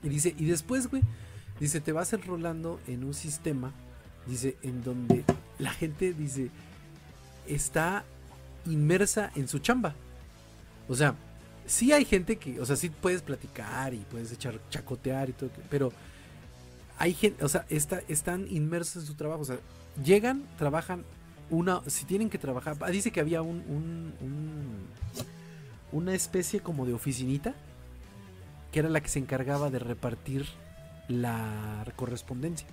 Y 0.03 0.09
dice, 0.09 0.35
y 0.37 0.45
después, 0.45 0.87
güey, 0.87 1.01
dice, 1.61 1.79
te 1.79 1.93
vas 1.93 2.11
enrolando 2.11 2.81
en 2.87 3.05
un 3.05 3.13
sistema, 3.13 3.71
dice, 4.27 4.57
en 4.63 4.83
donde 4.83 5.23
la 5.59 5.71
gente, 5.71 6.13
dice, 6.13 6.49
está 7.49 8.05
inmersa 8.65 9.31
en 9.35 9.47
su 9.47 9.59
chamba. 9.59 9.95
O 10.87 10.95
sea, 10.95 11.15
sí 11.65 11.91
hay 11.91 12.05
gente 12.05 12.37
que, 12.37 12.59
o 12.59 12.65
sea, 12.65 12.75
sí 12.75 12.89
puedes 12.89 13.21
platicar 13.21 13.93
y 13.93 13.99
puedes 14.09 14.31
echar, 14.31 14.59
chacotear 14.69 15.29
y 15.29 15.33
todo, 15.33 15.49
pero 15.69 15.91
hay 16.97 17.13
gente, 17.13 17.43
o 17.43 17.49
sea, 17.49 17.65
está, 17.69 18.01
están 18.07 18.47
inmersos 18.49 19.03
en 19.03 19.07
su 19.07 19.15
trabajo, 19.15 19.41
o 19.41 19.45
sea, 19.45 19.59
llegan, 20.03 20.43
trabajan 20.57 21.03
una, 21.49 21.81
si 21.87 22.05
tienen 22.05 22.29
que 22.29 22.37
trabajar, 22.37 22.77
ah, 22.81 22.89
dice 22.89 23.11
que 23.11 23.19
había 23.19 23.41
un, 23.41 23.63
un 24.19 24.87
una 25.91 26.13
especie 26.13 26.59
como 26.59 26.85
de 26.85 26.93
oficinita 26.93 27.55
que 28.71 28.79
era 28.79 28.89
la 28.89 29.01
que 29.01 29.09
se 29.09 29.19
encargaba 29.19 29.71
de 29.71 29.79
repartir 29.79 30.45
la 31.07 31.85
correspondencia. 31.95 32.67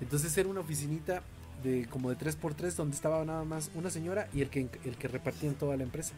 Entonces 0.00 0.36
era 0.36 0.48
una 0.48 0.60
oficinita 0.60 1.22
de 1.62 1.86
como 1.86 2.10
de 2.10 2.18
3x3 2.18 2.74
donde 2.74 2.96
estaba 2.96 3.24
nada 3.24 3.44
más 3.44 3.70
una 3.74 3.90
señora 3.90 4.28
y 4.32 4.42
el 4.42 4.50
que, 4.50 4.68
el 4.84 4.96
que 4.96 5.08
repartía 5.08 5.48
en 5.48 5.56
toda 5.56 5.76
la 5.76 5.82
empresa. 5.82 6.14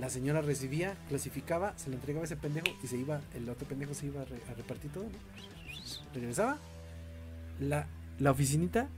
La 0.00 0.08
señora 0.08 0.40
recibía, 0.40 0.96
clasificaba, 1.08 1.76
se 1.76 1.90
le 1.90 1.96
entregaba 1.96 2.24
ese 2.24 2.36
pendejo 2.36 2.68
y 2.82 2.86
se 2.86 2.96
iba, 2.96 3.20
el 3.34 3.48
otro 3.48 3.68
pendejo 3.68 3.92
se 3.92 4.06
iba 4.06 4.22
a, 4.22 4.54
repartir 4.54 4.90
todo. 4.90 5.04
Regresaba. 6.14 6.58
La, 7.58 7.86
la 8.18 8.30
oficinita 8.30 8.88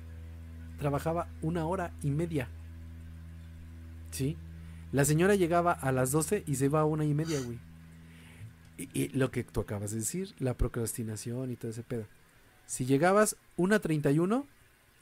trabajaba 0.79 1.29
una 1.41 1.67
hora 1.67 1.93
y 2.03 2.11
media. 2.11 2.49
¿Sí? 4.13 4.37
La 4.93 5.05
señora 5.07 5.35
llegaba 5.35 5.73
a 5.73 5.91
las 5.91 6.13
12 6.13 6.45
y 6.47 6.57
se 6.57 6.67
iba 6.67 6.81
a 6.81 6.85
una 6.85 7.05
y 7.05 7.15
media, 7.15 7.41
güey. 7.41 7.59
Y, 8.77 9.09
lo 9.09 9.31
que 9.31 9.45
tú 9.45 9.61
acabas 9.61 9.93
de 9.93 9.99
decir, 9.99 10.35
la 10.39 10.57
procrastinación 10.57 11.51
y 11.51 11.57
todo 11.57 11.71
ese 11.71 11.83
pedo. 11.83 12.07
Si 12.67 12.85
llegabas 12.85 13.37
una 13.57 13.79
31, 13.81 14.47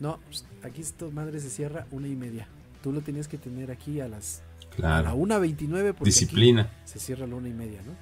no, 0.00 0.18
aquí 0.64 0.80
esto 0.80 1.10
madre 1.10 1.38
se 1.40 1.50
cierra 1.50 1.86
una 1.90 2.08
y 2.08 2.16
media. 2.16 2.48
tú 2.82 2.92
lo 2.92 3.00
tenías 3.02 3.28
que 3.28 3.36
tener 3.38 3.70
aquí 3.70 4.00
a 4.00 4.08
las 4.08 4.42
Claro. 4.74 5.08
a 5.08 5.12
la 5.12 5.14
1.29 5.14 5.92
porque 5.94 6.04
Disciplina. 6.04 6.70
se 6.84 6.98
cierra 6.98 7.24
a 7.24 7.28
la 7.28 7.34
una 7.34 7.48
y 7.48 7.52
media, 7.52 7.80
¿no? 7.84 7.92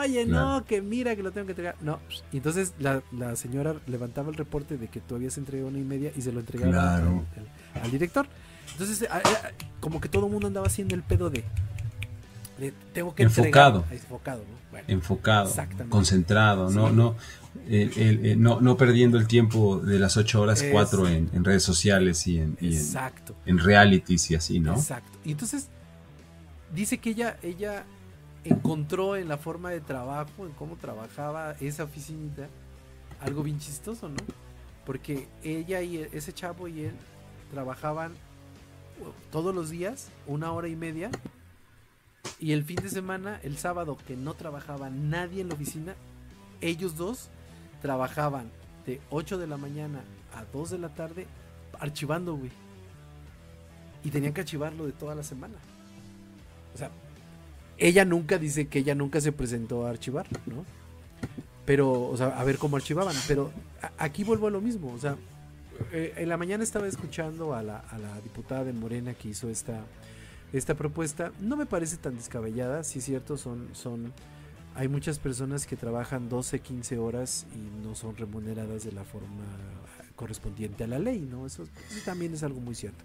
Oye, 0.00 0.26
no, 0.26 0.64
que 0.66 0.82
mira 0.82 1.14
que 1.16 1.22
lo 1.22 1.30
tengo 1.32 1.46
que 1.46 1.52
entregar. 1.52 1.76
No, 1.80 2.00
y 2.32 2.38
entonces 2.38 2.74
la, 2.78 3.02
la 3.12 3.34
señora 3.36 3.76
levantaba 3.86 4.28
el 4.30 4.34
reporte 4.36 4.76
de 4.76 4.88
que 4.88 5.00
tú 5.00 5.14
habías 5.14 5.38
entregado 5.38 5.68
una 5.68 5.78
y 5.78 5.84
media 5.84 6.12
y 6.16 6.20
se 6.22 6.32
lo 6.32 6.40
entregaba 6.40 6.70
Claro. 6.72 7.24
al, 7.82 7.90
director. 7.90 8.26
Entonces, 8.72 9.08
a- 9.10 9.16
a- 9.18 9.22
como 9.80 10.00
que 10.00 10.08
todo 10.10 10.26
el 10.26 10.32
mundo 10.32 10.48
andaba 10.48 10.66
haciendo 10.66 10.94
el 10.94 11.02
pedo 11.02 11.30
de, 11.30 11.44
de 12.58 12.72
tengo 12.92 13.14
que 13.14 13.22
Enfocado. 13.22 13.78
entregar. 13.80 14.02
Enfocado, 14.02 14.38
¿no? 14.40 14.60
Bueno, 14.70 14.84
enfocado, 14.88 15.48
Exactamente. 15.48 15.90
concentrado, 15.90 16.70
no, 16.70 16.90
no, 16.90 17.14
el- 17.68 17.92
el- 17.98 18.26
el- 18.26 18.40
no, 18.42 18.60
no 18.60 18.76
perdiendo 18.76 19.18
el 19.18 19.26
tiempo 19.26 19.78
de 19.78 19.98
las 19.98 20.16
ocho 20.16 20.40
horas, 20.40 20.62
Es- 20.62 20.72
cuatro 20.72 21.08
en, 21.08 21.30
en 21.32 21.44
redes 21.44 21.62
sociales 21.62 22.26
y 22.26 22.38
en, 22.38 22.56
y 22.60 22.76
en 23.46 23.58
realities 23.58 24.30
y 24.30 24.34
así, 24.34 24.60
¿no? 24.60 24.74
Exacto. 24.74 25.18
Y 25.24 25.32
entonces 25.32 25.68
dice 26.74 26.98
que 26.98 27.10
ella, 27.10 27.36
ella 27.42 27.84
encontró 28.44 29.16
en 29.16 29.28
la 29.28 29.36
forma 29.38 29.70
de 29.70 29.80
trabajo, 29.80 30.46
en 30.46 30.52
cómo 30.52 30.76
trabajaba 30.76 31.56
esa 31.60 31.84
oficinita, 31.84 32.48
algo 33.20 33.42
bien 33.42 33.58
chistoso, 33.58 34.08
¿no? 34.08 34.16
Porque 34.86 35.28
ella 35.42 35.82
y 35.82 35.98
e- 35.98 36.08
ese 36.12 36.32
chavo 36.32 36.68
y 36.68 36.84
él 36.84 36.94
trabajaban 37.52 38.12
todos 39.32 39.54
los 39.54 39.70
días, 39.70 40.08
una 40.26 40.52
hora 40.52 40.68
y 40.68 40.76
media, 40.76 41.10
y 42.38 42.52
el 42.52 42.64
fin 42.64 42.76
de 42.76 42.88
semana, 42.88 43.40
el 43.42 43.58
sábado, 43.58 43.96
que 44.06 44.16
no 44.16 44.34
trabajaba 44.34 44.90
nadie 44.90 45.40
en 45.42 45.48
la 45.48 45.54
oficina, 45.54 45.94
ellos 46.60 46.96
dos 46.96 47.28
trabajaban 47.80 48.50
de 48.86 49.00
8 49.10 49.38
de 49.38 49.46
la 49.46 49.56
mañana 49.56 50.00
a 50.34 50.44
2 50.52 50.70
de 50.70 50.78
la 50.78 50.88
tarde 50.90 51.26
archivando, 51.78 52.34
güey. 52.34 52.50
Y 54.04 54.10
tenían 54.10 54.32
que 54.32 54.40
archivarlo 54.40 54.86
de 54.86 54.92
toda 54.92 55.14
la 55.14 55.22
semana. 55.22 55.54
O 56.74 56.78
sea, 56.78 56.90
ella 57.78 58.04
nunca 58.04 58.38
dice 58.38 58.68
que 58.68 58.78
ella 58.78 58.94
nunca 58.94 59.20
se 59.20 59.32
presentó 59.32 59.86
a 59.86 59.90
archivar, 59.90 60.26
¿no? 60.46 60.64
Pero, 61.66 62.02
o 62.08 62.16
sea, 62.16 62.28
a 62.28 62.44
ver 62.44 62.58
cómo 62.58 62.76
archivaban. 62.76 63.14
Pero 63.28 63.50
aquí 63.98 64.24
vuelvo 64.24 64.46
a 64.46 64.50
lo 64.50 64.60
mismo. 64.60 64.92
O 64.92 64.98
sea, 64.98 65.16
eh, 65.92 66.14
en 66.16 66.28
la 66.28 66.36
mañana 66.36 66.62
estaba 66.62 66.86
escuchando 66.86 67.54
a 67.54 67.62
la, 67.62 67.78
a 67.78 67.98
la 67.98 68.20
diputada 68.20 68.64
de 68.64 68.72
Morena 68.72 69.14
que 69.14 69.28
hizo 69.28 69.48
esta, 69.48 69.84
esta 70.52 70.74
propuesta. 70.74 71.32
No 71.40 71.56
me 71.56 71.66
parece 71.66 71.96
tan 71.96 72.16
descabellada, 72.16 72.84
sí 72.84 72.98
es 72.98 73.04
cierto, 73.04 73.36
son, 73.36 73.68
son, 73.72 74.12
hay 74.74 74.88
muchas 74.88 75.18
personas 75.18 75.66
que 75.66 75.76
trabajan 75.76 76.28
12, 76.28 76.60
15 76.60 76.98
horas 76.98 77.46
y 77.54 77.86
no 77.86 77.94
son 77.94 78.16
remuneradas 78.16 78.84
de 78.84 78.92
la 78.92 79.04
forma 79.04 79.44
correspondiente 80.16 80.84
a 80.84 80.86
la 80.86 80.98
ley, 80.98 81.20
¿no? 81.30 81.46
Eso, 81.46 81.62
eso 81.64 82.00
también 82.04 82.34
es 82.34 82.42
algo 82.42 82.60
muy 82.60 82.74
cierto. 82.74 83.04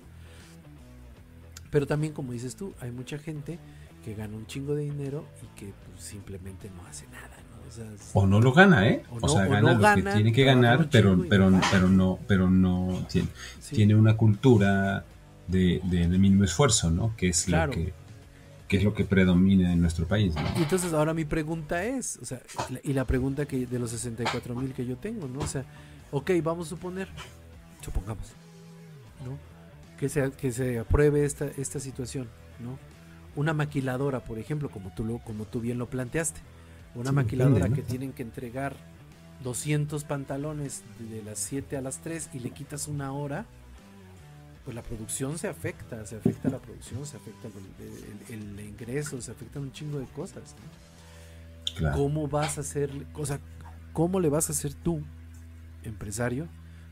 Pero 1.71 1.87
también, 1.87 2.13
como 2.13 2.31
dices 2.31 2.55
tú, 2.55 2.73
hay 2.79 2.91
mucha 2.91 3.17
gente 3.17 3.59
que 4.03 4.13
gana 4.13 4.35
un 4.37 4.45
chingo 4.45 4.75
de 4.75 4.83
dinero 4.83 5.25
y 5.43 5.59
que 5.59 5.73
pues, 5.91 6.05
simplemente 6.05 6.69
no 6.75 6.85
hace 6.87 7.07
nada, 7.07 7.35
¿no? 7.51 7.67
O 7.67 7.71
sea, 7.71 7.91
es- 7.91 8.11
O 8.13 8.27
no 8.27 8.39
lo 8.39 8.53
gana, 8.53 8.87
¿eh? 8.87 9.03
O 9.09 9.15
O, 9.15 9.19
no- 9.21 9.27
sea, 9.27 9.47
o 9.47 9.49
gana 9.49 9.61
no 9.61 9.73
lo 9.73 9.79
gana, 9.79 10.11
que 10.11 10.15
tiene 10.17 10.31
que 10.31 10.43
ganar, 10.43 10.87
pero, 10.91 11.15
y 11.25 11.27
pero, 11.27 11.49
no 11.49 11.59
pero 11.71 11.89
no, 11.89 12.19
pero 12.27 12.49
no 12.49 13.05
tiene, 13.09 13.27
sí. 13.59 13.75
tiene 13.75 13.95
una 13.95 14.15
cultura 14.15 15.03
de, 15.47 15.81
de, 15.83 16.07
de 16.07 16.17
mínimo 16.17 16.43
esfuerzo, 16.43 16.91
¿no? 16.91 17.15
Que 17.17 17.29
es 17.29 17.45
Claro. 17.45 17.73
lo 17.73 17.77
que, 17.79 17.93
que 18.67 18.77
es 18.77 18.83
lo 18.83 18.93
que 18.93 19.05
predomina 19.05 19.71
en 19.71 19.81
nuestro 19.81 20.07
país, 20.07 20.33
¿no? 20.35 20.41
Y 20.57 20.63
entonces 20.63 20.93
ahora 20.93 21.13
mi 21.13 21.25
pregunta 21.25 21.83
es, 21.83 22.17
o 22.21 22.25
sea, 22.25 22.41
y 22.83 22.93
la 22.93 23.05
pregunta 23.05 23.45
que 23.45 23.65
de 23.67 23.79
los 23.79 23.91
64 23.91 24.55
mil 24.55 24.73
que 24.73 24.85
yo 24.85 24.97
tengo, 24.97 25.27
¿no? 25.27 25.39
O 25.39 25.47
sea, 25.47 25.65
ok, 26.11 26.31
vamos 26.43 26.67
a 26.67 26.69
suponer, 26.71 27.07
supongamos, 27.81 28.25
¿no? 29.23 29.37
Que 29.99 30.09
se, 30.09 30.31
que 30.31 30.51
se 30.51 30.79
apruebe 30.79 31.25
esta, 31.25 31.45
esta 31.57 31.79
situación, 31.79 32.27
¿no? 32.59 32.77
Una 33.35 33.53
maquiladora, 33.53 34.21
por 34.21 34.39
ejemplo, 34.39 34.69
como 34.69 34.89
tú, 34.95 35.03
lo, 35.05 35.19
como 35.19 35.45
tú 35.45 35.61
bien 35.61 35.77
lo 35.77 35.87
planteaste, 35.87 36.39
una 36.95 37.09
Sí, 37.09 37.15
maquiladora 37.15 37.69
que 37.69 37.81
tienen 37.81 38.13
que 38.13 38.23
entregar 38.23 38.75
200 39.43 40.05
pantalones 40.05 40.83
de 40.99 41.21
las 41.21 41.37
7 41.39 41.77
a 41.77 41.81
las 41.81 41.99
3 41.99 42.29
y 42.33 42.39
le 42.39 42.51
quitas 42.51 42.87
una 42.87 43.11
hora, 43.11 43.45
pues 44.65 44.73
la 44.75 44.81
producción 44.83 45.37
se 45.37 45.47
afecta, 45.47 46.05
se 46.07 46.15
afecta 46.17 46.49
la 46.49 46.59
producción, 46.59 47.05
se 47.05 47.17
afecta 47.17 47.47
el, 47.47 48.33
el- 48.35 48.59
el 48.59 48.65
ingreso, 48.65 49.21
se 49.21 49.31
afectan 49.31 49.61
un 49.63 49.71
chingo 49.71 49.99
de 49.99 50.05
cosas. 50.07 50.55
¿no? 50.57 51.75
Claro. 51.77 51.97
¿Cómo 51.97 52.27
vas 52.27 52.57
a 52.57 52.61
hacer, 52.61 52.89
o 53.13 53.25
sea, 53.25 53.39
cómo 53.93 54.19
le 54.19 54.29
vas 54.29 54.49
a 54.49 54.53
hacer 54.53 54.73
tú, 54.73 55.01
empresario, 55.83 56.47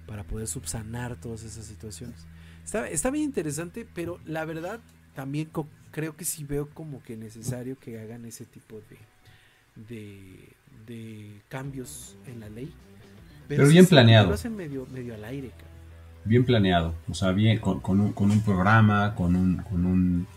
para 0.05 0.23
poder 0.23 0.47
subsanar 0.47 1.15
todas 1.19 1.43
esas 1.43 1.65
situaciones? 1.65 2.15
Está, 2.63 2.87
está 2.89 3.09
bien 3.09 3.25
interesante, 3.25 3.87
pero 3.93 4.19
la 4.25 4.45
verdad 4.45 4.79
también 5.15 5.49
creo 5.91 6.15
que 6.15 6.25
sí 6.25 6.43
veo 6.43 6.69
como 6.69 7.01
que 7.03 7.17
necesario 7.17 7.77
que 7.79 7.99
hagan 7.99 8.25
ese 8.25 8.45
tipo 8.45 8.81
de, 8.89 8.97
de, 9.87 10.49
de 10.85 11.41
cambios 11.49 12.15
en 12.27 12.39
la 12.39 12.49
ley. 12.49 12.71
Pero 13.47 13.67
bien 13.67 13.85
planeado. 13.85 14.27
Lo 14.29 14.33
hacen 14.35 14.55
medio, 14.55 14.85
medio 14.91 15.13
al 15.15 15.25
aire, 15.25 15.49
cabrón. 15.49 15.72
Bien 16.25 16.45
planeado, 16.45 16.93
o 17.09 17.13
sea, 17.13 17.31
bien 17.31 17.59
con, 17.59 17.79
con 17.79 17.99
un, 17.99 18.13
con 18.13 18.31
un 18.31 18.41
programa, 18.41 19.13
con 19.15 19.35
un, 19.35 19.57
con 19.57 19.85
un 19.85 20.27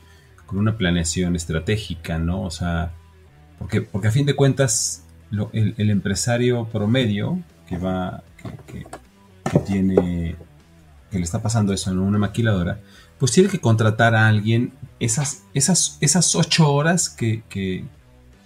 con 0.47 0.59
una 0.59 0.77
planeación 0.79 1.35
estratégica, 1.35 2.19
¿no? 2.19 2.43
O 2.43 2.51
sea, 2.53 2.93
porque, 3.59 3.83
porque 3.83 4.09
a 4.09 4.11
fin 4.13 4.27
de 4.27 4.37
cuentas 4.37 5.03
lo- 5.31 5.51
el, 5.53 5.75
el 5.77 5.91
empresario 5.91 6.67
promedio 6.67 7.41
que 7.69 7.79
va, 7.79 8.23
que, 8.41 8.73
que- 8.81 8.87
que 9.51 9.59
tiene, 9.61 10.37
que 11.11 11.19
le 11.19 11.25
está 11.25 11.43
pasando 11.43 11.73
eso 11.73 11.91
en 11.91 11.99
una 11.99 12.19
maquiladora, 12.19 12.79
pues 13.19 13.33
tiene 13.33 13.49
que 13.49 13.59
contratar 13.61 14.15
a 14.15 14.29
alguien 14.29 14.73
esas, 15.01 15.43
esas, 15.53 15.99
esas 16.01 16.35
ocho 16.37 16.73
horas 16.73 17.09
que, 17.09 17.43
que, 17.49 17.85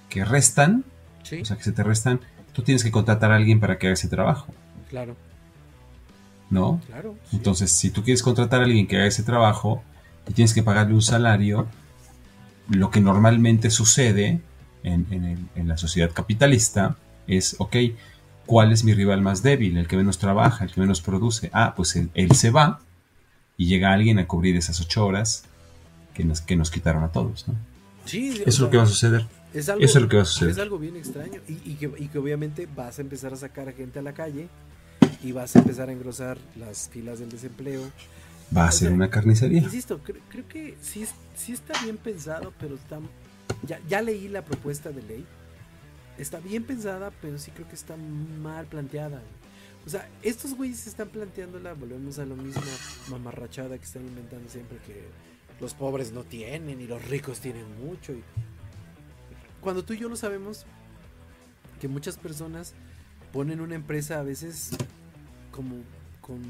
que 0.09 0.24
restan, 0.24 0.84
Sí, 1.22 1.41
o 1.43 1.45
sea, 1.45 1.57
que 1.59 1.64
se 1.64 1.72
te 1.72 1.82
restan, 1.82 2.20
tú 2.55 2.62
tienes 2.62 2.82
que 2.82 2.91
contratar 2.91 3.30
a 3.30 3.36
alguien 3.36 3.61
para 3.61 3.78
que 3.78 3.88
haga 3.88 3.95
ese 3.95 4.09
trabajo, 4.09 4.55
claro, 4.88 5.16
¿no? 6.51 6.81
claro. 6.87 7.17
sí. 7.31 7.37
Entonces, 7.37 7.71
si 7.71 7.91
tú 7.91 8.03
quieres 8.03 8.23
contratar 8.23 8.61
a 8.61 8.65
alguien 8.65 8.87
que 8.87 8.97
haga 8.97 9.07
ese 9.07 9.23
trabajo 9.23 9.83
y 10.29 10.33
tienes 10.33 10.53
que 10.53 10.63
pagarle 10.63 10.95
un 10.95 11.03
salario, 11.03 11.67
lo 12.69 12.91
que 12.91 13.01
normalmente 13.01 13.71
sucede 13.71 14.41
en, 14.83 15.07
en 15.11 15.25
el- 15.25 15.47
en 15.57 15.69
la 15.69 15.77
sociedad 15.77 16.11
capitalista 16.13 16.97
es, 17.27 17.57
ok, 17.59 17.77
¿cuál 18.47 18.73
es 18.73 18.85
mi 18.85 18.95
rival 18.95 19.23
más 19.23 19.43
débil? 19.43 19.77
El 19.77 19.87
que 19.89 19.97
menos 19.97 20.19
trabaja, 20.19 20.65
el 20.65 20.73
que 20.73 20.81
menos 20.81 21.01
produce. 21.01 21.51
Ah, 21.53 21.75
pues 21.77 21.97
él, 21.97 22.11
él 22.15 22.33
se 22.35 22.51
va 22.51 22.81
y 23.57 23.67
llega 23.67 23.93
alguien 23.93 24.19
a 24.19 24.27
cubrir 24.27 24.57
esas 24.57 24.81
ocho 24.81 25.05
horas 25.07 25.45
que 26.15 26.25
nos, 26.25 26.41
que 26.41 26.57
nos 26.57 26.71
quitaron 26.71 27.05
a 27.05 27.09
todos. 27.13 27.47
¿no? 27.49 27.55
Sí, 28.05 28.31
Eso 28.31 28.43
es 28.47 28.55
sea, 28.57 28.65
lo 28.65 28.71
que 28.71 28.77
va 28.79 28.83
a 28.85 28.87
suceder. 28.87 29.27
Es 29.53 29.69
algo, 29.69 29.85
Eso 29.85 29.99
es 29.99 30.03
lo 30.03 30.09
que 30.09 30.17
va 30.17 30.23
a 30.23 30.27
suceder. 30.27 30.53
Es 30.53 30.59
algo 30.59 30.79
bien 30.79 30.97
extraño. 30.97 31.41
Y, 31.49 31.53
y 31.71 31.75
que, 31.75 31.91
y 31.99 32.07
que 32.09 32.19
obviamente 32.19 32.69
vas 32.75 32.99
a 32.99 33.03
empezar 33.03 33.33
a 33.33 33.37
sacar 33.37 33.69
a 33.69 33.73
gente 33.73 33.99
a 33.99 34.03
la 34.03 34.13
calle 34.13 34.49
y 35.23 35.33
vas 35.33 35.55
a 35.57 35.59
empezar 35.61 35.89
a 35.89 35.93
engrosar 35.93 36.39
las 36.57 36.89
filas 36.89 37.18
del 37.18 37.29
desempleo. 37.31 37.83
Va 38.57 38.66
a 38.66 38.68
o 38.68 38.73
ser 38.73 38.89
sea, 38.89 38.95
una 38.95 39.11
carnicería. 39.11 39.61
Insisto, 39.62 40.03
cre- 40.03 40.21
creo 40.29 40.47
que 40.49 40.77
sí, 40.83 41.03
es- 41.03 41.14
sí 41.37 41.53
está 41.53 41.81
bien 41.85 41.97
pensado, 41.97 42.53
pero 42.59 42.75
está. 42.75 42.99
Ya, 43.66 43.79
ya 43.89 44.01
leí 44.03 44.29
la 44.29 44.45
propuesta 44.45 44.91
de 44.91 45.03
ley. 45.03 45.27
Está 46.18 46.41
bien 46.41 46.64
pensada, 46.64 47.11
pero 47.23 47.39
sí 47.39 47.51
creo 47.51 47.68
que 47.68 47.75
está 47.75 47.97
mal 47.97 48.66
planteada. 48.66 49.23
O 49.87 49.89
sea, 49.91 50.07
estos 50.23 50.55
güeyes 50.55 50.87
están 50.87 51.09
planteándola, 51.09 51.73
volvemos 51.73 52.18
a 52.18 52.27
lo 52.27 52.37
mismo, 52.37 52.62
mamarrachada 53.09 53.79
que 53.79 53.85
están 53.85 54.03
inventando 54.07 54.49
siempre 54.51 54.79
que 54.87 55.05
los 55.61 55.73
pobres 55.75 56.12
no 56.12 56.25
tienen 56.25 56.81
y 56.81 56.87
los 56.87 57.03
ricos 57.09 57.41
tienen 57.41 57.64
mucho. 57.83 58.12
Y... 58.12 58.23
Cuando 59.61 59.83
tú 59.85 59.95
y 59.95 59.99
yo 59.99 60.09
lo 60.09 60.16
sabemos, 60.16 60.66
que 61.81 61.89
muchas 61.89 62.16
personas 62.18 62.75
ponen 63.33 63.61
una 63.61 63.75
empresa 63.75 64.18
a 64.21 64.23
veces 64.23 64.71
como 65.51 65.77
con, 66.21 66.41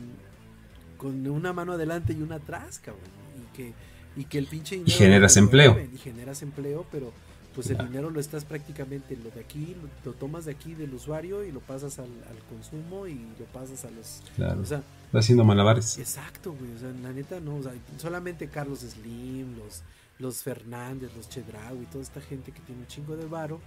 con 0.97 1.27
una 1.27 1.53
mano 1.53 1.73
adelante 1.73 2.13
y 2.13 2.23
una 2.23 2.37
atrás, 2.37 2.79
cabrón. 2.79 3.05
Y 3.37 3.57
que, 3.57 3.73
y 4.17 4.25
que 4.25 4.39
el 4.39 4.47
pinche 4.47 4.77
dinero 4.77 4.97
generas 4.97 5.37
lo 5.37 5.43
empleo. 5.43 5.73
mueven, 5.73 5.95
Y 5.95 5.99
generas 5.99 6.43
empleo, 6.43 6.87
pero 6.91 7.13
pues 7.55 7.69
el 7.71 7.79
dinero 7.79 8.11
lo 8.11 8.21
estás 8.21 8.45
prácticamente 8.45 9.17
lo 9.17 9.31
de 9.31 9.41
aquí, 9.41 9.75
lo, 9.83 10.11
lo 10.11 10.17
tomas 10.17 10.45
de 10.45 10.53
aquí 10.53 10.75
del 10.75 10.95
usuario 10.95 11.45
y 11.45 11.51
lo 11.51 11.61
pasas 11.61 11.99
al, 11.99 12.07
al 12.29 12.39
consumo 12.49 13.07
y 13.09 13.15
lo 13.39 13.45
pasas 13.53 13.85
a 13.85 13.91
los... 13.91 14.23
Claro. 14.37 14.61
O 14.61 14.65
sea, 14.65 14.83
Va 15.15 15.19
haciendo 15.19 15.45
malabares. 15.45 15.99
Exacto, 15.99 16.53
güey. 16.53 16.73
O 16.73 16.79
sea, 16.79 16.91
la 17.03 17.13
neta 17.13 17.41
no. 17.41 17.57
O 17.57 17.63
sea, 17.63 17.73
solamente 17.99 18.49
Carlos 18.49 18.81
Slim, 18.81 19.59
los, 19.59 19.83
los 20.21 20.43
Fernández, 20.43 21.11
los 21.17 21.29
Chedraui, 21.29 21.87
toda 21.87 22.03
esta 22.05 22.21
gente 22.21 22.53
que 22.53 22.61
tiene 22.61 22.83
un 22.83 22.87
chingo 22.87 23.17
de 23.17 23.27
varo. 23.27 23.61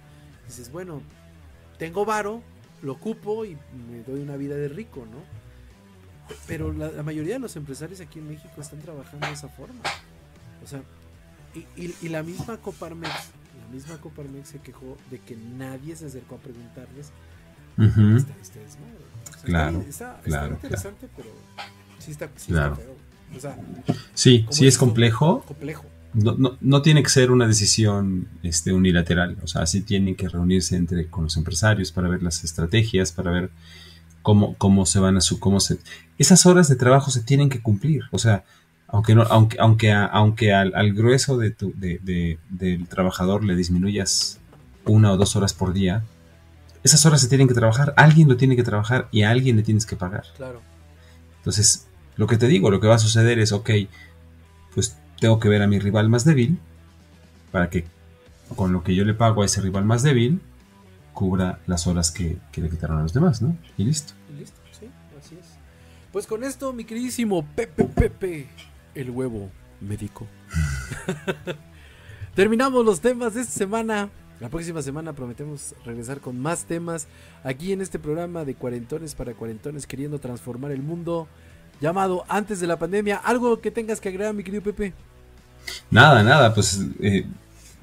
Dices, 0.46 0.72
bueno, 0.72 1.02
tengo 1.78 2.06
varo, 2.06 2.42
lo 2.82 2.92
ocupo 2.92 3.44
y 3.44 3.56
me 3.90 4.02
doy 4.06 4.20
una 4.20 4.36
vida 4.36 4.54
de 4.56 4.68
rico, 4.68 5.06
¿no? 5.10 5.18
Pero 6.46 6.72
la, 6.72 6.90
la 6.90 7.02
mayoría 7.02 7.34
de 7.34 7.40
los 7.40 7.56
empresarios 7.56 8.00
aquí 8.00 8.18
en 8.18 8.28
México 8.28 8.60
están 8.60 8.80
trabajando 8.80 9.26
de 9.26 9.32
esa 9.32 9.48
forma. 9.48 9.80
O 10.62 10.66
sea, 10.66 10.82
y, 11.54 11.60
y- 11.80 11.94
y 12.02 12.08
la 12.08 12.22
misma 12.22 12.56
Coparmex, 12.58 13.12
la 13.60 13.68
misma 13.72 13.98
Coparmex 13.98 14.48
se 14.48 14.58
quejó 14.58 14.96
de 15.10 15.18
que 15.18 15.36
nadie 15.36 15.94
se 15.96 16.06
acercó 16.06 16.36
a 16.36 16.38
preguntarles 16.38 17.10
Ujú. 17.78 18.16
está 18.16 18.32
este 18.40 18.58
desmadre. 18.60 18.94
O 18.96 19.26
sea, 19.26 19.34
está 19.34 19.46
Claro, 19.46 19.78
está, 19.80 19.88
está 19.88 20.22
claro, 20.22 20.54
interesante, 20.54 21.08
pero 21.16 21.28
sí 21.98 22.10
está, 22.12 22.28
sí 22.36 22.52
Claro. 22.52 22.72
está 22.74 22.84
feo. 22.84 22.94
O 23.36 23.40
sea, 23.40 23.58
Sí, 24.14 24.42
¿cómo 24.42 24.52
sí 24.52 24.66
es 24.66 24.78
complejo. 24.78 25.42
complejo. 25.46 25.84
No, 26.14 26.34
no, 26.38 26.56
no 26.60 26.80
tiene 26.82 27.02
que 27.02 27.08
ser 27.10 27.30
una 27.32 27.46
decisión 27.46 28.28
este, 28.42 28.72
unilateral. 28.72 29.36
O 29.42 29.46
sea, 29.48 29.66
sí 29.66 29.80
tienen 29.82 30.14
que 30.14 30.28
reunirse 30.28 30.76
entre 30.76 31.08
con 31.08 31.24
los 31.24 31.36
empresarios 31.36 31.90
para 31.92 32.08
ver 32.08 32.22
las 32.22 32.44
estrategias, 32.44 33.10
para 33.12 33.30
ver 33.32 33.50
cómo, 34.22 34.54
cómo 34.56 34.86
se 34.86 35.00
van 35.00 35.16
a 35.16 35.20
su, 35.20 35.40
cómo 35.40 35.58
se. 35.60 35.78
Esas 36.18 36.46
horas 36.46 36.68
de 36.68 36.76
trabajo 36.76 37.10
se 37.10 37.20
tienen 37.22 37.48
que 37.48 37.60
cumplir. 37.60 38.02
O 38.12 38.18
sea, 38.18 38.44
aunque 38.86 39.14
no, 39.16 39.22
aunque, 39.22 39.56
aunque, 39.58 39.90
a- 39.92 40.06
aunque 40.06 40.52
al, 40.52 40.72
al 40.76 40.92
grueso 40.94 41.36
de 41.36 41.50
tu, 41.50 41.72
de, 41.76 41.98
de- 42.02 42.38
del 42.48 42.86
trabajador 42.86 43.42
le 43.44 43.56
disminuyas 43.56 44.38
una 44.84 45.10
o 45.12 45.16
dos 45.16 45.34
horas 45.34 45.52
por 45.52 45.72
día, 45.72 46.04
esas 46.84 47.04
horas 47.06 47.20
se 47.22 47.28
tienen 47.28 47.48
que 47.48 47.54
trabajar. 47.54 47.92
Alguien 47.96 48.28
lo 48.28 48.36
tiene 48.36 48.54
que 48.56 48.62
trabajar 48.62 49.08
y 49.10 49.22
a 49.22 49.30
alguien 49.30 49.56
le 49.56 49.62
tienes 49.62 49.84
que 49.86 49.96
pagar. 49.96 50.24
Claro. 50.36 50.60
Entonces, 51.38 51.86
lo 52.16 52.26
que 52.28 52.36
te 52.36 52.46
digo, 52.46 52.70
lo 52.70 52.78
que 52.80 52.86
va 52.86 52.94
a 52.94 52.98
suceder 53.00 53.38
es, 53.40 53.50
ok, 53.52 53.70
pues 54.74 54.96
tengo 55.24 55.40
que 55.40 55.48
ver 55.48 55.62
a 55.62 55.66
mi 55.66 55.78
rival 55.78 56.10
más 56.10 56.26
débil 56.26 56.58
para 57.50 57.70
que 57.70 57.86
con 58.56 58.74
lo 58.74 58.84
que 58.84 58.94
yo 58.94 59.06
le 59.06 59.14
pago 59.14 59.40
a 59.40 59.46
ese 59.46 59.62
rival 59.62 59.86
más 59.86 60.02
débil 60.02 60.42
cubra 61.14 61.60
las 61.66 61.86
horas 61.86 62.10
que, 62.10 62.36
le 62.54 62.68
quitaron 62.68 62.98
a 62.98 63.02
los 63.02 63.14
demás, 63.14 63.40
¿no? 63.40 63.56
Y 63.78 63.84
listo. 63.84 64.12
Y 64.30 64.40
listo, 64.40 64.60
sí, 64.78 64.90
así 65.18 65.36
es. 65.36 65.46
Pues 66.12 66.26
con 66.26 66.44
esto, 66.44 66.74
mi 66.74 66.84
queridísimo 66.84 67.42
Pepe 67.56 67.84
Pepe, 67.84 68.48
el 68.94 69.08
huevo 69.08 69.48
médico. 69.80 70.26
Terminamos 72.34 72.84
los 72.84 73.00
temas 73.00 73.32
de 73.32 73.40
esta 73.40 73.54
semana. 73.54 74.10
La 74.40 74.50
próxima 74.50 74.82
semana 74.82 75.14
prometemos 75.14 75.74
regresar 75.86 76.20
con 76.20 76.38
más 76.38 76.66
temas 76.66 77.06
aquí 77.44 77.72
en 77.72 77.80
este 77.80 77.98
programa 77.98 78.44
de 78.44 78.56
cuarentones 78.56 79.14
para 79.14 79.32
cuarentones 79.32 79.86
queriendo 79.86 80.18
transformar 80.18 80.70
el 80.70 80.82
mundo 80.82 81.28
llamado 81.80 82.26
antes 82.28 82.60
de 82.60 82.66
la 82.66 82.78
pandemia. 82.78 83.16
Algo 83.16 83.62
que 83.62 83.70
tengas 83.70 84.02
que 84.02 84.10
agregar, 84.10 84.34
mi 84.34 84.44
querido 84.44 84.62
Pepe. 84.62 84.92
Nada, 85.90 86.22
nada, 86.22 86.54
pues 86.54 86.80
eh, 87.00 87.26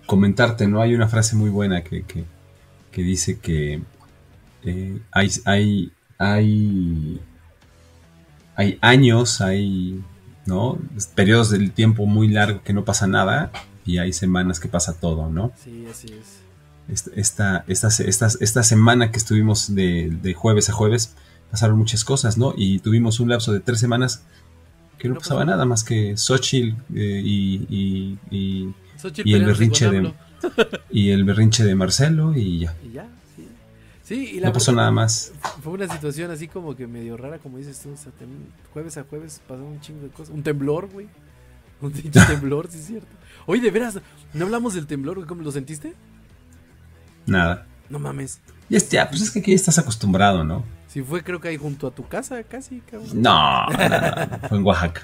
comentarte, 0.05 0.67
¿no? 0.67 0.82
Hay 0.82 0.93
una 0.93 1.07
frase 1.07 1.36
muy 1.36 1.49
buena 1.49 1.84
que, 1.84 2.03
que, 2.03 2.25
que 2.91 3.01
dice 3.01 3.39
que 3.39 3.82
eh, 4.63 5.01
hay, 5.11 5.29
hay, 5.45 5.91
hay, 6.17 7.21
hay 8.55 8.77
años, 8.82 9.41
hay, 9.41 10.03
¿no? 10.45 10.77
Periodos 11.15 11.49
del 11.49 11.71
tiempo 11.71 12.05
muy 12.05 12.27
largo 12.27 12.61
que 12.63 12.73
no 12.73 12.86
pasa 12.86 13.07
nada 13.07 13.51
y 13.86 13.97
hay 13.97 14.13
semanas 14.13 14.59
que 14.59 14.67
pasa 14.67 14.99
todo, 14.99 15.29
¿no? 15.29 15.51
Sí, 15.55 15.86
así 15.89 16.07
es. 16.07 16.41
Esta, 17.15 17.63
esta, 17.67 17.88
esta, 17.88 18.27
esta, 18.39 18.63
semana 18.63 19.11
que 19.11 19.17
estuvimos 19.17 19.73
de, 19.73 20.09
de 20.21 20.34
jueves 20.34 20.69
a 20.69 20.73
jueves 20.73 21.15
pasaron 21.49 21.77
muchas 21.77 22.03
cosas, 22.03 22.38
¿no? 22.38 22.53
Y 22.57 22.79
tuvimos 22.79 23.19
un 23.19 23.29
lapso 23.29 23.53
de 23.53 23.59
tres 23.59 23.79
semanas 23.79 24.23
que 25.02 25.10
no, 25.10 25.16
pasaba 25.16 25.43
nada 25.43 25.66
más 25.66 25.84
que 25.84 26.16
Xochitl 26.16 26.76
eh, 26.95 27.22
y, 27.26 27.66
y, 27.70 28.20
y, 28.30 28.74
Xochitl 29.02 29.28
y 29.28 29.34
el 29.34 29.45
berrinche 29.45 29.89
de 29.89 30.14
y 30.91 31.10
el 31.10 31.24
berrinche 31.24 31.64
de 31.64 31.74
Marcelo 31.74 32.36
y 32.36 32.60
ya. 32.60 32.76
Y 32.88 32.91
ya, 32.91 33.08
sí. 33.36 33.47
Sí, 34.04 34.32
y 34.36 34.39
la 34.39 34.47
No 34.47 34.54
pasó 34.54 34.72
nada 34.72 34.91
más. 34.91 35.34
Fue 35.64 35.74
una 35.74 35.88
situación 35.88 36.30
así 36.30 36.47
como 36.47 36.76
que 36.76 36.86
medio 36.86 37.18
rara, 37.18 37.39
como 37.39 37.58
dices 37.58 37.80
tú. 37.80 37.91
O 37.91 37.97
sea, 37.97 38.12
tem- 38.12 38.45
jueves 38.74 38.97
a 38.97 39.04
jueves 39.04 39.41
pasó 39.47 39.64
un 39.64 39.82
chingo 39.82 40.04
de 40.04 40.10
cosas. 40.10 40.36
Un 40.36 40.43
temblor, 40.43 40.88
güey. 40.91 41.08
Un 41.82 41.91
temblor, 41.91 42.68
sí 42.70 42.78
es 42.78 42.86
cierto. 42.86 43.08
Oye, 43.47 43.60
de 43.60 43.72
veras, 43.72 43.99
¿no 44.36 44.45
hablamos 44.45 44.76
del 44.76 44.86
temblor? 44.86 45.16
güey? 45.16 45.28
¿Cómo 45.28 45.41
lo 45.41 45.52
sentiste? 45.52 45.95
Nada. 47.26 47.66
No 47.89 47.97
mames. 47.97 48.39
Y 48.70 48.78
ya, 48.78 49.10
pues 49.10 49.22
es 49.24 49.32
que 49.32 49.39
aquí 49.39 49.54
estás 49.54 49.80
acostumbrado, 49.80 50.43
¿no? 50.43 50.64
Si 50.91 51.01
fue, 51.01 51.23
creo 51.23 51.39
que 51.39 51.47
ahí 51.47 51.57
junto 51.57 51.87
a 51.87 51.91
tu 51.91 52.07
casa, 52.07 52.43
casi, 52.43 52.81
cabrón. 52.81 53.21
No, 53.21 53.67
no, 53.67 53.77
no, 53.77 53.99
no, 54.41 54.49
fue 54.49 54.57
en 54.57 54.65
Oaxaca. 54.65 55.01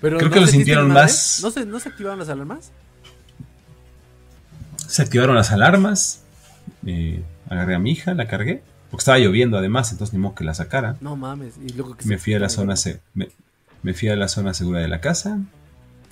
Pero 0.00 0.18
Creo 0.18 0.28
¿no 0.28 0.34
que 0.34 0.40
lo 0.40 0.46
sintieron 0.46 0.88
más- 0.92 1.40
¿No 1.42 1.50
se, 1.50 1.64
¿No 1.64 1.78
se 1.78 1.88
activaron 1.88 2.18
las 2.18 2.28
alarmas? 2.28 2.72
Se 4.86 5.02
activaron 5.02 5.34
las 5.36 5.50
alarmas. 5.52 6.22
eh, 6.84 7.22
agarré 7.48 7.74
a 7.74 7.78
mi 7.78 7.92
hija, 7.92 8.14
la 8.14 8.26
cargué. 8.28 8.62
Porque 8.90 9.02
estaba 9.02 9.18
lloviendo 9.18 9.58
además, 9.58 9.90
entonces 9.92 10.12
ni 10.14 10.18
modo 10.20 10.34
que 10.34 10.44
la 10.44 10.54
sacara. 10.54 10.96
No 11.00 11.16
mames. 11.16 11.54
Y 11.64 11.72
luego 11.72 11.96
que 11.96 12.04
Me 12.06 12.18
fui 12.18 12.34
a 12.34 12.38
la 12.38 12.48
zona 12.48 12.76
se- 12.76 13.00
me, 13.14 13.28
me 13.82 13.94
fui 13.94 14.08
a 14.08 14.16
la 14.16 14.28
zona 14.28 14.54
segura 14.54 14.80
de 14.80 14.88
la 14.88 15.00
casa 15.00 15.38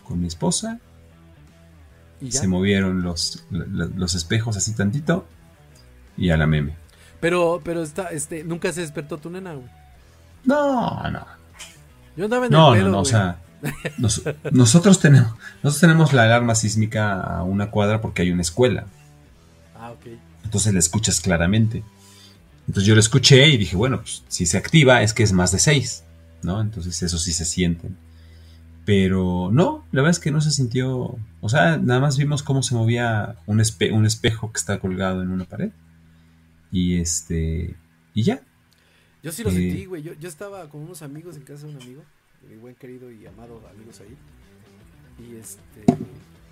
con 0.04 0.20
mi 0.20 0.26
esposa. 0.26 0.78
Y 2.20 2.30
ya. 2.30 2.40
Se 2.40 2.46
movieron 2.48 3.02
los, 3.02 3.44
los 3.50 4.14
espejos 4.14 4.56
así 4.56 4.72
tantito. 4.74 5.26
Y 6.16 6.30
a 6.30 6.36
la 6.36 6.46
meme. 6.46 6.76
Pero, 7.24 7.62
pero 7.64 7.82
está, 7.82 8.08
este, 8.10 8.44
nunca 8.44 8.70
se 8.70 8.82
despertó 8.82 9.16
tu 9.16 9.30
nena, 9.30 9.54
güey. 9.54 9.66
No, 10.44 11.10
no. 11.10 11.24
Yo 12.18 12.24
andaba 12.26 12.44
en 12.44 12.52
No, 12.52 12.74
el 12.74 12.80
no, 12.80 12.84
pedo, 12.84 12.90
no, 12.90 12.98
o 12.98 13.00
güey. 13.00 13.10
sea, 13.10 13.38
nos- 13.98 14.22
nosotros 14.52 15.00
tenemos, 15.00 15.32
nosotros 15.62 15.80
tenemos 15.80 16.12
la 16.12 16.24
alarma 16.24 16.54
sísmica 16.54 17.20
a 17.22 17.42
una 17.42 17.70
cuadra 17.70 18.02
porque 18.02 18.20
hay 18.20 18.30
una 18.30 18.42
escuela, 18.42 18.84
Ah, 19.74 19.90
ok. 19.92 20.06
entonces 20.44 20.74
la 20.74 20.78
escuchas 20.80 21.22
claramente. 21.22 21.82
Entonces 22.66 22.84
yo 22.86 22.92
lo 22.94 23.00
escuché 23.00 23.48
y 23.48 23.56
dije, 23.56 23.74
bueno, 23.74 24.00
pues 24.02 24.22
si 24.28 24.44
se 24.44 24.58
activa 24.58 25.00
es 25.00 25.14
que 25.14 25.22
es 25.22 25.32
más 25.32 25.50
de 25.50 25.60
seis, 25.60 26.04
¿no? 26.42 26.60
Entonces 26.60 27.02
eso 27.02 27.16
sí 27.18 27.32
se 27.32 27.46
sienten. 27.46 27.96
Pero 28.84 29.48
no, 29.50 29.86
la 29.92 30.02
verdad 30.02 30.10
es 30.10 30.18
que 30.20 30.30
no 30.30 30.42
se 30.42 30.50
sintió, 30.50 31.16
o 31.40 31.48
sea, 31.48 31.78
nada 31.78 32.00
más 32.00 32.18
vimos 32.18 32.42
cómo 32.42 32.62
se 32.62 32.74
movía 32.74 33.36
un, 33.46 33.60
espe- 33.60 33.92
un 33.94 34.04
espejo 34.04 34.52
que 34.52 34.58
está 34.58 34.78
colgado 34.78 35.22
en 35.22 35.30
una 35.30 35.44
pared. 35.46 35.70
Y 36.74 36.96
este, 37.00 37.76
y 38.14 38.22
ya, 38.24 38.42
Yo 39.22 39.30
sí 39.32 39.44
lo 39.44 39.50
Eh. 39.50 39.52
sentí, 39.52 39.84
güey. 39.86 40.02
Yo, 40.02 40.12
yo 40.14 40.28
estaba 40.28 40.68
con 40.68 40.80
unos 40.82 41.00
amigos 41.02 41.36
en 41.36 41.42
casa 41.44 41.66
de 41.66 41.74
un 41.74 41.80
amigo, 41.80 42.02
mi 42.50 42.56
buen 42.56 42.74
querido 42.74 43.10
y 43.12 43.24
amado 43.26 43.62
amigos 43.70 44.00
ahí. 44.00 44.16
Y 45.24 45.36
este. 45.36 45.84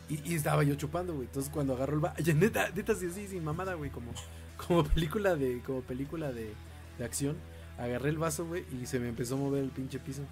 Y, 0.09 0.31
y 0.33 0.35
estaba 0.37 0.63
yo 0.63 0.77
chupando, 0.77 1.13
güey. 1.13 1.27
Entonces 1.27 1.51
cuando 1.53 1.75
agarró 1.75 1.95
el 1.95 2.01
vaso. 2.01 2.23
Neta, 2.37 2.71
neta, 2.71 2.95
sí, 2.95 3.11
sí, 3.13 3.27
sin 3.27 3.43
mamada, 3.43 3.75
güey. 3.75 3.91
Como, 3.91 4.13
como 4.69 4.85
película 4.85 5.35
de. 5.35 5.61
Como 5.67 5.81
película 5.83 6.31
de, 6.33 6.55
de 6.99 7.05
acción. 7.05 7.37
Agarré 7.79 8.11
el 8.11 8.19
vaso, 8.19 8.47
güey, 8.47 8.65
y 8.81 8.87
se 8.87 9.01
me 9.01 9.09
empezó 9.09 9.35
a 9.35 9.39
mover 9.39 9.65
el 9.65 9.71
pinche 9.71 9.99
piso. 9.99 10.23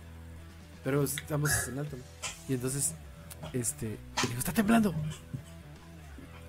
Pero 0.85 1.03
estamos 1.03 1.51
en 1.69 1.79
alto, 1.81 1.97
¿no? 1.97 2.03
Y 2.49 2.55
entonces, 2.55 2.95
este. 3.53 3.87
Le 4.23 4.29
digo, 4.29 4.39
está 4.39 4.53
temblando. 4.53 4.95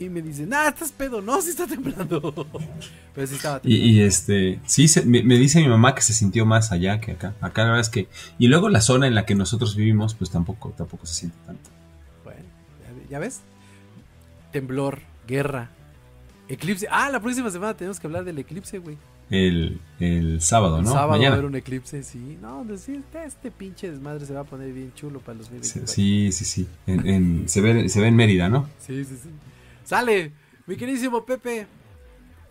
Y 0.02 0.10
me 0.10 0.22
dice, 0.22 0.45
nah, 0.45 0.68
estás 0.70 0.91
pedo. 0.91 1.22
No, 1.22 1.41
sí 1.41 1.49
está 1.52 1.68
temblando. 1.68 2.20
Pero 3.14 3.28
sí 3.28 3.36
estaba 3.36 3.60
temblando. 3.60 3.86
y, 3.88 4.02
este, 4.02 4.60
sí, 4.66 4.88
se- 4.88 5.06
me, 5.06 5.22
me 5.24 5.38
dice 5.38 5.62
mi 5.62 5.68
mamá 5.68 5.93
que 5.95 6.02
se 6.02 6.14
sintió 6.14 6.45
más 6.45 6.72
allá 6.72 6.99
que 6.99 7.12
acá. 7.12 7.36
Acá 7.41 7.62
la 7.64 7.68
verdad 7.70 7.82
es 7.82 7.89
que, 7.89 8.08
y 8.39 8.47
luego 8.47 8.70
la 8.70 8.82
zona 8.82 9.08
en 9.08 9.16
la 9.16 9.26
que 9.26 9.36
nosotros 9.36 9.76
vivimos, 9.76 10.16
pues 10.16 10.30
tampoco, 10.32 10.70
tampoco 10.78 11.06
se 11.06 11.14
siente 11.14 11.38
tanto. 11.45 11.70
Bueno, 12.24 12.39
ya, 12.84 12.93
ve- 12.93 13.06
ya 13.10 13.20
ves. 13.20 13.41
Temblor, 14.52 14.99
guerra, 15.28 15.70
eclipse. 16.49 16.88
Ah, 16.91 17.10
la 17.10 17.20
próxima 17.22 17.49
semana 17.52 17.76
tenemos 17.76 17.99
que 17.99 18.08
hablar 18.08 18.24
del 18.26 18.38
eclipse, 18.39 18.80
güey. 18.80 18.97
El, 19.30 19.80
el 20.02 20.41
sábado, 20.41 20.80
El 20.80 20.84
¿no? 20.84 20.89
sábado 20.91 21.08
va 21.10 21.16
a 21.16 21.18
Mañana. 21.18 21.36
haber 21.36 21.45
un 21.45 21.56
eclipse, 21.56 22.04
sí. 22.04 22.38
No, 22.41 22.66
pues 22.68 22.82
sí, 22.82 22.99
este 23.26 23.49
pinche 23.49 23.89
desmadre 23.89 24.26
se 24.26 24.34
va 24.34 24.41
a 24.41 24.43
poner 24.43 24.74
bien 24.74 24.91
chulo 24.93 25.20
para 25.22 25.38
los 25.38 25.47
Sí, 25.47 25.54
2024. 25.80 25.93
sí, 25.93 26.32
sí. 26.34 26.45
sí. 26.45 26.68
En- 26.86 27.08
en- 27.08 27.47
se, 27.49 27.62
ve, 27.62 27.88
se 27.88 28.02
ve 28.02 28.08
en 28.08 28.16
Mérida, 28.18 28.49
¿no? 28.49 28.68
Sí, 28.86 29.06
sí, 29.06 29.16
sí. 29.24 29.30
Sale, 29.84 30.34
mi 30.68 30.76
queridísimo 30.76 31.26
Pepe. 31.26 31.68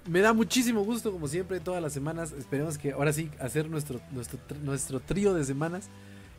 Me 0.08 0.20
da 0.20 0.32
muchísimo 0.32 0.82
gusto, 0.82 1.12
como 1.12 1.28
siempre, 1.28 1.60
todas 1.60 1.82
las 1.82 1.92
semanas. 1.92 2.32
Esperemos 2.32 2.78
que 2.78 2.92
ahora 2.92 3.12
sí 3.12 3.30
hacer 3.38 3.68
nuestro, 3.68 4.00
nuestro, 4.12 4.38
tr- 4.48 4.58
nuestro 4.60 5.00
trío 5.00 5.34
de 5.34 5.44
semanas 5.44 5.88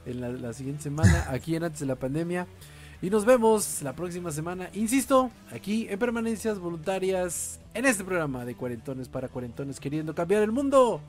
en 0.05 0.19
la, 0.19 0.29
la 0.29 0.53
siguiente 0.53 0.83
semana, 0.83 1.27
aquí 1.29 1.55
en 1.55 1.63
Antes 1.63 1.79
de 1.81 1.85
la 1.85 1.95
Pandemia. 1.95 2.47
Y 3.03 3.09
nos 3.09 3.25
vemos 3.25 3.81
la 3.81 3.93
próxima 3.95 4.31
semana, 4.31 4.69
insisto, 4.73 5.31
aquí 5.51 5.87
en 5.89 5.97
permanencias 5.97 6.59
voluntarias, 6.59 7.59
en 7.73 7.85
este 7.85 8.03
programa 8.03 8.45
de 8.45 8.53
Cuarentones 8.53 9.07
para 9.09 9.27
Cuarentones, 9.27 9.79
queriendo 9.79 10.13
cambiar 10.13 10.43
el 10.43 10.51
mundo 10.51 11.01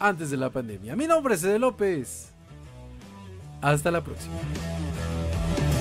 antes 0.00 0.30
de 0.30 0.36
la 0.38 0.50
pandemia. 0.50 0.96
Mi 0.96 1.06
nombre 1.06 1.36
es 1.36 1.44
Ede 1.44 1.60
López. 1.60 2.30
Hasta 3.62 3.90
la 3.92 4.02
próxima. 4.02 4.34